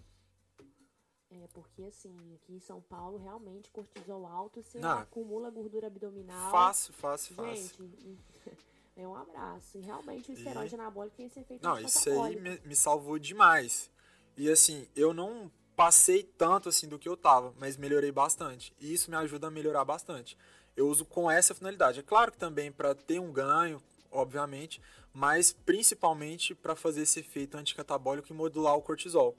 É, 1.41 1.49
porque 1.55 1.85
assim, 1.85 2.15
aqui 2.35 2.53
em 2.53 2.61
São 2.61 2.81
Paulo, 2.83 3.17
realmente, 3.17 3.71
cortisol 3.71 4.27
alto, 4.27 4.63
você 4.63 4.79
não. 4.79 4.99
acumula 4.99 5.49
gordura 5.51 5.87
abdominal. 5.87 6.51
Fácil, 6.51 6.93
fácil, 6.93 7.35
fácil. 7.35 7.55
Gente, 7.55 8.19
é 8.97 9.09
um 9.09 9.15
abraço. 9.15 9.79
E 9.79 9.81
realmente 9.81 10.31
o 10.31 10.35
esteroide 10.35 10.75
e... 10.75 10.79
anabólico 10.79 11.17
tem 11.17 11.27
esse 11.27 11.41
efeito 11.41 11.63
Não, 11.63 11.79
isso 11.79 12.11
aí 12.23 12.39
me, 12.39 12.61
me 12.65 12.77
salvou 12.77 13.19
demais. 13.19 13.91
E 14.37 14.51
assim, 14.51 14.87
eu 14.95 15.15
não 15.15 15.51
passei 15.75 16.23
tanto 16.23 16.69
assim 16.69 16.87
do 16.87 16.99
que 16.99 17.09
eu 17.09 17.17
tava, 17.17 17.55
mas 17.59 17.77
melhorei 17.77 18.13
bastante. 18.13 18.75
E 18.79 18.93
isso 18.93 19.11
me 19.11 19.17
ajuda 19.17 19.47
a 19.47 19.51
melhorar 19.51 19.85
bastante. 19.85 20.37
Eu 20.77 20.89
uso 20.89 21.05
com 21.05 21.31
essa 21.31 21.55
finalidade. 21.55 22.01
É 22.01 22.03
claro 22.03 22.31
que 22.31 22.39
também 22.39 22.71
para 22.71 22.95
ter 22.95 23.19
um 23.19 23.33
ganho, 23.33 23.83
obviamente, 24.11 24.81
mas 25.13 25.53
principalmente 25.53 26.55
para 26.55 26.75
fazer 26.75 27.03
esse 27.03 27.21
efeito 27.21 27.57
anticatabólico 27.57 28.31
e 28.31 28.37
modular 28.37 28.77
o 28.77 28.83
cortisol. 28.83 29.35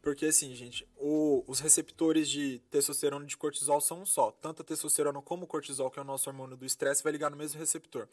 Porque 0.00 0.26
assim, 0.26 0.54
gente, 0.54 0.86
o, 0.96 1.42
os 1.46 1.58
receptores 1.60 2.28
de 2.28 2.60
testosterona 2.70 3.24
e 3.24 3.28
de 3.28 3.36
cortisol 3.36 3.80
são 3.80 4.02
um 4.02 4.06
só. 4.06 4.30
Tanto 4.30 4.62
a 4.62 4.64
testosterona 4.64 5.20
como 5.20 5.44
o 5.44 5.46
cortisol, 5.46 5.90
que 5.90 5.98
é 5.98 6.02
o 6.02 6.04
nosso 6.04 6.30
hormônio 6.30 6.56
do 6.56 6.64
estresse, 6.64 7.02
vai 7.02 7.12
ligar 7.12 7.30
no 7.30 7.36
mesmo 7.36 7.58
receptor. 7.58 8.08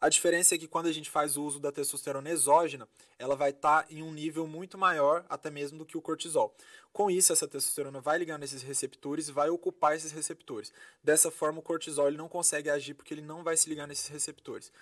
A 0.00 0.08
diferença 0.08 0.54
é 0.54 0.58
que 0.58 0.68
quando 0.68 0.86
a 0.86 0.92
gente 0.92 1.08
faz 1.08 1.36
o 1.36 1.44
uso 1.44 1.60
da 1.60 1.70
testosterona 1.70 2.28
exógena, 2.30 2.88
ela 3.18 3.36
vai 3.36 3.50
estar 3.50 3.84
tá 3.84 3.92
em 3.92 4.02
um 4.02 4.12
nível 4.12 4.46
muito 4.46 4.76
maior, 4.76 5.24
até 5.28 5.50
mesmo 5.50 5.78
do 5.78 5.86
que 5.86 5.96
o 5.96 6.02
cortisol. 6.02 6.54
Com 6.92 7.10
isso, 7.10 7.32
essa 7.32 7.46
testosterona 7.46 8.00
vai 8.00 8.18
ligar 8.18 8.38
nesses 8.38 8.62
receptores 8.62 9.28
e 9.28 9.32
vai 9.32 9.48
ocupar 9.48 9.96
esses 9.96 10.10
receptores. 10.10 10.72
Dessa 11.02 11.30
forma, 11.30 11.60
o 11.60 11.62
cortisol 11.62 12.08
ele 12.08 12.16
não 12.16 12.28
consegue 12.28 12.68
agir 12.68 12.94
porque 12.94 13.14
ele 13.14 13.22
não 13.22 13.44
vai 13.44 13.56
se 13.56 13.68
ligar 13.68 13.86
nesses 13.86 14.08
receptores. 14.08 14.72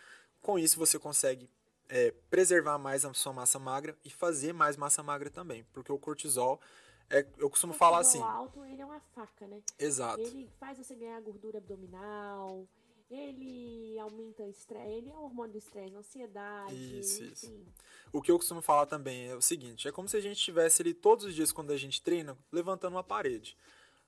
Com 0.41 0.59
isso, 0.59 0.79
você 0.79 0.99
consegue 0.99 1.49
é, 1.89 2.13
preservar 2.31 2.79
mais 2.79 3.05
a 3.05 3.13
sua 3.15 3.33
massa 3.33 3.59
magra 3.59 3.97
e 4.05 4.11
fazer 4.11 4.53
mais 4.53 4.77
massa 4.77 5.03
magra 5.03 5.31
também, 5.31 5.65
porque 5.73 5.93
o 5.93 5.99
cortisol 5.99 6.61
é, 7.09 7.25
eu 7.39 7.49
costumo 7.49 7.73
o 7.73 7.77
falar 7.77 7.99
assim. 7.99 8.19
O 8.19 8.25
alto 8.25 8.65
ele 8.65 8.83
é 8.83 8.85
uma 8.85 9.01
faca, 9.15 9.47
né? 9.47 9.61
Exato. 9.79 10.21
Ele 10.21 10.49
faz 10.59 10.79
você 10.79 10.95
ganhar 10.95 11.21
gordura 11.21 11.59
abdominal, 11.59 12.67
ele 13.09 13.97
aumenta 14.01 14.43
o 14.43 14.51
estresse, 14.51 14.91
ele 14.91 15.11
é 15.11 15.15
o 15.15 15.23
hormônio 15.23 15.53
do 15.53 15.59
estresse, 15.59 15.95
ansiedade. 15.95 16.99
Isso, 16.99 17.23
enfim. 17.23 17.33
isso. 17.33 17.65
O 18.13 18.21
que 18.21 18.31
eu 18.31 18.37
costumo 18.37 18.61
falar 18.61 18.87
também 18.87 19.29
é 19.29 19.35
o 19.35 19.43
seguinte: 19.43 19.87
é 19.87 19.93
como 19.93 20.09
se 20.09 20.17
a 20.17 20.21
gente 20.21 20.39
estivesse 20.39 20.83
ali 20.83 20.93
todos 20.93 21.25
os 21.25 21.35
dias 21.35 21.53
quando 21.53 21.71
a 21.71 21.77
gente 21.77 22.03
treina, 22.03 22.37
levantando 22.51 22.95
uma 22.95 23.05
parede. 23.05 23.57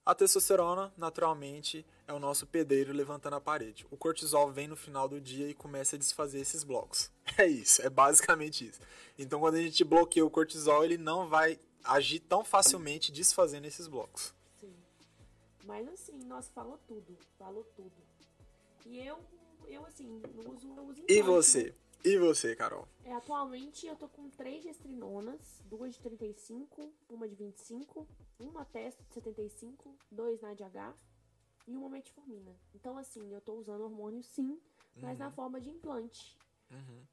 A 0.09 0.15
testosterona, 0.15 0.91
naturalmente, 0.97 1.85
é 2.07 2.13
o 2.13 2.17
nosso 2.17 2.47
pedreiro 2.47 2.91
levantando 2.91 3.35
a 3.35 3.39
parede. 3.39 3.85
O 3.91 3.95
cortisol 3.95 4.51
vem 4.51 4.67
no 4.67 4.75
final 4.75 5.07
do 5.07 5.21
dia 5.21 5.47
e 5.47 5.53
começa 5.53 5.95
a 5.95 5.99
desfazer 5.99 6.39
esses 6.39 6.63
blocos. 6.63 7.11
É 7.37 7.45
isso, 7.45 7.79
é 7.83 7.91
basicamente 7.91 8.67
isso. 8.67 8.79
Então, 9.15 9.39
quando 9.39 9.53
a 9.53 9.61
gente 9.61 9.83
bloqueia 9.83 10.25
o 10.25 10.29
cortisol, 10.31 10.83
ele 10.83 10.97
não 10.97 11.27
vai 11.27 11.59
agir 11.83 12.21
tão 12.21 12.43
facilmente 12.43 13.11
desfazendo 13.11 13.67
esses 13.67 13.85
blocos. 13.85 14.33
Sim. 14.59 14.73
Mas 15.63 15.87
assim, 15.87 16.17
nossa, 16.25 16.49
falou 16.55 16.79
tudo. 16.87 17.15
Falou 17.37 17.63
tudo. 17.75 17.91
E 18.87 18.97
eu, 18.97 19.19
eu 19.67 19.85
assim, 19.85 20.23
uso, 20.35 20.67
eu 20.75 20.83
uso 20.85 21.03
E 21.07 21.21
você? 21.21 21.71
E 22.03 22.17
você, 22.17 22.55
Carol? 22.55 22.87
É, 23.03 23.13
atualmente 23.13 23.85
eu 23.85 23.95
tô 23.95 24.07
com 24.07 24.29
três 24.29 24.63
gestrinonas, 24.63 25.61
duas 25.65 25.93
de 25.95 25.99
35, 26.01 26.93
uma 27.09 27.27
de 27.27 27.35
25, 27.35 28.07
uma 28.39 28.63
testa 28.65 29.03
de 29.03 29.13
75, 29.13 29.93
dois 30.09 30.39
na 30.41 30.51
H 30.51 30.93
e 31.67 31.75
uma 31.75 31.89
metformina. 31.89 32.55
Então, 32.73 32.97
assim, 32.97 33.33
eu 33.33 33.41
tô 33.41 33.53
usando 33.53 33.81
hormônio 33.81 34.23
sim, 34.23 34.59
mas 34.95 35.19
na 35.19 35.29
forma 35.31 35.59
de 35.59 35.69
implante. 35.69 36.37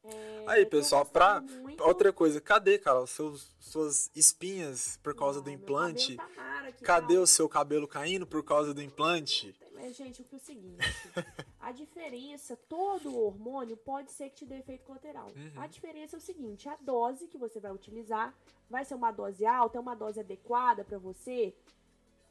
É, 0.05 0.45
Aí, 0.47 0.66
pessoal, 0.66 1.05
pra 1.05 1.41
muito. 1.41 1.82
outra 1.82 2.12
coisa, 2.12 2.41
cadê, 2.41 2.78
Carol, 2.78 3.07
seus, 3.07 3.57
suas 3.59 4.11
espinhas 4.14 4.99
por 5.03 5.14
causa 5.14 5.41
do 5.41 5.51
implante? 5.51 6.16
tá 6.16 6.24
aqui, 6.68 6.84
Cadê 6.84 7.14
tá? 7.14 7.20
o 7.20 7.26
seu 7.26 7.49
cabelo 7.49 7.89
caindo 7.89 8.26
por 8.26 8.45
causa 8.45 8.74
do 8.74 8.82
implante? 8.82 9.59
É, 9.76 9.93
gente, 9.93 10.20
o 10.20 10.24
que 10.24 10.34
é 10.34 10.39
o 10.39 10.41
seguinte, 10.41 10.78
a 11.68 11.72
diferença, 11.72 12.56
todo 12.68 13.18
hormônio 13.18 13.76
pode 13.76 14.12
ser 14.12 14.30
que 14.30 14.36
te 14.36 14.46
dê 14.46 14.58
efeito 14.58 14.84
colateral. 14.84 15.26
Uhum. 15.34 15.52
A 15.60 15.66
diferença 15.66 16.14
é 16.16 16.18
o 16.18 16.20
seguinte, 16.20 16.68
a 16.68 16.76
dose 16.76 17.26
que 17.26 17.36
você 17.36 17.58
vai 17.58 17.72
utilizar 17.72 18.32
vai 18.70 18.84
ser 18.84 18.94
uma 18.94 19.10
dose 19.10 19.44
alta, 19.44 19.76
é 19.76 19.80
uma 19.80 19.96
dose 19.96 20.20
adequada 20.20 20.84
pra 20.84 20.96
você 20.98 21.52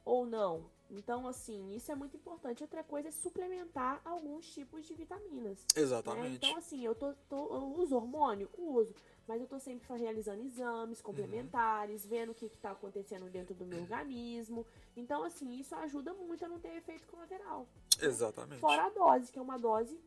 ou 0.05 0.25
não. 0.25 0.69
Então, 0.89 1.27
assim, 1.27 1.75
isso 1.75 1.91
é 1.91 1.95
muito 1.95 2.15
importante. 2.15 2.63
Outra 2.63 2.83
coisa 2.83 3.09
é 3.09 3.11
suplementar 3.11 3.99
alguns 4.05 4.45
tipos 4.53 4.85
de 4.85 4.93
vitaminas. 4.93 5.57
né? 5.75 5.81
Exatamente. 5.81 6.35
Então, 6.37 6.55
assim, 6.57 6.85
eu, 6.85 6.93
tô, 6.95 7.13
tô- 7.27 7.47
eu 7.55 7.73
uso 7.81 7.95
hormônio? 7.95 8.49
Uso. 8.57 8.93
Mas 9.27 9.41
eu 9.41 9.47
tô 9.47 9.59
sempre 9.59 9.87
realizando 9.97 10.43
exames 10.43 11.01
complementares, 11.01 12.05
vendo 12.05 12.31
o 12.31 12.35
que, 12.35 12.47
que 12.47 12.57
tá 12.57 12.71
acontecendo 12.71 13.29
dentro 13.29 13.55
do 13.55 13.65
meu 13.65 13.81
organismo. 13.81 14.65
Então, 14.95 15.23
assim, 15.23 15.59
isso 15.59 15.73
ajuda 15.75 16.13
muito 16.13 16.45
a 16.45 16.47
não 16.47 16.59
ter 16.59 16.75
efeito 16.77 17.07
colateral. 17.07 17.67
Exatamente. 18.01 18.59
Fora 18.59 18.85
a 18.85 18.89
dose, 18.89 19.31
que 19.31 19.39
é 19.39 19.41
uma 19.41 19.57
dose 19.57 19.99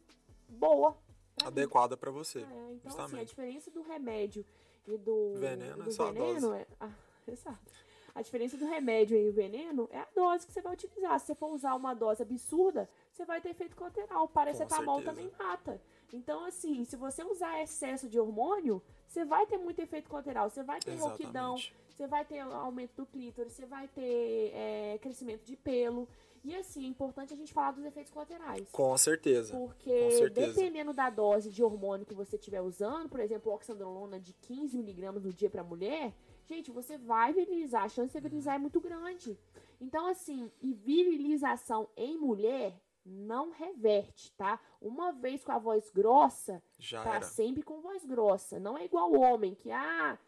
boa. 0.48 0.96
pra. 1.36 1.48
Adequada 1.48 1.96
pra 1.96 2.10
você. 2.10 2.40
É, 2.40 2.42
então, 2.42 2.70
assim, 2.74 2.86
a 2.86 2.90
justamente. 2.90 3.28
diferença 3.28 3.70
do 3.70 3.82
remédio 3.82 4.44
e 4.86 4.96
do 4.96 5.34
Veneno 5.34 5.82
é 5.82 5.84
do 5.84 5.92
só 5.92 6.08
a 6.08 6.12
veneno 6.12 6.40
dose. 6.40 6.54
é. 6.60 6.66
Ah, 6.80 6.92
exato. 7.26 7.72
A 8.14 8.22
diferença 8.22 8.56
do 8.56 8.66
remédio 8.66 9.16
e 9.16 9.28
o 9.28 9.32
veneno 9.32 9.88
é 9.92 9.98
a 9.98 10.08
dose 10.14 10.46
que 10.46 10.52
você 10.52 10.60
vai 10.60 10.72
utilizar. 10.72 11.20
Se 11.20 11.26
você 11.26 11.34
for 11.36 11.52
usar 11.52 11.74
uma 11.74 11.94
dose 11.94 12.22
absurda, 12.22 12.88
você 13.12 13.24
vai 13.24 13.40
ter 13.40 13.50
efeito 13.50 13.76
colateral. 13.76 14.26
Paracetamol 14.28 15.02
também 15.02 15.30
mata. 15.38 15.80
Então, 16.12 16.44
assim, 16.44 16.84
se 16.84 16.96
você 16.96 17.22
usar 17.22 17.62
excesso 17.62 18.08
de 18.08 18.18
hormônio, 18.18 18.82
você 19.08 19.24
vai 19.24 19.46
ter 19.46 19.56
muito 19.56 19.80
efeito 19.80 20.08
colateral. 20.08 20.50
Você 20.50 20.62
vai 20.62 20.78
ter 20.78 20.94
rouquidão, 20.96 21.54
Exatamente. 21.54 21.74
você 21.90 22.06
vai 22.06 22.24
ter 22.24 22.40
aumento 22.40 22.92
do 22.94 23.06
clítoris, 23.06 23.54
você 23.54 23.64
vai 23.64 23.88
ter 23.88 24.52
é, 24.54 24.98
crescimento 25.00 25.44
de 25.44 25.56
pelo. 25.56 26.06
E 26.44 26.54
assim, 26.54 26.84
é 26.84 26.88
importante 26.88 27.32
a 27.32 27.36
gente 27.36 27.52
falar 27.52 27.72
dos 27.72 27.84
efeitos 27.84 28.12
colaterais. 28.12 28.68
Com 28.70 28.96
certeza. 28.96 29.56
Porque 29.56 30.04
Com 30.04 30.10
certeza. 30.10 30.52
dependendo 30.52 30.92
da 30.92 31.10
dose 31.10 31.50
de 31.50 31.62
hormônio 31.64 32.06
que 32.06 32.14
você 32.14 32.36
estiver 32.36 32.60
usando, 32.60 33.08
por 33.08 33.18
exemplo, 33.18 33.52
oxandrolona 33.52 34.20
de 34.20 34.32
15 34.34 34.76
miligramas 34.76 35.24
no 35.24 35.32
dia 35.32 35.50
para 35.50 35.64
mulher, 35.64 36.14
gente, 36.46 36.70
você 36.70 36.96
vai 36.96 37.32
virilizar. 37.32 37.84
A 37.84 37.88
chance 37.88 38.08
de 38.08 38.12
você 38.12 38.20
virilizar 38.20 38.54
é 38.54 38.58
muito 38.58 38.80
grande. 38.80 39.36
Então, 39.80 40.06
assim, 40.06 40.50
e 40.60 40.72
virilização 40.74 41.88
em 41.96 42.18
mulher 42.18 42.74
não 43.04 43.50
reverte, 43.50 44.32
tá? 44.32 44.60
Uma 44.80 45.12
vez 45.12 45.44
com 45.44 45.52
a 45.52 45.58
voz 45.58 45.90
grossa, 45.90 46.62
Já 46.78 47.02
tá 47.02 47.16
era. 47.16 47.24
sempre 47.24 47.62
com 47.62 47.80
voz 47.80 48.04
grossa. 48.04 48.58
Não 48.60 48.76
é 48.76 48.84
igual 48.84 49.10
o 49.10 49.20
homem, 49.20 49.54
que, 49.54 49.70
ah, 49.70 50.18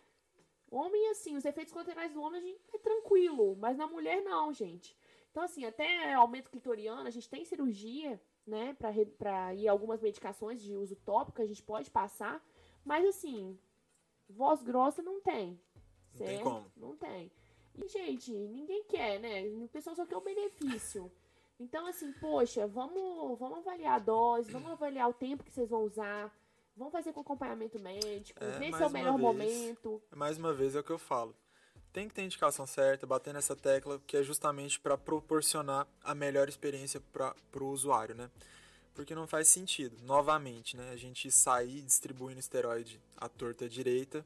homem, 0.71 1.11
assim, 1.11 1.37
os 1.37 1.45
efeitos 1.45 1.73
colaterais 1.73 2.13
do 2.13 2.23
homem 2.23 2.41
gente 2.41 2.61
é 2.73 2.79
tranquilo, 2.79 3.57
mas 3.57 3.77
na 3.77 3.87
mulher 3.87 4.23
não, 4.23 4.53
gente. 4.53 4.97
Então, 5.31 5.43
assim, 5.43 5.65
até 5.65 6.13
aumento 6.15 6.51
clitoriano, 6.51 7.07
a 7.07 7.11
gente 7.11 7.29
tem 7.29 7.45
cirurgia, 7.45 8.21
né, 8.47 8.75
pra, 8.75 8.91
pra 9.19 9.55
ir 9.55 9.69
algumas 9.69 10.01
medicações 10.01 10.61
de 10.61 10.75
uso 10.75 10.97
tópico, 10.97 11.43
a 11.43 11.47
gente 11.47 11.63
pode 11.63 11.91
passar, 11.91 12.45
mas, 12.85 13.05
assim, 13.07 13.59
voz 14.29 14.63
grossa 14.63 15.03
não 15.03 15.21
tem. 15.21 15.61
Não 16.13 16.19
tem 16.19 16.27
certo? 16.27 16.43
como. 16.43 16.73
Não 16.77 16.97
tem. 16.97 17.31
E, 17.77 17.87
gente, 17.89 18.33
ninguém 18.33 18.83
quer, 18.85 19.21
né? 19.21 19.43
O 19.47 19.69
pessoal 19.69 19.95
só 19.95 20.05
quer 20.05 20.17
o 20.17 20.21
benefício. 20.21 21.11
Então, 21.61 21.87
assim, 21.87 22.11
poxa, 22.13 22.67
vamos, 22.67 23.39
vamos 23.39 23.59
avaliar 23.59 23.97
a 23.97 23.99
dose, 23.99 24.51
vamos 24.51 24.73
avaliar 24.73 25.11
o 25.11 25.13
tempo 25.13 25.45
que 25.45 25.53
vocês 25.53 25.69
vão 25.69 25.83
usar, 25.85 26.35
vamos 26.75 26.91
fazer 26.91 27.13
com 27.13 27.21
acompanhamento 27.21 27.79
médico, 27.79 28.43
É, 28.43 28.59
ver 28.59 28.75
se 28.75 28.83
é 28.83 28.87
o 28.87 28.91
melhor 28.91 29.13
vez. 29.19 29.21
momento. 29.21 30.03
Mais 30.17 30.39
uma 30.39 30.55
vez 30.55 30.75
é 30.75 30.81
o 30.81 30.83
que 30.83 30.91
eu 30.91 30.99
falo. 30.99 31.37
Tem 31.93 32.09
que 32.09 32.15
ter 32.15 32.23
indicação 32.23 32.67
certa, 32.67 33.07
bater 33.07 33.35
nessa 33.35 33.55
tecla, 33.55 34.01
que 34.07 34.17
é 34.17 34.23
justamente 34.23 34.81
para 34.81 34.97
proporcionar 34.97 35.87
a 36.03 36.15
melhor 36.15 36.49
experiência 36.49 37.01
para 37.13 37.35
o 37.63 37.67
usuário, 37.67 38.15
né? 38.15 38.31
Porque 38.95 39.15
não 39.15 39.27
faz 39.27 39.49
sentido, 39.49 39.97
novamente, 40.05 40.77
né? 40.79 40.91
A 40.93 40.97
gente 40.97 41.31
sair 41.31 41.83
distribuindo 41.83 42.41
esteroide 42.41 42.99
à 43.19 43.29
torta 43.29 43.67
à 43.67 43.69
direita 43.69 44.25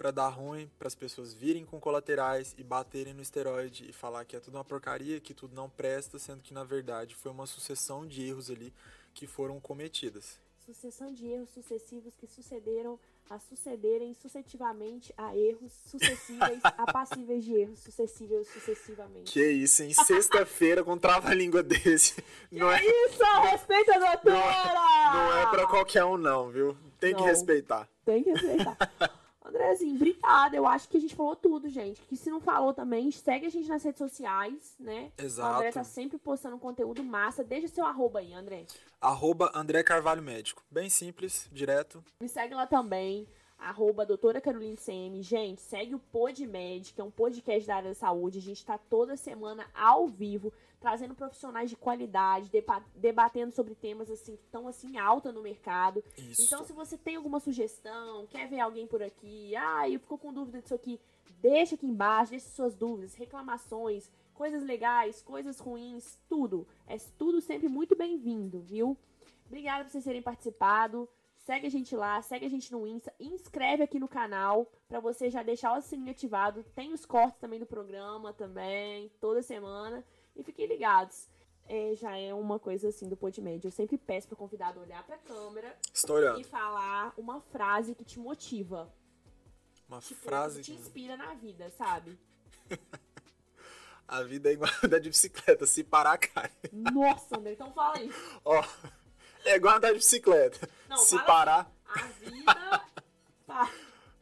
para 0.00 0.10
dar 0.10 0.28
ruim, 0.30 0.66
para 0.78 0.88
as 0.88 0.94
pessoas 0.94 1.34
virem 1.34 1.66
com 1.66 1.78
colaterais 1.78 2.54
e 2.56 2.64
baterem 2.64 3.12
no 3.12 3.20
esteroide 3.20 3.84
e 3.86 3.92
falar 3.92 4.24
que 4.24 4.34
é 4.34 4.40
tudo 4.40 4.54
uma 4.54 4.64
porcaria, 4.64 5.20
que 5.20 5.34
tudo 5.34 5.54
não 5.54 5.68
presta, 5.68 6.18
sendo 6.18 6.40
que 6.40 6.54
na 6.54 6.64
verdade 6.64 7.14
foi 7.14 7.30
uma 7.30 7.46
sucessão 7.46 8.06
de 8.06 8.26
erros 8.26 8.50
ali 8.50 8.72
que 9.12 9.26
foram 9.26 9.60
cometidas. 9.60 10.40
Sucessão 10.64 11.12
de 11.12 11.26
erros 11.26 11.50
sucessivos 11.50 12.14
que 12.16 12.26
sucederam 12.26 12.98
a 13.28 13.38
sucederem 13.40 14.14
sucessivamente 14.14 15.12
a 15.18 15.36
erros 15.36 15.70
sucessíveis 15.90 16.60
a 16.64 16.90
passíveis 16.90 17.44
de 17.44 17.52
erros 17.52 17.80
sucessíveis 17.80 18.48
sucessivamente. 18.48 19.30
Que 19.30 19.50
isso, 19.50 19.82
em 19.82 19.92
sexta-feira 19.92 20.82
com 20.82 20.96
trava-língua 20.96 21.62
desse. 21.62 22.24
Não 22.50 22.72
é, 22.72 22.80
Isso, 22.82 23.22
respeita 23.50 23.96
a 23.96 23.98
doutora! 23.98 25.12
não 25.12 25.38
é 25.42 25.46
pra 25.50 25.66
qualquer 25.66 26.06
um, 26.06 26.16
não, 26.16 26.48
viu? 26.48 26.74
Tem 26.98 27.14
que 27.14 27.20
Não. 27.20 27.28
respeitar. 27.28 27.86
Tem 28.02 28.24
que 28.24 28.30
respeitar. 28.30 28.78
Andrezinho, 29.50 29.96
obrigada. 29.96 30.56
Eu 30.56 30.66
acho 30.66 30.88
que 30.88 30.96
a 30.96 31.00
gente 31.00 31.14
falou 31.14 31.36
tudo, 31.36 31.68
gente. 31.68 32.00
Que 32.02 32.16
se 32.16 32.30
não 32.30 32.40
falou 32.40 32.72
também, 32.72 33.10
segue 33.10 33.46
a 33.46 33.50
gente 33.50 33.68
nas 33.68 33.82
redes 33.82 33.98
sociais, 33.98 34.74
né? 34.78 35.12
Exato. 35.18 35.52
O 35.52 35.56
André 35.56 35.72
tá 35.72 35.84
sempre 35.84 36.18
postando 36.18 36.58
conteúdo 36.58 37.02
massa. 37.02 37.44
Deixa 37.44 37.68
seu 37.68 37.84
arroba 37.84 38.20
aí, 38.20 38.32
André. 38.32 38.64
Arroba 39.00 39.50
André 39.54 39.82
Carvalho 39.82 40.22
Médico. 40.22 40.62
Bem 40.70 40.88
simples, 40.88 41.48
direto. 41.52 42.02
Me 42.20 42.28
segue 42.28 42.54
lá 42.54 42.66
também, 42.66 43.26
arroba 43.60 44.06
doutora 44.06 44.40
Caroline 44.40 44.76
CM. 44.76 45.22
Gente, 45.22 45.60
segue 45.60 45.94
o 45.94 45.98
PodMed, 45.98 46.92
que 46.92 47.00
é 47.00 47.04
um 47.04 47.10
podcast 47.10 47.66
da 47.66 47.76
área 47.76 47.90
da 47.90 47.94
saúde. 47.94 48.38
A 48.38 48.42
gente 48.42 48.64
tá 48.64 48.78
toda 48.78 49.16
semana 49.16 49.66
ao 49.74 50.08
vivo, 50.08 50.52
trazendo 50.80 51.14
profissionais 51.14 51.68
de 51.68 51.76
qualidade, 51.76 52.50
debatendo 52.96 53.52
sobre 53.52 53.74
temas 53.74 54.10
assim 54.10 54.36
que 54.36 54.42
estão 54.42 54.66
assim 54.66 54.96
alta 54.98 55.30
no 55.30 55.42
mercado. 55.42 56.02
Isso. 56.16 56.42
Então, 56.42 56.64
se 56.64 56.72
você 56.72 56.96
tem 56.96 57.16
alguma 57.16 57.38
sugestão, 57.38 58.26
quer 58.26 58.48
ver 58.48 58.60
alguém 58.60 58.86
por 58.86 59.02
aqui, 59.02 59.54
ah, 59.56 59.88
eu 59.88 60.00
ficou 60.00 60.18
com 60.18 60.32
dúvida 60.32 60.60
disso 60.60 60.74
aqui, 60.74 60.98
deixa 61.40 61.74
aqui 61.74 61.86
embaixo, 61.86 62.30
deixa 62.30 62.48
suas 62.48 62.74
dúvidas, 62.74 63.14
reclamações, 63.14 64.10
coisas 64.34 64.62
legais, 64.62 65.20
coisas 65.22 65.58
ruins, 65.58 66.18
tudo. 66.28 66.66
É 66.86 66.96
tudo 67.18 67.40
sempre 67.42 67.68
muito 67.68 67.94
bem-vindo, 67.94 68.60
viu? 68.60 68.96
Obrigada 69.46 69.84
por 69.84 69.90
vocês 69.90 70.04
terem 70.04 70.22
participado. 70.22 71.08
Segue 71.50 71.66
a 71.66 71.70
gente 71.70 71.96
lá, 71.96 72.22
segue 72.22 72.46
a 72.46 72.48
gente 72.48 72.70
no 72.70 72.86
Insta, 72.86 73.12
inscreve 73.18 73.82
aqui 73.82 73.98
no 73.98 74.06
canal 74.06 74.70
pra 74.88 75.00
você 75.00 75.28
já 75.28 75.42
deixar 75.42 75.76
o 75.76 75.82
sininho 75.82 76.12
ativado. 76.12 76.62
Tem 76.76 76.92
os 76.92 77.04
cortes 77.04 77.40
também 77.40 77.58
do 77.58 77.66
programa 77.66 78.32
também, 78.32 79.08
toda 79.20 79.42
semana. 79.42 80.04
E 80.36 80.44
fiquem 80.44 80.68
ligados. 80.68 81.28
É, 81.66 81.92
já 81.96 82.16
é 82.16 82.32
uma 82.32 82.60
coisa 82.60 82.90
assim 82.90 83.08
do 83.08 83.16
PodMed. 83.16 83.64
Eu 83.64 83.72
sempre 83.72 83.98
peço 83.98 84.28
pro 84.28 84.36
convidado 84.36 84.78
olhar 84.78 85.02
pra 85.02 85.18
câmera 85.18 85.76
e 86.38 86.44
falar 86.44 87.12
uma 87.18 87.40
frase 87.40 87.96
que 87.96 88.04
te 88.04 88.20
motiva. 88.20 88.88
Uma 89.88 89.98
Tipo, 89.98 90.20
frase 90.20 90.60
que 90.60 90.66
te 90.66 90.72
inspira 90.74 91.16
na 91.16 91.34
vida, 91.34 91.68
sabe? 91.70 92.16
a 94.06 94.22
vida 94.22 94.50
é 94.50 94.52
igual 94.52 94.70
andar 94.84 95.00
de 95.00 95.08
bicicleta, 95.08 95.66
se 95.66 95.82
parar, 95.82 96.16
cai. 96.16 96.52
Nossa, 96.72 97.36
André, 97.36 97.54
então 97.54 97.72
fala 97.72 97.98
aí. 97.98 98.08
Ó, 98.44 98.62
é 99.44 99.56
igual 99.56 99.76
andar 99.76 99.92
de 99.92 99.98
bicicleta. 99.98 100.68
Não, 100.88 100.96
se 100.96 101.18
parar, 101.24 101.70
A 101.86 102.02
vida. 102.02 102.84
Tá. 103.46 103.68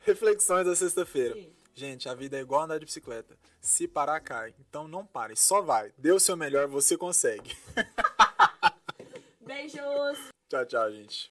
reflexões 0.01 0.64
da 0.64 0.75
sexta-feira. 0.75 1.37
Gente, 1.75 2.09
a 2.09 2.14
vida 2.14 2.39
é 2.39 2.41
igual 2.41 2.62
andar 2.62 2.79
de 2.79 2.87
bicicleta. 2.87 3.37
Se 3.61 3.87
parar, 3.87 4.21
cai. 4.21 4.55
Então 4.59 4.89
não 4.89 5.05
pare, 5.05 5.37
só 5.37 5.61
vai. 5.61 5.93
Dê 5.99 6.11
o 6.12 6.19
seu 6.19 6.35
melhor, 6.35 6.66
você 6.66 6.97
consegue. 6.97 7.55
Beijos! 9.41 10.19
Tchau, 10.49 10.64
tchau, 10.64 10.91
gente. 10.93 11.31